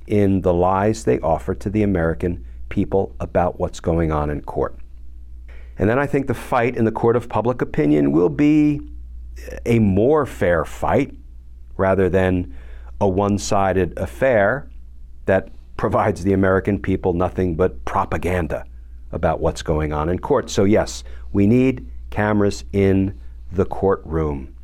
in 0.07 0.43
the 0.43 0.53
lies 0.53 1.05
they 1.05 1.19
offer 1.21 1.55
to 1.55 1.71
the 1.71 1.83
American 1.83 2.45
people 2.69 3.17
about 3.19 3.59
what's 3.59 3.81
going 3.81 4.13
on 4.13 4.31
in 4.31 4.43
court. 4.43 4.77
And 5.79 5.89
then 5.89 5.99
I 5.99 6.07
think 6.07 6.27
the 6.27 6.35
fight 6.35 6.77
in 6.77 6.85
the 6.85 6.93
court 6.93 7.17
of 7.17 7.29
public 7.29 7.63
opinion 7.63 8.13
will 8.13 8.29
be 8.29 8.81
a 9.65 9.79
more 9.79 10.27
fair 10.27 10.65
fight 10.65 11.15
rather 11.77 12.09
than 12.09 12.55
a 13.01 13.09
one 13.09 13.39
sided 13.39 13.99
affair 13.99 14.71
that 15.27 15.49
provides 15.77 16.23
the 16.23 16.33
American 16.33 16.79
people 16.79 17.13
nothing 17.13 17.57
but 17.57 17.85
propaganda 17.85 18.65
about 19.11 19.41
what's 19.41 19.63
going 19.63 19.93
on 19.93 20.09
in 20.09 20.19
court. 20.19 20.51
So, 20.51 20.65
yes, 20.65 21.05
we 21.33 21.47
need 21.47 21.91
cameras 22.11 22.65
in 22.73 23.19
the 23.51 23.65
courtroom. 23.65 24.55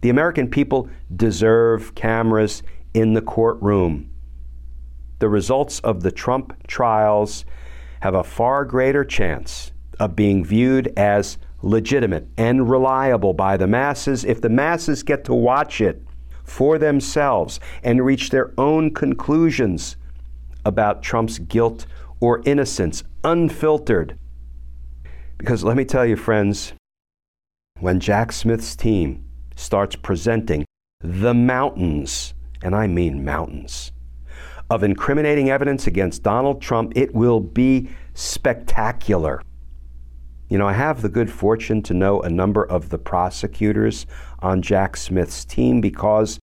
The 0.00 0.10
American 0.10 0.48
people 0.48 0.88
deserve 1.14 1.94
cameras 1.94 2.62
in 2.94 3.14
the 3.14 3.22
courtroom. 3.22 4.10
The 5.18 5.28
results 5.28 5.80
of 5.80 6.02
the 6.02 6.12
Trump 6.12 6.66
trials 6.66 7.44
have 8.00 8.14
a 8.14 8.24
far 8.24 8.64
greater 8.64 9.04
chance 9.04 9.72
of 9.98 10.16
being 10.16 10.44
viewed 10.44 10.92
as 10.96 11.38
legitimate 11.62 12.28
and 12.36 12.70
reliable 12.70 13.32
by 13.32 13.56
the 13.56 13.66
masses 13.66 14.24
if 14.24 14.40
the 14.40 14.48
masses 14.48 15.02
get 15.02 15.24
to 15.24 15.34
watch 15.34 15.80
it 15.80 16.02
for 16.44 16.78
themselves 16.78 17.58
and 17.82 18.04
reach 18.04 18.30
their 18.30 18.52
own 18.58 18.92
conclusions 18.92 19.96
about 20.64 21.02
Trump's 21.02 21.38
guilt 21.38 21.86
or 22.20 22.42
innocence, 22.44 23.02
unfiltered. 23.24 24.18
Because 25.38 25.64
let 25.64 25.76
me 25.76 25.84
tell 25.84 26.06
you, 26.06 26.16
friends, 26.16 26.72
when 27.80 28.00
Jack 28.00 28.32
Smith's 28.32 28.74
team 28.74 29.24
starts 29.54 29.96
presenting 29.96 30.64
the 31.00 31.34
mountains, 31.34 32.34
and 32.62 32.74
I 32.74 32.86
mean 32.86 33.24
mountains, 33.24 33.92
of 34.70 34.82
incriminating 34.82 35.50
evidence 35.50 35.86
against 35.86 36.22
Donald 36.22 36.60
Trump, 36.60 36.92
it 36.96 37.14
will 37.14 37.40
be 37.40 37.88
spectacular. 38.14 39.42
You 40.48 40.58
know, 40.58 40.68
I 40.68 40.74
have 40.74 41.02
the 41.02 41.08
good 41.08 41.30
fortune 41.30 41.82
to 41.82 41.94
know 41.94 42.20
a 42.20 42.30
number 42.30 42.64
of 42.64 42.90
the 42.90 42.98
prosecutors 42.98 44.06
on 44.38 44.62
Jack 44.62 44.96
Smith's 44.96 45.44
team 45.44 45.80
because 45.80 46.38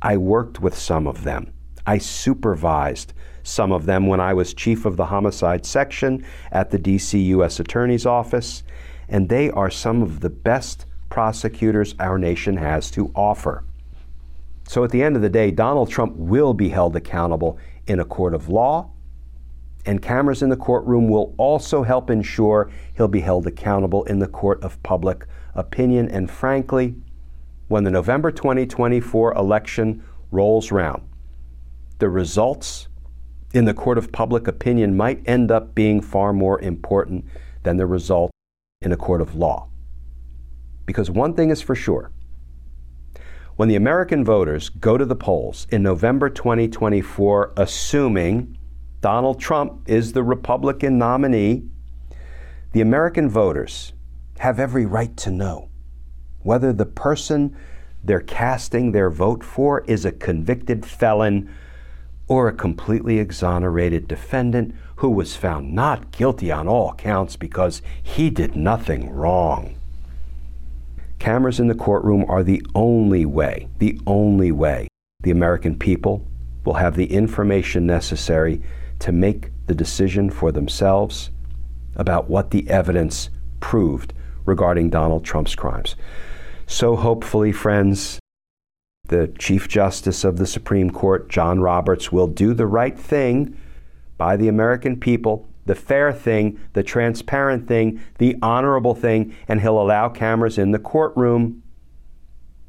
I 0.00 0.16
worked 0.16 0.60
with 0.60 0.76
some 0.76 1.06
of 1.06 1.24
them. 1.24 1.52
I 1.86 1.98
supervised 1.98 3.12
some 3.42 3.72
of 3.72 3.86
them 3.86 4.06
when 4.06 4.20
I 4.20 4.32
was 4.32 4.54
chief 4.54 4.86
of 4.86 4.96
the 4.96 5.06
homicide 5.06 5.66
section 5.66 6.24
at 6.50 6.70
the 6.70 6.78
DC 6.78 7.26
U.S. 7.26 7.60
Attorney's 7.60 8.06
Office, 8.06 8.62
and 9.08 9.28
they 9.28 9.50
are 9.50 9.70
some 9.70 10.00
of 10.00 10.20
the 10.20 10.30
best 10.30 10.86
prosecutors 11.10 11.94
our 11.98 12.18
nation 12.18 12.56
has 12.56 12.90
to 12.92 13.12
offer. 13.14 13.64
So 14.66 14.84
at 14.84 14.90
the 14.90 15.02
end 15.02 15.16
of 15.16 15.22
the 15.22 15.28
day, 15.28 15.50
Donald 15.50 15.90
Trump 15.90 16.16
will 16.16 16.54
be 16.54 16.70
held 16.70 16.96
accountable 16.96 17.58
in 17.86 18.00
a 18.00 18.04
court 18.04 18.32
of 18.32 18.48
law, 18.48 18.91
and 19.84 20.00
cameras 20.00 20.42
in 20.42 20.48
the 20.48 20.56
courtroom 20.56 21.08
will 21.08 21.34
also 21.38 21.82
help 21.82 22.10
ensure 22.10 22.70
he'll 22.96 23.08
be 23.08 23.20
held 23.20 23.46
accountable 23.46 24.04
in 24.04 24.18
the 24.18 24.28
court 24.28 24.62
of 24.62 24.82
public 24.82 25.26
opinion. 25.54 26.08
And 26.08 26.30
frankly, 26.30 26.94
when 27.68 27.84
the 27.84 27.90
November 27.90 28.30
2024 28.30 29.34
election 29.34 30.02
rolls 30.30 30.70
round, 30.70 31.02
the 31.98 32.08
results 32.08 32.88
in 33.52 33.64
the 33.64 33.74
court 33.74 33.98
of 33.98 34.12
public 34.12 34.46
opinion 34.46 34.96
might 34.96 35.22
end 35.26 35.50
up 35.50 35.74
being 35.74 36.00
far 36.00 36.32
more 36.32 36.60
important 36.60 37.24
than 37.64 37.76
the 37.76 37.86
result 37.86 38.30
in 38.80 38.92
a 38.92 38.96
court 38.96 39.20
of 39.20 39.34
law. 39.34 39.68
Because 40.86 41.10
one 41.10 41.34
thing 41.34 41.50
is 41.50 41.60
for 41.60 41.74
sure 41.74 42.10
when 43.56 43.68
the 43.68 43.76
American 43.76 44.24
voters 44.24 44.70
go 44.70 44.96
to 44.96 45.04
the 45.04 45.14
polls 45.14 45.66
in 45.70 45.82
November 45.82 46.30
2024, 46.30 47.52
assuming 47.56 48.56
Donald 49.02 49.40
Trump 49.40 49.82
is 49.90 50.12
the 50.12 50.22
Republican 50.22 50.96
nominee, 50.96 51.64
the 52.70 52.80
American 52.80 53.28
voters 53.28 53.92
have 54.38 54.60
every 54.60 54.86
right 54.86 55.16
to 55.16 55.30
know 55.30 55.68
whether 56.44 56.72
the 56.72 56.86
person 56.86 57.54
they're 58.04 58.20
casting 58.20 58.92
their 58.92 59.10
vote 59.10 59.42
for 59.42 59.80
is 59.86 60.04
a 60.04 60.12
convicted 60.12 60.86
felon 60.86 61.52
or 62.28 62.46
a 62.46 62.52
completely 62.52 63.18
exonerated 63.18 64.06
defendant 64.06 64.72
who 64.96 65.10
was 65.10 65.34
found 65.34 65.74
not 65.74 66.12
guilty 66.12 66.52
on 66.52 66.68
all 66.68 66.94
counts 66.94 67.34
because 67.34 67.82
he 68.00 68.30
did 68.30 68.54
nothing 68.54 69.10
wrong. 69.10 69.74
Cameras 71.18 71.58
in 71.58 71.66
the 71.66 71.74
courtroom 71.74 72.24
are 72.28 72.44
the 72.44 72.64
only 72.72 73.26
way, 73.26 73.68
the 73.78 74.00
only 74.06 74.52
way 74.52 74.86
the 75.22 75.32
American 75.32 75.76
people 75.76 76.24
will 76.64 76.74
have 76.74 76.94
the 76.94 77.12
information 77.12 77.84
necessary 77.84 78.62
to 79.02 79.10
make 79.10 79.50
the 79.66 79.74
decision 79.74 80.30
for 80.30 80.52
themselves 80.52 81.30
about 81.96 82.30
what 82.30 82.52
the 82.52 82.70
evidence 82.70 83.30
proved 83.58 84.14
regarding 84.44 84.90
Donald 84.90 85.24
Trump's 85.24 85.56
crimes. 85.56 85.96
So, 86.68 86.94
hopefully, 86.94 87.50
friends, 87.50 88.20
the 89.08 89.26
Chief 89.40 89.66
Justice 89.66 90.22
of 90.22 90.36
the 90.36 90.46
Supreme 90.46 90.88
Court, 90.88 91.28
John 91.28 91.58
Roberts, 91.58 92.12
will 92.12 92.28
do 92.28 92.54
the 92.54 92.68
right 92.68 92.96
thing 92.96 93.58
by 94.16 94.36
the 94.36 94.46
American 94.46 95.00
people, 95.00 95.48
the 95.66 95.74
fair 95.74 96.12
thing, 96.12 96.60
the 96.72 96.84
transparent 96.84 97.66
thing, 97.66 98.00
the 98.18 98.36
honorable 98.40 98.94
thing, 98.94 99.34
and 99.48 99.60
he'll 99.60 99.82
allow 99.82 100.08
cameras 100.08 100.58
in 100.58 100.70
the 100.70 100.78
courtroom 100.78 101.60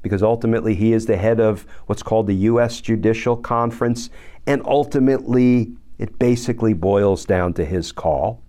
because 0.02 0.24
ultimately 0.24 0.74
he 0.74 0.94
is 0.94 1.06
the 1.06 1.16
head 1.16 1.40
of 1.40 1.68
what's 1.86 2.04
called 2.04 2.26
the 2.26 2.36
U.S. 2.36 2.82
Judicial 2.82 3.38
Conference, 3.38 4.10
and 4.48 4.62
ultimately 4.66 5.78
it 5.98 6.20
basically 6.20 6.74
boils 6.74 7.26
down 7.26 7.54
to 7.54 7.66
his 7.66 7.92
call. 7.92 8.42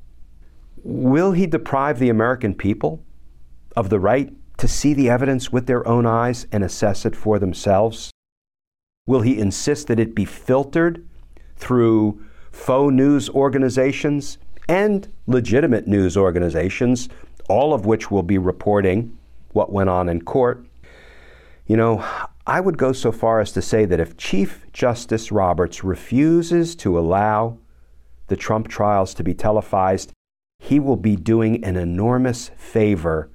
Will 0.83 1.33
he 1.33 1.47
deprive 1.47 1.99
the 1.99 2.11
American 2.11 2.55
people 2.55 3.03
of 3.77 3.91
the 3.91 4.01
right 4.01 4.33
to 4.59 4.69
see 4.69 4.95
the 4.95 5.11
evidence 5.11 5.53
with 5.53 5.67
their 5.67 5.87
own 5.87 6.07
eyes 6.07 6.47
and 6.53 6.63
assess 6.63 7.05
it 7.05 7.17
for 7.17 7.39
themselves? 7.39 8.11
Will 9.07 9.21
he 9.21 9.39
insist 9.39 9.89
that 9.89 10.01
it 10.01 10.15
be 10.15 10.25
filtered 10.25 11.07
through 11.57 12.25
faux 12.53 12.93
news 12.93 13.29
organizations 13.31 14.39
and 14.69 15.09
legitimate 15.27 15.87
news 15.87 16.17
organizations, 16.17 17.09
all 17.49 17.75
of 17.75 17.85
which 17.85 18.11
will 18.11 18.23
be 18.23 18.39
reporting 18.39 19.17
what 19.53 19.73
went 19.73 19.91
on 19.91 20.09
in 20.09 20.23
court? 20.23 20.65
You 21.67 21.77
know, 21.77 22.05
I 22.47 22.61
would 22.61 22.77
go 22.77 22.93
so 22.93 23.11
far 23.11 23.41
as 23.41 23.53
to 23.53 23.63
say 23.63 23.87
that 23.87 24.01
if 24.01 24.17
Chief 24.17 24.67
Justice 24.73 25.33
Roberts 25.33 25.83
refuses 25.83 26.77
to 26.77 26.99
allow 26.99 27.59
the 28.27 28.37
Trump 28.37 28.69
trials 28.69 29.15
to 29.15 29.25
be 29.25 29.35
televised, 29.35 30.13
he 30.59 30.79
will 30.79 30.97
be 30.97 31.17
doing 31.17 31.65
an 31.65 31.77
enormous 31.77 32.51
favor, 32.57 33.31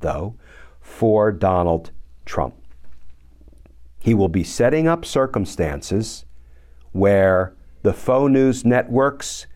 though, 0.00 0.34
for 0.80 1.30
Donald 1.30 1.90
Trump. 2.24 2.54
He 4.00 4.14
will 4.14 4.28
be 4.28 4.44
setting 4.44 4.86
up 4.86 5.04
circumstances 5.04 6.24
where 6.92 7.54
the 7.82 7.92
faux 7.92 8.30
news 8.30 8.64
networks 8.64 9.46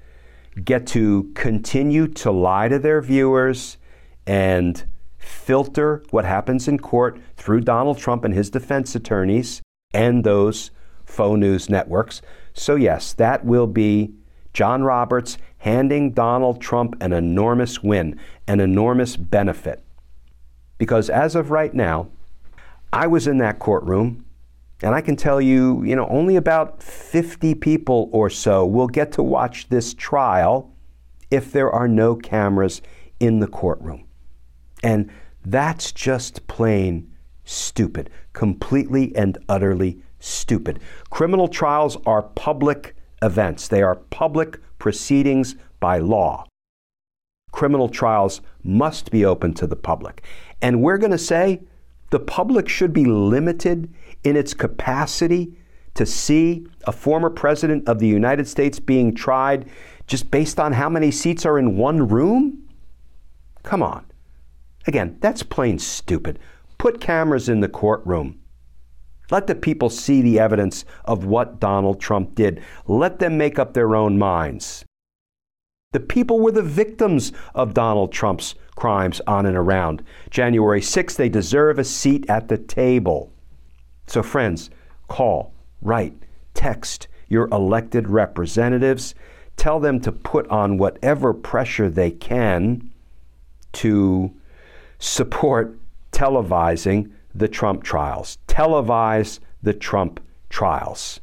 get 0.64 0.86
to 0.88 1.30
continue 1.34 2.08
to 2.08 2.30
lie 2.30 2.68
to 2.68 2.78
their 2.78 3.00
viewers 3.00 3.78
and 4.26 4.84
filter 5.18 6.02
what 6.10 6.24
happens 6.24 6.68
in 6.68 6.78
court 6.78 7.20
through 7.36 7.60
Donald 7.60 7.98
Trump 7.98 8.24
and 8.24 8.34
his 8.34 8.50
defense 8.50 8.94
attorneys 8.94 9.60
and 9.92 10.24
those 10.24 10.70
faux 11.04 11.38
news 11.38 11.68
networks. 11.68 12.22
So, 12.52 12.76
yes, 12.76 13.12
that 13.14 13.44
will 13.44 13.66
be 13.66 14.12
John 14.52 14.82
Roberts 14.82 15.38
handing 15.58 16.12
Donald 16.12 16.60
Trump 16.60 16.96
an 17.00 17.12
enormous 17.12 17.82
win, 17.82 18.18
an 18.46 18.60
enormous 18.60 19.16
benefit. 19.16 19.84
Because 20.78 21.10
as 21.10 21.34
of 21.34 21.50
right 21.50 21.74
now, 21.74 22.08
I 22.92 23.06
was 23.06 23.26
in 23.26 23.38
that 23.38 23.58
courtroom, 23.58 24.24
and 24.82 24.94
I 24.94 25.00
can 25.00 25.16
tell 25.16 25.40
you, 25.40 25.82
you 25.82 25.96
know, 25.96 26.06
only 26.08 26.36
about 26.36 26.82
50 26.82 27.54
people 27.56 28.08
or 28.12 28.30
so 28.30 28.64
will 28.64 28.86
get 28.86 29.12
to 29.12 29.22
watch 29.22 29.68
this 29.68 29.92
trial 29.94 30.72
if 31.30 31.52
there 31.52 31.70
are 31.70 31.88
no 31.88 32.14
cameras 32.14 32.80
in 33.20 33.40
the 33.40 33.48
courtroom. 33.48 34.07
And 34.82 35.10
that's 35.44 35.92
just 35.92 36.46
plain 36.46 37.12
stupid, 37.44 38.10
completely 38.32 39.14
and 39.16 39.38
utterly 39.48 40.02
stupid. 40.20 40.80
Criminal 41.10 41.48
trials 41.48 41.96
are 42.06 42.22
public 42.22 42.94
events, 43.22 43.68
they 43.68 43.82
are 43.82 43.96
public 43.96 44.60
proceedings 44.78 45.56
by 45.80 45.98
law. 45.98 46.46
Criminal 47.50 47.88
trials 47.88 48.40
must 48.62 49.10
be 49.10 49.24
open 49.24 49.54
to 49.54 49.66
the 49.66 49.76
public. 49.76 50.22
And 50.60 50.82
we're 50.82 50.98
going 50.98 51.12
to 51.12 51.18
say 51.18 51.62
the 52.10 52.20
public 52.20 52.68
should 52.68 52.92
be 52.92 53.04
limited 53.04 53.92
in 54.24 54.36
its 54.36 54.54
capacity 54.54 55.56
to 55.94 56.06
see 56.06 56.66
a 56.86 56.92
former 56.92 57.30
president 57.30 57.88
of 57.88 57.98
the 57.98 58.06
United 58.06 58.46
States 58.46 58.78
being 58.78 59.14
tried 59.14 59.68
just 60.06 60.30
based 60.30 60.60
on 60.60 60.72
how 60.72 60.88
many 60.88 61.10
seats 61.10 61.44
are 61.44 61.58
in 61.58 61.76
one 61.76 62.06
room? 62.08 62.68
Come 63.62 63.82
on. 63.82 64.07
Again, 64.88 65.18
that's 65.20 65.42
plain 65.42 65.78
stupid. 65.78 66.38
Put 66.78 66.98
cameras 66.98 67.50
in 67.50 67.60
the 67.60 67.68
courtroom. 67.68 68.40
Let 69.30 69.46
the 69.46 69.54
people 69.54 69.90
see 69.90 70.22
the 70.22 70.40
evidence 70.40 70.86
of 71.04 71.26
what 71.26 71.60
Donald 71.60 72.00
Trump 72.00 72.34
did. 72.34 72.62
Let 72.86 73.18
them 73.18 73.36
make 73.36 73.58
up 73.58 73.74
their 73.74 73.94
own 73.94 74.18
minds. 74.18 74.86
The 75.92 76.00
people 76.00 76.40
were 76.40 76.52
the 76.52 76.62
victims 76.62 77.32
of 77.54 77.74
Donald 77.74 78.12
Trump's 78.12 78.54
crimes 78.76 79.20
on 79.26 79.44
and 79.44 79.58
around. 79.58 80.02
January 80.30 80.80
6th, 80.80 81.16
they 81.16 81.28
deserve 81.28 81.78
a 81.78 81.84
seat 81.84 82.24
at 82.30 82.48
the 82.48 82.56
table. 82.56 83.30
So, 84.06 84.22
friends, 84.22 84.70
call, 85.08 85.52
write, 85.82 86.14
text 86.54 87.08
your 87.28 87.46
elected 87.48 88.08
representatives. 88.08 89.14
Tell 89.58 89.80
them 89.80 90.00
to 90.00 90.12
put 90.12 90.48
on 90.48 90.78
whatever 90.78 91.34
pressure 91.34 91.90
they 91.90 92.10
can 92.10 92.90
to 93.72 94.32
support 94.98 95.78
televising 96.12 97.10
the 97.34 97.48
Trump 97.48 97.84
trials. 97.84 98.38
Televise 98.48 99.38
the 99.62 99.74
Trump 99.74 100.20
trials. 100.48 101.20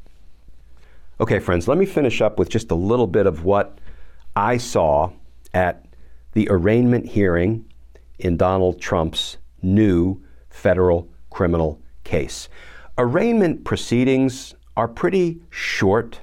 Okay, 1.19 1.39
friends, 1.39 1.67
let 1.67 1.77
me 1.77 1.85
finish 1.85 2.21
up 2.21 2.37
with 2.37 2.49
just 2.49 2.71
a 2.71 2.75
little 2.75 3.07
bit 3.07 3.25
of 3.25 3.45
what 3.45 3.79
I 4.35 4.57
saw 4.57 5.11
at 5.53 5.85
the 6.33 6.47
arraignment 6.49 7.07
hearing 7.07 7.65
in 8.19 8.37
Donald 8.37 8.81
Trump's 8.81 9.37
new 9.61 10.21
federal 10.49 11.09
criminal 11.29 11.81
case. 12.03 12.49
Arraignment 12.97 13.63
proceedings 13.63 14.53
are 14.77 14.87
pretty 14.87 15.41
short 15.49 16.21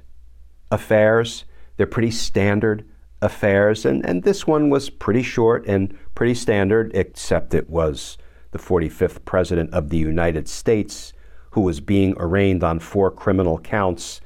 affairs, 0.71 1.45
they're 1.77 1.87
pretty 1.87 2.11
standard 2.11 2.85
affairs, 3.23 3.87
and, 3.87 4.05
and 4.05 4.25
this 4.25 4.47
one 4.47 4.69
was 4.69 4.91
pretty 4.91 5.23
short 5.23 5.65
and 5.67 5.97
pretty 6.15 6.35
standard, 6.35 6.91
except 6.95 7.55
it 7.55 7.71
was 7.71 8.19
the 8.51 8.59
45th 8.59 9.25
President 9.25 9.73
of 9.73 9.89
the 9.89 9.97
United 9.97 10.49
States 10.49 11.15
who 11.53 11.63
was 11.63 11.81
being 11.81 12.15
arraigned 12.19 12.63
on 12.63 12.79
four 12.79 13.11
criminal 13.11 13.59
counts 13.59 14.21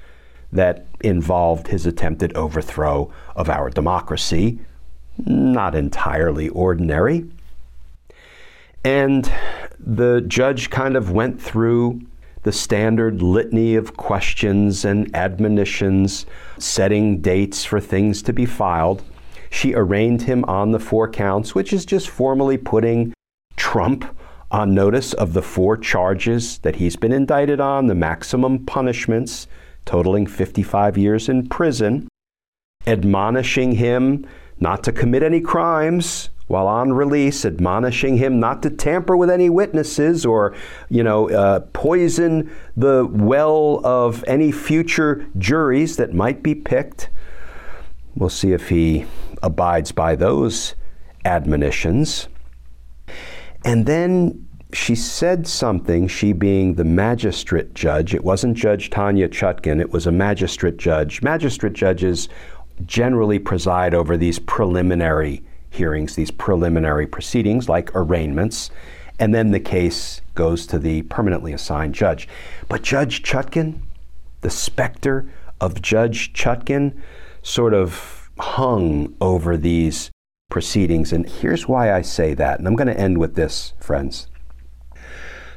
that 0.53 0.87
involved 1.01 1.69
his 1.69 1.87
attempted 1.87 2.35
overthrow 2.37 3.13
of 3.35 3.51
our 3.51 3.69
democracy, 3.69 4.59
not 5.19 5.75
entirely 5.75 6.49
ordinary. 6.49 7.29
And 8.85 9.31
the 9.79 10.23
judge 10.27 10.71
kind 10.71 10.97
of 10.97 11.11
went 11.11 11.43
through 11.43 12.01
the 12.47 12.53
standard 12.53 13.23
litany 13.23 13.75
of 13.75 13.97
questions 13.97 14.85
and 14.85 15.13
admonitions, 15.17 16.25
setting 16.61 17.21
dates 17.21 17.65
for 17.65 17.81
things 17.81 18.23
to 18.23 18.33
be 18.33 18.47
filed. 18.47 19.03
She 19.51 19.75
arraigned 19.75 20.23
him 20.23 20.45
on 20.45 20.71
the 20.71 20.79
four 20.79 21.11
counts, 21.11 21.57
which 21.57 21.73
is 21.73 21.85
just 21.85 22.09
formally 22.09 22.57
putting 22.57 23.13
Trump 23.57 24.17
on 24.53 24.73
notice 24.73 25.13
of 25.13 25.33
the 25.33 25.43
four 25.43 25.77
charges 25.77 26.59
that 26.59 26.77
he's 26.77 26.95
been 26.95 27.11
indicted 27.11 27.59
on, 27.59 27.89
the 27.89 27.97
maximum 27.97 28.65
punishments, 28.65 29.49
totaling 29.85 30.25
55 30.25 30.97
years 30.97 31.29
in 31.29 31.49
prison, 31.49 32.07
admonishing 32.87 33.73
him 33.73 34.25
not 34.61 34.85
to 34.85 34.93
commit 34.93 35.25
any 35.25 35.41
crimes 35.41 36.31
while 36.47 36.69
on 36.69 36.93
release, 36.93 37.45
admonishing 37.45 38.17
him 38.17 38.39
not 38.39 38.63
to 38.63 38.71
tamper 38.71 39.17
with 39.17 39.31
any 39.31 39.51
witnesses 39.51 40.25
or, 40.25 40.55
you 40.89 41.03
know, 41.03 41.29
uh, 41.31 41.61
poison 41.73 42.51
the 42.77 43.07
well 43.11 43.81
of 43.85 44.23
any 44.27 44.53
future 44.53 45.27
juries 45.39 45.97
that 45.97 46.15
might 46.15 46.43
be 46.43 46.55
picked. 46.55 47.11
We'll 48.15 48.29
see 48.29 48.53
if 48.53 48.69
he 48.69 49.07
abides 49.43 49.93
by 49.93 50.15
those 50.15 50.75
admonitions. 51.25 52.29
And 53.65 53.87
then 53.87 54.47
she 54.73 54.95
said 54.95 55.47
something, 55.47 56.07
she 56.07 56.33
being 56.33 56.75
the 56.75 56.85
magistrate 56.85 57.75
judge. 57.75 58.15
It 58.15 58.25
wasn't 58.25 58.57
Judge 58.57 58.91
Tanya 58.91 59.29
Chutkan, 59.29 59.81
it 59.81 59.91
was 59.91 60.07
a 60.07 60.13
magistrate 60.13 60.77
judge. 60.77 61.23
Magistrate 61.23 61.73
judges 61.73 62.29
generally 62.85 63.39
preside 63.39 63.95
over 63.95 64.17
these 64.17 64.39
preliminary 64.39 65.43
hearings, 65.77 66.15
these 66.15 66.31
preliminary 66.31 67.07
proceedings 67.07 67.69
like 67.69 67.95
arraignments, 67.95 68.71
and 69.19 69.35
then 69.35 69.51
the 69.51 69.61
case 69.61 70.21
goes 70.35 70.67
to 70.67 70.79
the 70.79 71.03
permanently 71.03 71.53
assigned 71.53 71.95
judge. 71.95 72.29
But 72.69 72.83
Judge 72.83 73.23
Chutkan, 73.23 73.81
the 74.41 74.51
specter 74.51 75.31
of 75.61 75.81
Judge 75.81 76.33
Chutkan, 76.33 77.01
sort 77.43 77.73
of 77.73 78.31
hung 78.39 79.15
over 79.21 79.57
these 79.57 80.11
proceedings. 80.51 81.13
And 81.13 81.29
here's 81.29 81.67
why 81.67 81.93
I 81.93 82.03
say 82.03 82.35
that. 82.35 82.59
And 82.59 82.69
I'm 82.69 82.77
going 82.77 82.89
to 82.89 82.99
end 82.99 83.19
with 83.19 83.35
this, 83.35 83.73
friends. 83.81 84.29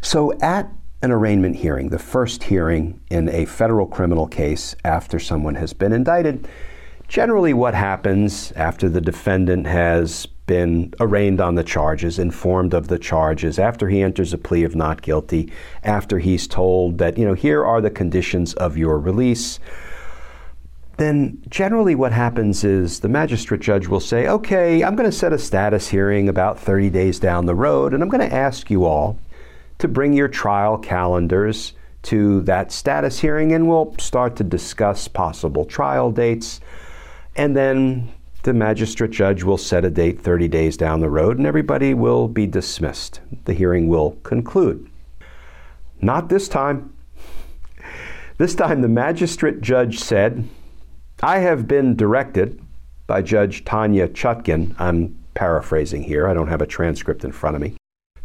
So, 0.01 0.34
at 0.39 0.72
an 1.01 1.11
arraignment 1.11 1.57
hearing, 1.57 1.89
the 1.89 1.99
first 1.99 2.43
hearing 2.43 3.01
in 3.09 3.30
a 3.30 3.45
federal 3.45 3.88
criminal 3.88 4.28
case 4.28 4.76
after 4.84 5.20
someone 5.20 5.55
has 5.55 5.74
been 5.74 5.91
indicted, 5.91 6.47
Generally, 7.10 7.55
what 7.55 7.74
happens 7.74 8.51
after 8.51 8.88
the 8.88 9.01
defendant 9.01 9.66
has 9.66 10.28
been 10.45 10.93
arraigned 10.99 11.41
on 11.41 11.55
the 11.55 11.64
charges, 11.64 12.20
informed 12.20 12.72
of 12.72 12.88
the 12.88 12.99
charges, 12.99 13.57
after 13.57 13.89
he 13.89 14.03
enters 14.03 14.32
a 14.32 14.38
plea 14.38 14.64
of 14.64 14.76
not 14.76 15.01
guilty, 15.01 15.51
after 15.84 16.20
he's 16.20 16.47
told 16.47 16.99
that, 16.99 17.18
you 17.18 17.26
know, 17.26 17.34
here 17.34 17.66
are 17.66 17.82
the 17.82 17.89
conditions 17.89 18.53
of 18.53 18.78
your 18.78 18.99
release, 18.99 19.60
then 20.97 21.41
generally 21.49 21.95
what 21.95 22.12
happens 22.12 22.64
is 22.64 22.99
the 22.99 23.10
magistrate 23.10 23.62
judge 23.62 23.88
will 23.88 23.99
say, 23.99 24.28
okay, 24.28 24.84
I'm 24.84 24.95
going 24.95 25.10
to 25.10 25.16
set 25.16 25.34
a 25.34 25.39
status 25.39 25.88
hearing 25.88 26.30
about 26.30 26.60
30 26.60 26.91
days 26.91 27.20
down 27.20 27.47
the 27.47 27.55
road, 27.55 27.95
and 27.95 28.03
I'm 28.03 28.10
going 28.10 28.28
to 28.30 28.36
ask 28.36 28.70
you 28.70 28.86
all 28.86 29.18
to 29.80 29.88
bring 29.88 30.14
your 30.14 30.28
trial 30.28 30.78
calendars 30.78 31.74
to 32.03 32.41
that 32.41 32.72
status 32.72 33.20
hearing, 33.20 33.51
and 33.51 33.68
we'll 33.68 33.95
start 33.97 34.36
to 34.36 34.43
discuss 34.43 35.07
possible 35.07 35.66
trial 35.66 36.12
dates 36.12 36.60
and 37.36 37.55
then 37.55 38.11
the 38.43 38.53
magistrate 38.53 39.11
judge 39.11 39.43
will 39.43 39.57
set 39.57 39.86
a 39.86 39.89
date 39.89 40.21
30 40.21 40.47
days 40.47 40.77
down 40.77 41.01
the 41.01 41.09
road 41.09 41.38
and 41.38 41.45
everybody 41.45 41.93
will 41.93 42.27
be 42.27 42.47
dismissed. 42.47 43.19
The 43.45 43.53
hearing 43.53 43.88
will 43.88 44.11
conclude. 44.23 44.89
Not 46.01 46.30
this 46.30 46.47
time. 46.47 46.93
This 48.38 48.55
time 48.55 48.82
the 48.82 48.88
magistrate 48.88 49.61
judge 49.61 49.99
said, 49.99 50.47
I 51.21 51.39
have 51.39 51.67
been 51.67 51.97
directed 51.97 52.61
by 53.05 53.21
Judge 53.21 53.65
Tanya 53.65 54.07
Chutkan, 54.07 54.75
I'm 54.80 55.17
paraphrasing 55.34 56.03
here, 56.03 56.27
I 56.27 56.34
don't 56.34 56.47
have 56.47 56.61
a 56.61 56.67
transcript 56.67 57.25
in 57.25 57.34
front 57.34 57.57
of 57.57 57.61
me, 57.61 57.75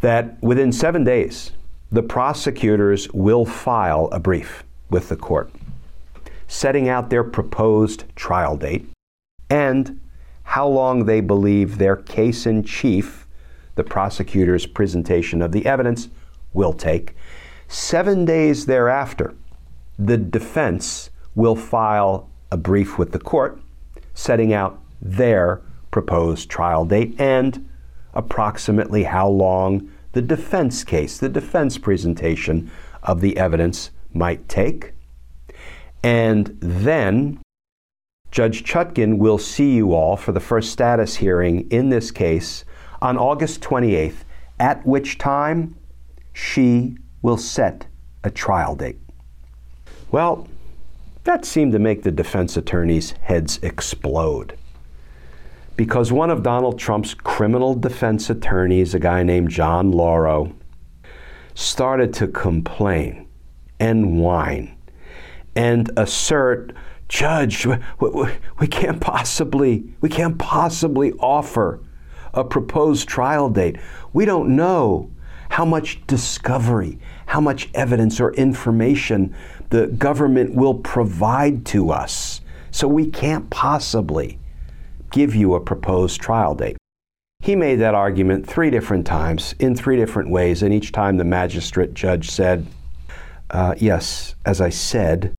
that 0.01 0.41
within 0.43 0.71
seven 0.71 1.03
days, 1.03 1.51
the 1.91 2.03
prosecutors 2.03 3.11
will 3.13 3.45
file 3.45 4.09
a 4.13 4.21
brief 4.21 4.63
with 4.91 5.09
the 5.09 5.17
court 5.17 5.51
setting 6.47 6.89
out 6.89 7.11
their 7.11 7.25
proposed 7.25 8.05
trial 8.15 8.57
date 8.57 8.87
and 9.55 10.01
how 10.43 10.67
long 10.67 11.05
they 11.05 11.21
believe 11.21 11.79
their 11.79 11.95
case 11.95 12.45
in 12.45 12.65
chief, 12.65 13.29
the 13.77 13.85
prosecutor's 13.85 14.67
presentation 14.67 15.41
of 15.41 15.53
the 15.53 15.65
evidence, 15.65 16.09
will 16.53 16.73
take. 16.73 17.15
Seven 17.69 18.25
days 18.25 18.67
thereafter, 18.67 19.33
the 19.97 20.17
defense 20.17 21.11
will 21.37 21.55
file 21.55 22.29
a 22.51 22.57
brief 22.57 22.99
with 22.99 23.13
the 23.13 23.19
court 23.21 23.61
setting 24.13 24.53
out 24.53 24.81
their 25.01 25.63
proposed 25.93 26.51
trial 26.51 26.85
date 26.85 27.15
and 27.21 27.69
approximately 28.13 29.05
how 29.05 29.29
long 29.29 29.89
the 30.15 30.23
defense 30.23 30.83
case, 30.83 31.17
the 31.17 31.29
defense 31.29 31.79
presentation 31.79 32.73
of 33.05 33.21
the 33.21 33.37
evidence 33.37 33.93
might 34.13 34.49
take. 34.49 34.95
And 36.03 36.57
then 36.61 37.39
Judge 38.35 38.65
Chutkan 38.65 39.19
will 39.19 39.39
see 39.39 39.75
you 39.75 39.95
all 39.95 40.17
for 40.17 40.33
the 40.33 40.41
first 40.41 40.73
status 40.73 41.15
hearing 41.15 41.71
in 41.71 41.89
this 41.89 42.11
case 42.11 42.65
on 43.01 43.17
August 43.17 43.61
28th, 43.61 44.25
at 44.59 44.85
which 44.85 45.19
time 45.19 45.77
she 46.33 46.97
will 47.23 47.37
set 47.37 47.87
a 48.25 48.33
trial 48.33 48.75
date. 48.75 48.99
Well, 50.11 50.49
that 51.23 51.45
seemed 51.45 51.71
to 51.75 51.79
make 51.79 52.03
the 52.03 52.11
defense 52.11 52.57
attorneys' 52.57 53.13
heads 53.23 53.61
explode. 53.63 54.59
Because 55.77 56.11
one 56.11 56.31
of 56.31 56.43
Donald 56.43 56.77
Trump's 56.77 57.15
criminal 57.15 57.77
defense 57.77 58.29
attorneys, 58.31 58.95
a 58.95 58.99
guy 58.99 59.23
named 59.23 59.51
John 59.51 59.93
Lauro, 59.93 60.53
started 61.55 62.13
to 62.15 62.27
complain 62.27 63.29
and 63.79 64.19
whine 64.19 64.77
and 65.55 65.89
assert 65.97 66.73
Judge, 67.09 67.67
we, 67.67 67.77
we, 68.01 68.29
we 68.59 68.67
can't 68.67 69.01
possibly, 69.01 69.85
we 70.01 70.09
can't 70.09 70.39
possibly 70.39 71.13
offer 71.15 71.81
a 72.33 72.45
proposed 72.45 73.09
trial 73.09 73.49
date. 73.49 73.77
We 74.13 74.25
don't 74.25 74.57
know 74.57 75.11
how 75.51 75.65
much 75.65 76.05
discovery, 76.07 76.99
how 77.27 77.41
much 77.41 77.69
evidence 77.75 78.21
or 78.21 78.33
information 78.35 79.35
the 79.71 79.87
government 79.87 80.55
will 80.55 80.75
provide 80.75 81.65
to 81.67 81.91
us. 81.91 82.41
So 82.71 82.89
we 82.89 83.07
can't 83.07 83.49
possibly 83.51 84.39
give 85.13 85.35
you 85.35 85.55
a 85.55 85.61
proposed 85.61 86.21
trial 86.21 86.55
date. 86.55 86.77
He 87.41 87.55
made 87.55 87.77
that 87.77 87.95
argument 87.95 88.47
three 88.47 88.71
different 88.71 89.07
times 89.07 89.55
in 89.59 89.77
three 89.77 89.97
different 89.97 90.31
ways, 90.31 90.63
and 90.63 90.73
each 90.73 90.93
time 90.93 91.19
the 91.19 91.25
magistrate 91.25 91.95
judge 91.95 92.31
said, 92.31 92.67
uh, 93.51 93.75
Yes, 93.79 94.35
as 94.45 94.61
I 94.61 94.71
said, 94.71 95.35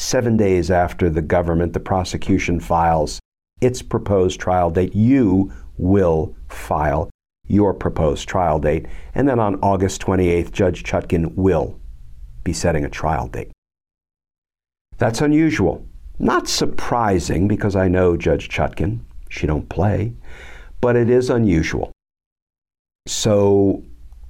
seven 0.00 0.36
days 0.36 0.70
after 0.70 1.10
the 1.10 1.22
government, 1.22 1.74
the 1.74 1.80
prosecution 1.80 2.58
files 2.58 3.20
its 3.60 3.82
proposed 3.82 4.40
trial 4.40 4.70
date, 4.70 4.94
you 4.94 5.52
will 5.76 6.34
file 6.48 7.10
your 7.46 7.74
proposed 7.74 8.26
trial 8.26 8.58
date. 8.58 8.86
And 9.14 9.28
then 9.28 9.38
on 9.38 9.56
August 9.56 10.00
28th, 10.00 10.52
Judge 10.52 10.82
Chutkan 10.82 11.34
will 11.34 11.78
be 12.42 12.54
setting 12.54 12.84
a 12.84 12.88
trial 12.88 13.28
date. 13.28 13.50
That's 14.96 15.20
unusual. 15.20 15.86
Not 16.18 16.48
surprising 16.48 17.48
because 17.48 17.76
I 17.76 17.88
know 17.88 18.16
Judge 18.16 18.48
Chutkan. 18.48 19.00
She 19.28 19.46
don't 19.46 19.68
play. 19.68 20.14
But 20.80 20.96
it 20.96 21.10
is 21.10 21.28
unusual. 21.28 21.92
So 23.06 23.82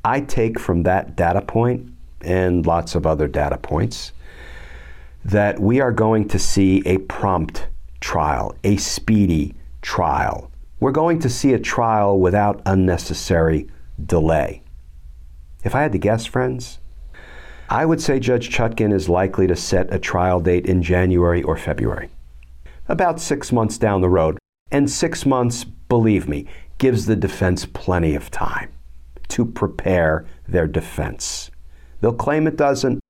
I 0.04 0.20
take 0.20 0.58
from 0.58 0.82
that 0.82 1.14
data 1.16 1.42
point 1.42 1.92
and 2.22 2.66
lots 2.66 2.94
of 2.94 3.06
other 3.06 3.28
data 3.28 3.58
points 3.58 4.12
that 5.24 5.60
we 5.60 5.80
are 5.80 5.92
going 5.92 6.28
to 6.28 6.38
see 6.38 6.82
a 6.86 6.98
prompt 6.98 7.68
trial, 8.00 8.56
a 8.64 8.76
speedy 8.76 9.54
trial. 9.82 10.50
We're 10.80 10.92
going 10.92 11.18
to 11.20 11.28
see 11.28 11.52
a 11.52 11.58
trial 11.58 12.18
without 12.18 12.62
unnecessary 12.64 13.68
delay. 14.04 14.62
If 15.62 15.74
I 15.74 15.82
had 15.82 15.92
to 15.92 15.98
guess, 15.98 16.24
friends, 16.24 16.78
I 17.68 17.84
would 17.84 18.00
say 18.00 18.18
Judge 18.18 18.50
Chutkan 18.50 18.92
is 18.92 19.08
likely 19.08 19.46
to 19.46 19.54
set 19.54 19.92
a 19.92 19.98
trial 19.98 20.40
date 20.40 20.66
in 20.66 20.82
January 20.82 21.42
or 21.42 21.56
February, 21.56 22.10
about 22.88 23.20
six 23.20 23.52
months 23.52 23.78
down 23.78 24.00
the 24.00 24.08
road. 24.08 24.38
And 24.72 24.88
six 24.88 25.26
months, 25.26 25.64
believe 25.64 26.28
me, 26.28 26.46
gives 26.78 27.06
the 27.06 27.16
defense 27.16 27.66
plenty 27.66 28.14
of 28.14 28.30
time 28.30 28.72
to 29.28 29.44
prepare 29.44 30.26
their 30.48 30.66
defense. 30.66 31.50
They'll 32.00 32.12
claim 32.12 32.46
it 32.46 32.56
doesn't. 32.56 33.00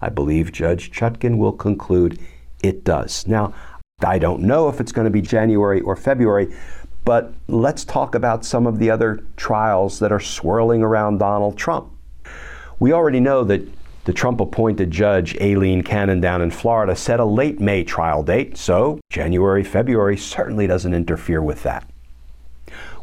I 0.00 0.08
believe 0.08 0.52
Judge 0.52 0.90
Chutkan 0.90 1.38
will 1.38 1.52
conclude 1.52 2.18
it 2.62 2.84
does. 2.84 3.26
Now, 3.26 3.52
I 4.02 4.18
don't 4.18 4.42
know 4.42 4.68
if 4.68 4.80
it's 4.80 4.92
going 4.92 5.04
to 5.04 5.10
be 5.10 5.20
January 5.20 5.80
or 5.82 5.94
February, 5.96 6.54
but 7.04 7.32
let's 7.48 7.84
talk 7.84 8.14
about 8.14 8.44
some 8.44 8.66
of 8.66 8.78
the 8.78 8.90
other 8.90 9.24
trials 9.36 9.98
that 9.98 10.12
are 10.12 10.20
swirling 10.20 10.82
around 10.82 11.18
Donald 11.18 11.58
Trump. 11.58 11.92
We 12.78 12.92
already 12.92 13.20
know 13.20 13.44
that 13.44 13.62
The 14.04 14.14
Trump 14.14 14.40
appointed 14.40 14.90
judge 14.90 15.36
Aileen 15.40 15.82
Cannon 15.82 16.20
down 16.20 16.40
in 16.40 16.50
Florida 16.50 16.96
set 16.96 17.20
a 17.20 17.24
late 17.24 17.60
May 17.60 17.84
trial 17.84 18.22
date, 18.22 18.56
so 18.56 18.98
January, 19.10 19.62
February 19.62 20.16
certainly 20.16 20.66
doesn't 20.66 20.94
interfere 20.94 21.42
with 21.42 21.62
that. 21.64 21.88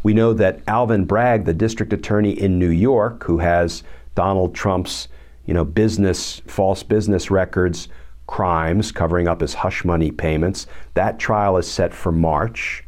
We 0.02 0.14
know 0.14 0.34
that 0.34 0.62
Alvin 0.68 1.06
Bragg, 1.06 1.46
the 1.46 1.54
district 1.54 1.94
attorney 1.94 2.32
in 2.32 2.58
New 2.58 2.70
York, 2.70 3.24
who 3.24 3.38
has 3.38 3.84
Donald 4.16 4.56
Trump's 4.56 5.08
you 5.48 5.54
know, 5.56 5.66
business, 5.66 6.42
false 6.46 6.84
business 6.84 7.32
records, 7.32 7.88
crimes, 8.28 8.92
covering 8.92 9.28
up 9.28 9.42
his 9.42 9.56
hush 9.56 9.84
money 9.84 10.12
payments, 10.12 10.68
that 10.94 11.18
trial 11.18 11.58
is 11.58 11.70
set 11.70 11.94
for 11.94 12.12
March. 12.12 12.84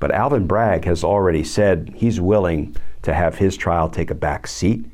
But 0.00 0.10
Alvin 0.10 0.46
Bragg 0.46 0.84
has 0.84 1.04
already 1.04 1.44
said 1.44 1.94
he's 1.96 2.20
willing 2.20 2.76
to 3.02 3.14
have 3.14 3.36
his 3.36 3.56
trial 3.56 3.88
take 3.88 4.10
a 4.10 4.16
back 4.16 4.46
seat 4.46 4.84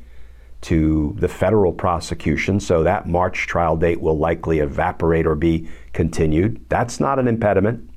to 0.61 1.15
the 1.17 1.27
federal 1.27 1.71
prosecution, 1.71 2.59
so 2.59 2.83
that 2.83 3.07
March 3.07 3.47
trial 3.47 3.77
date 3.77 4.01
will 4.01 4.17
likely 4.17 4.59
evaporate 4.59 5.25
or 5.25 5.35
be 5.35 5.67
continued. 5.93 6.63
That's 6.69 6.99
not 6.99 7.17
an 7.17 7.27
impediment. 7.27 7.89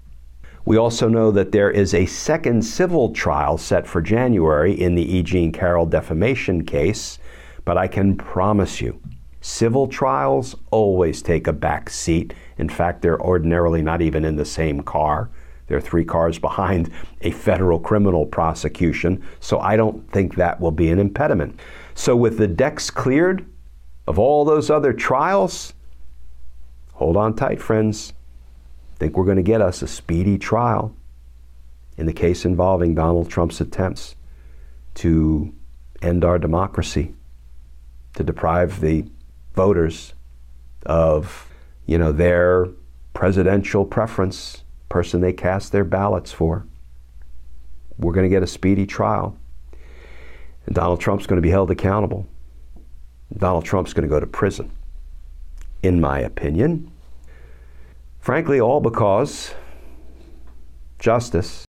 We 0.64 0.76
also 0.76 1.08
know 1.08 1.32
that 1.32 1.50
there 1.50 1.70
is 1.70 1.92
a 1.92 2.06
second 2.06 2.62
civil 2.62 3.12
trial 3.12 3.58
set 3.58 3.86
for 3.86 4.00
January 4.00 4.72
in 4.72 4.94
the 4.94 5.16
E. 5.16 5.22
Jean 5.22 5.50
Carroll 5.50 5.86
defamation 5.86 6.64
case, 6.64 7.18
but 7.64 7.78
I 7.78 7.88
can 7.88 8.16
promise 8.16 8.80
you, 8.80 9.00
civil 9.40 9.86
trials 9.86 10.56
always 10.70 11.22
take 11.22 11.46
a 11.46 11.52
back 11.52 11.90
seat. 11.90 12.34
In 12.58 12.68
fact, 12.68 13.02
they're 13.02 13.20
ordinarily 13.20 13.82
not 13.82 14.02
even 14.02 14.24
in 14.24 14.36
the 14.36 14.44
same 14.44 14.82
car. 14.82 15.30
They're 15.66 15.80
three 15.80 16.04
cars 16.04 16.38
behind 16.38 16.90
a 17.22 17.30
federal 17.30 17.78
criminal 17.78 18.26
prosecution, 18.26 19.24
so 19.40 19.58
I 19.60 19.76
don't 19.76 20.10
think 20.10 20.34
that 20.34 20.60
will 20.60 20.70
be 20.72 20.90
an 20.90 20.98
impediment. 20.98 21.58
So, 21.94 22.16
with 22.16 22.36
the 22.36 22.48
decks 22.48 22.90
cleared 22.90 23.46
of 24.06 24.18
all 24.18 24.44
those 24.44 24.70
other 24.70 24.92
trials, 24.92 25.72
hold 26.92 27.16
on 27.16 27.34
tight, 27.34 27.60
friends. 27.60 28.12
think 28.98 29.16
we're 29.16 29.24
going 29.24 29.36
to 29.36 29.42
get 29.42 29.60
us 29.60 29.82
a 29.82 29.88
speedy 29.88 30.36
trial 30.36 30.94
in 31.96 32.06
the 32.06 32.12
case 32.12 32.44
involving 32.44 32.94
Donald 32.94 33.30
Trump's 33.30 33.60
attempts 33.60 34.16
to 34.94 35.54
end 36.00 36.24
our 36.24 36.38
democracy, 36.38 37.14
to 38.14 38.24
deprive 38.24 38.80
the 38.80 39.04
voters 39.54 40.14
of, 40.86 41.48
you 41.86 41.98
know, 41.98 42.12
their 42.12 42.68
presidential 43.14 43.84
preference, 43.84 44.64
person 44.88 45.20
they 45.20 45.32
cast 45.32 45.72
their 45.72 45.84
ballots 45.84 46.32
for. 46.32 46.66
We're 47.98 48.12
going 48.12 48.28
to 48.28 48.34
get 48.34 48.42
a 48.42 48.46
speedy 48.46 48.86
trial. 48.86 49.36
And 50.66 50.74
Donald 50.74 51.00
Trump's 51.00 51.26
going 51.26 51.38
to 51.38 51.46
be 51.46 51.50
held 51.50 51.70
accountable. 51.70 52.26
Donald 53.36 53.64
Trump's 53.64 53.92
going 53.92 54.08
to 54.08 54.08
go 54.08 54.20
to 54.20 54.26
prison, 54.26 54.70
in 55.82 56.00
my 56.00 56.20
opinion. 56.20 56.90
Frankly, 58.18 58.60
all 58.60 58.80
because 58.80 59.54
justice 60.98 61.64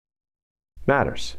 matters. 0.86 1.36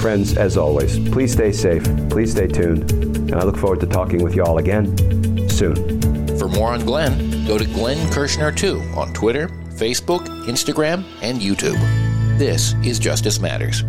Friends, 0.00 0.36
as 0.36 0.56
always, 0.56 0.96
please 1.10 1.32
stay 1.32 1.50
safe, 1.50 1.82
please 2.08 2.30
stay 2.30 2.46
tuned, 2.46 2.90
and 2.92 3.34
I 3.34 3.42
look 3.42 3.56
forward 3.56 3.80
to 3.80 3.86
talking 3.86 4.22
with 4.22 4.36
you 4.36 4.44
all 4.44 4.58
again 4.58 4.96
soon. 5.48 5.74
For 6.38 6.46
more 6.48 6.72
on 6.72 6.84
Glenn, 6.86 7.44
go 7.46 7.58
to 7.58 7.64
Glenn 7.64 8.10
Kirschner 8.12 8.52
2 8.52 8.80
on 8.94 9.12
Twitter, 9.12 9.48
Facebook, 9.70 10.24
Instagram, 10.46 11.04
and 11.20 11.40
YouTube. 11.40 11.78
This 12.38 12.74
is 12.84 13.00
Justice 13.00 13.40
Matters. 13.40 13.82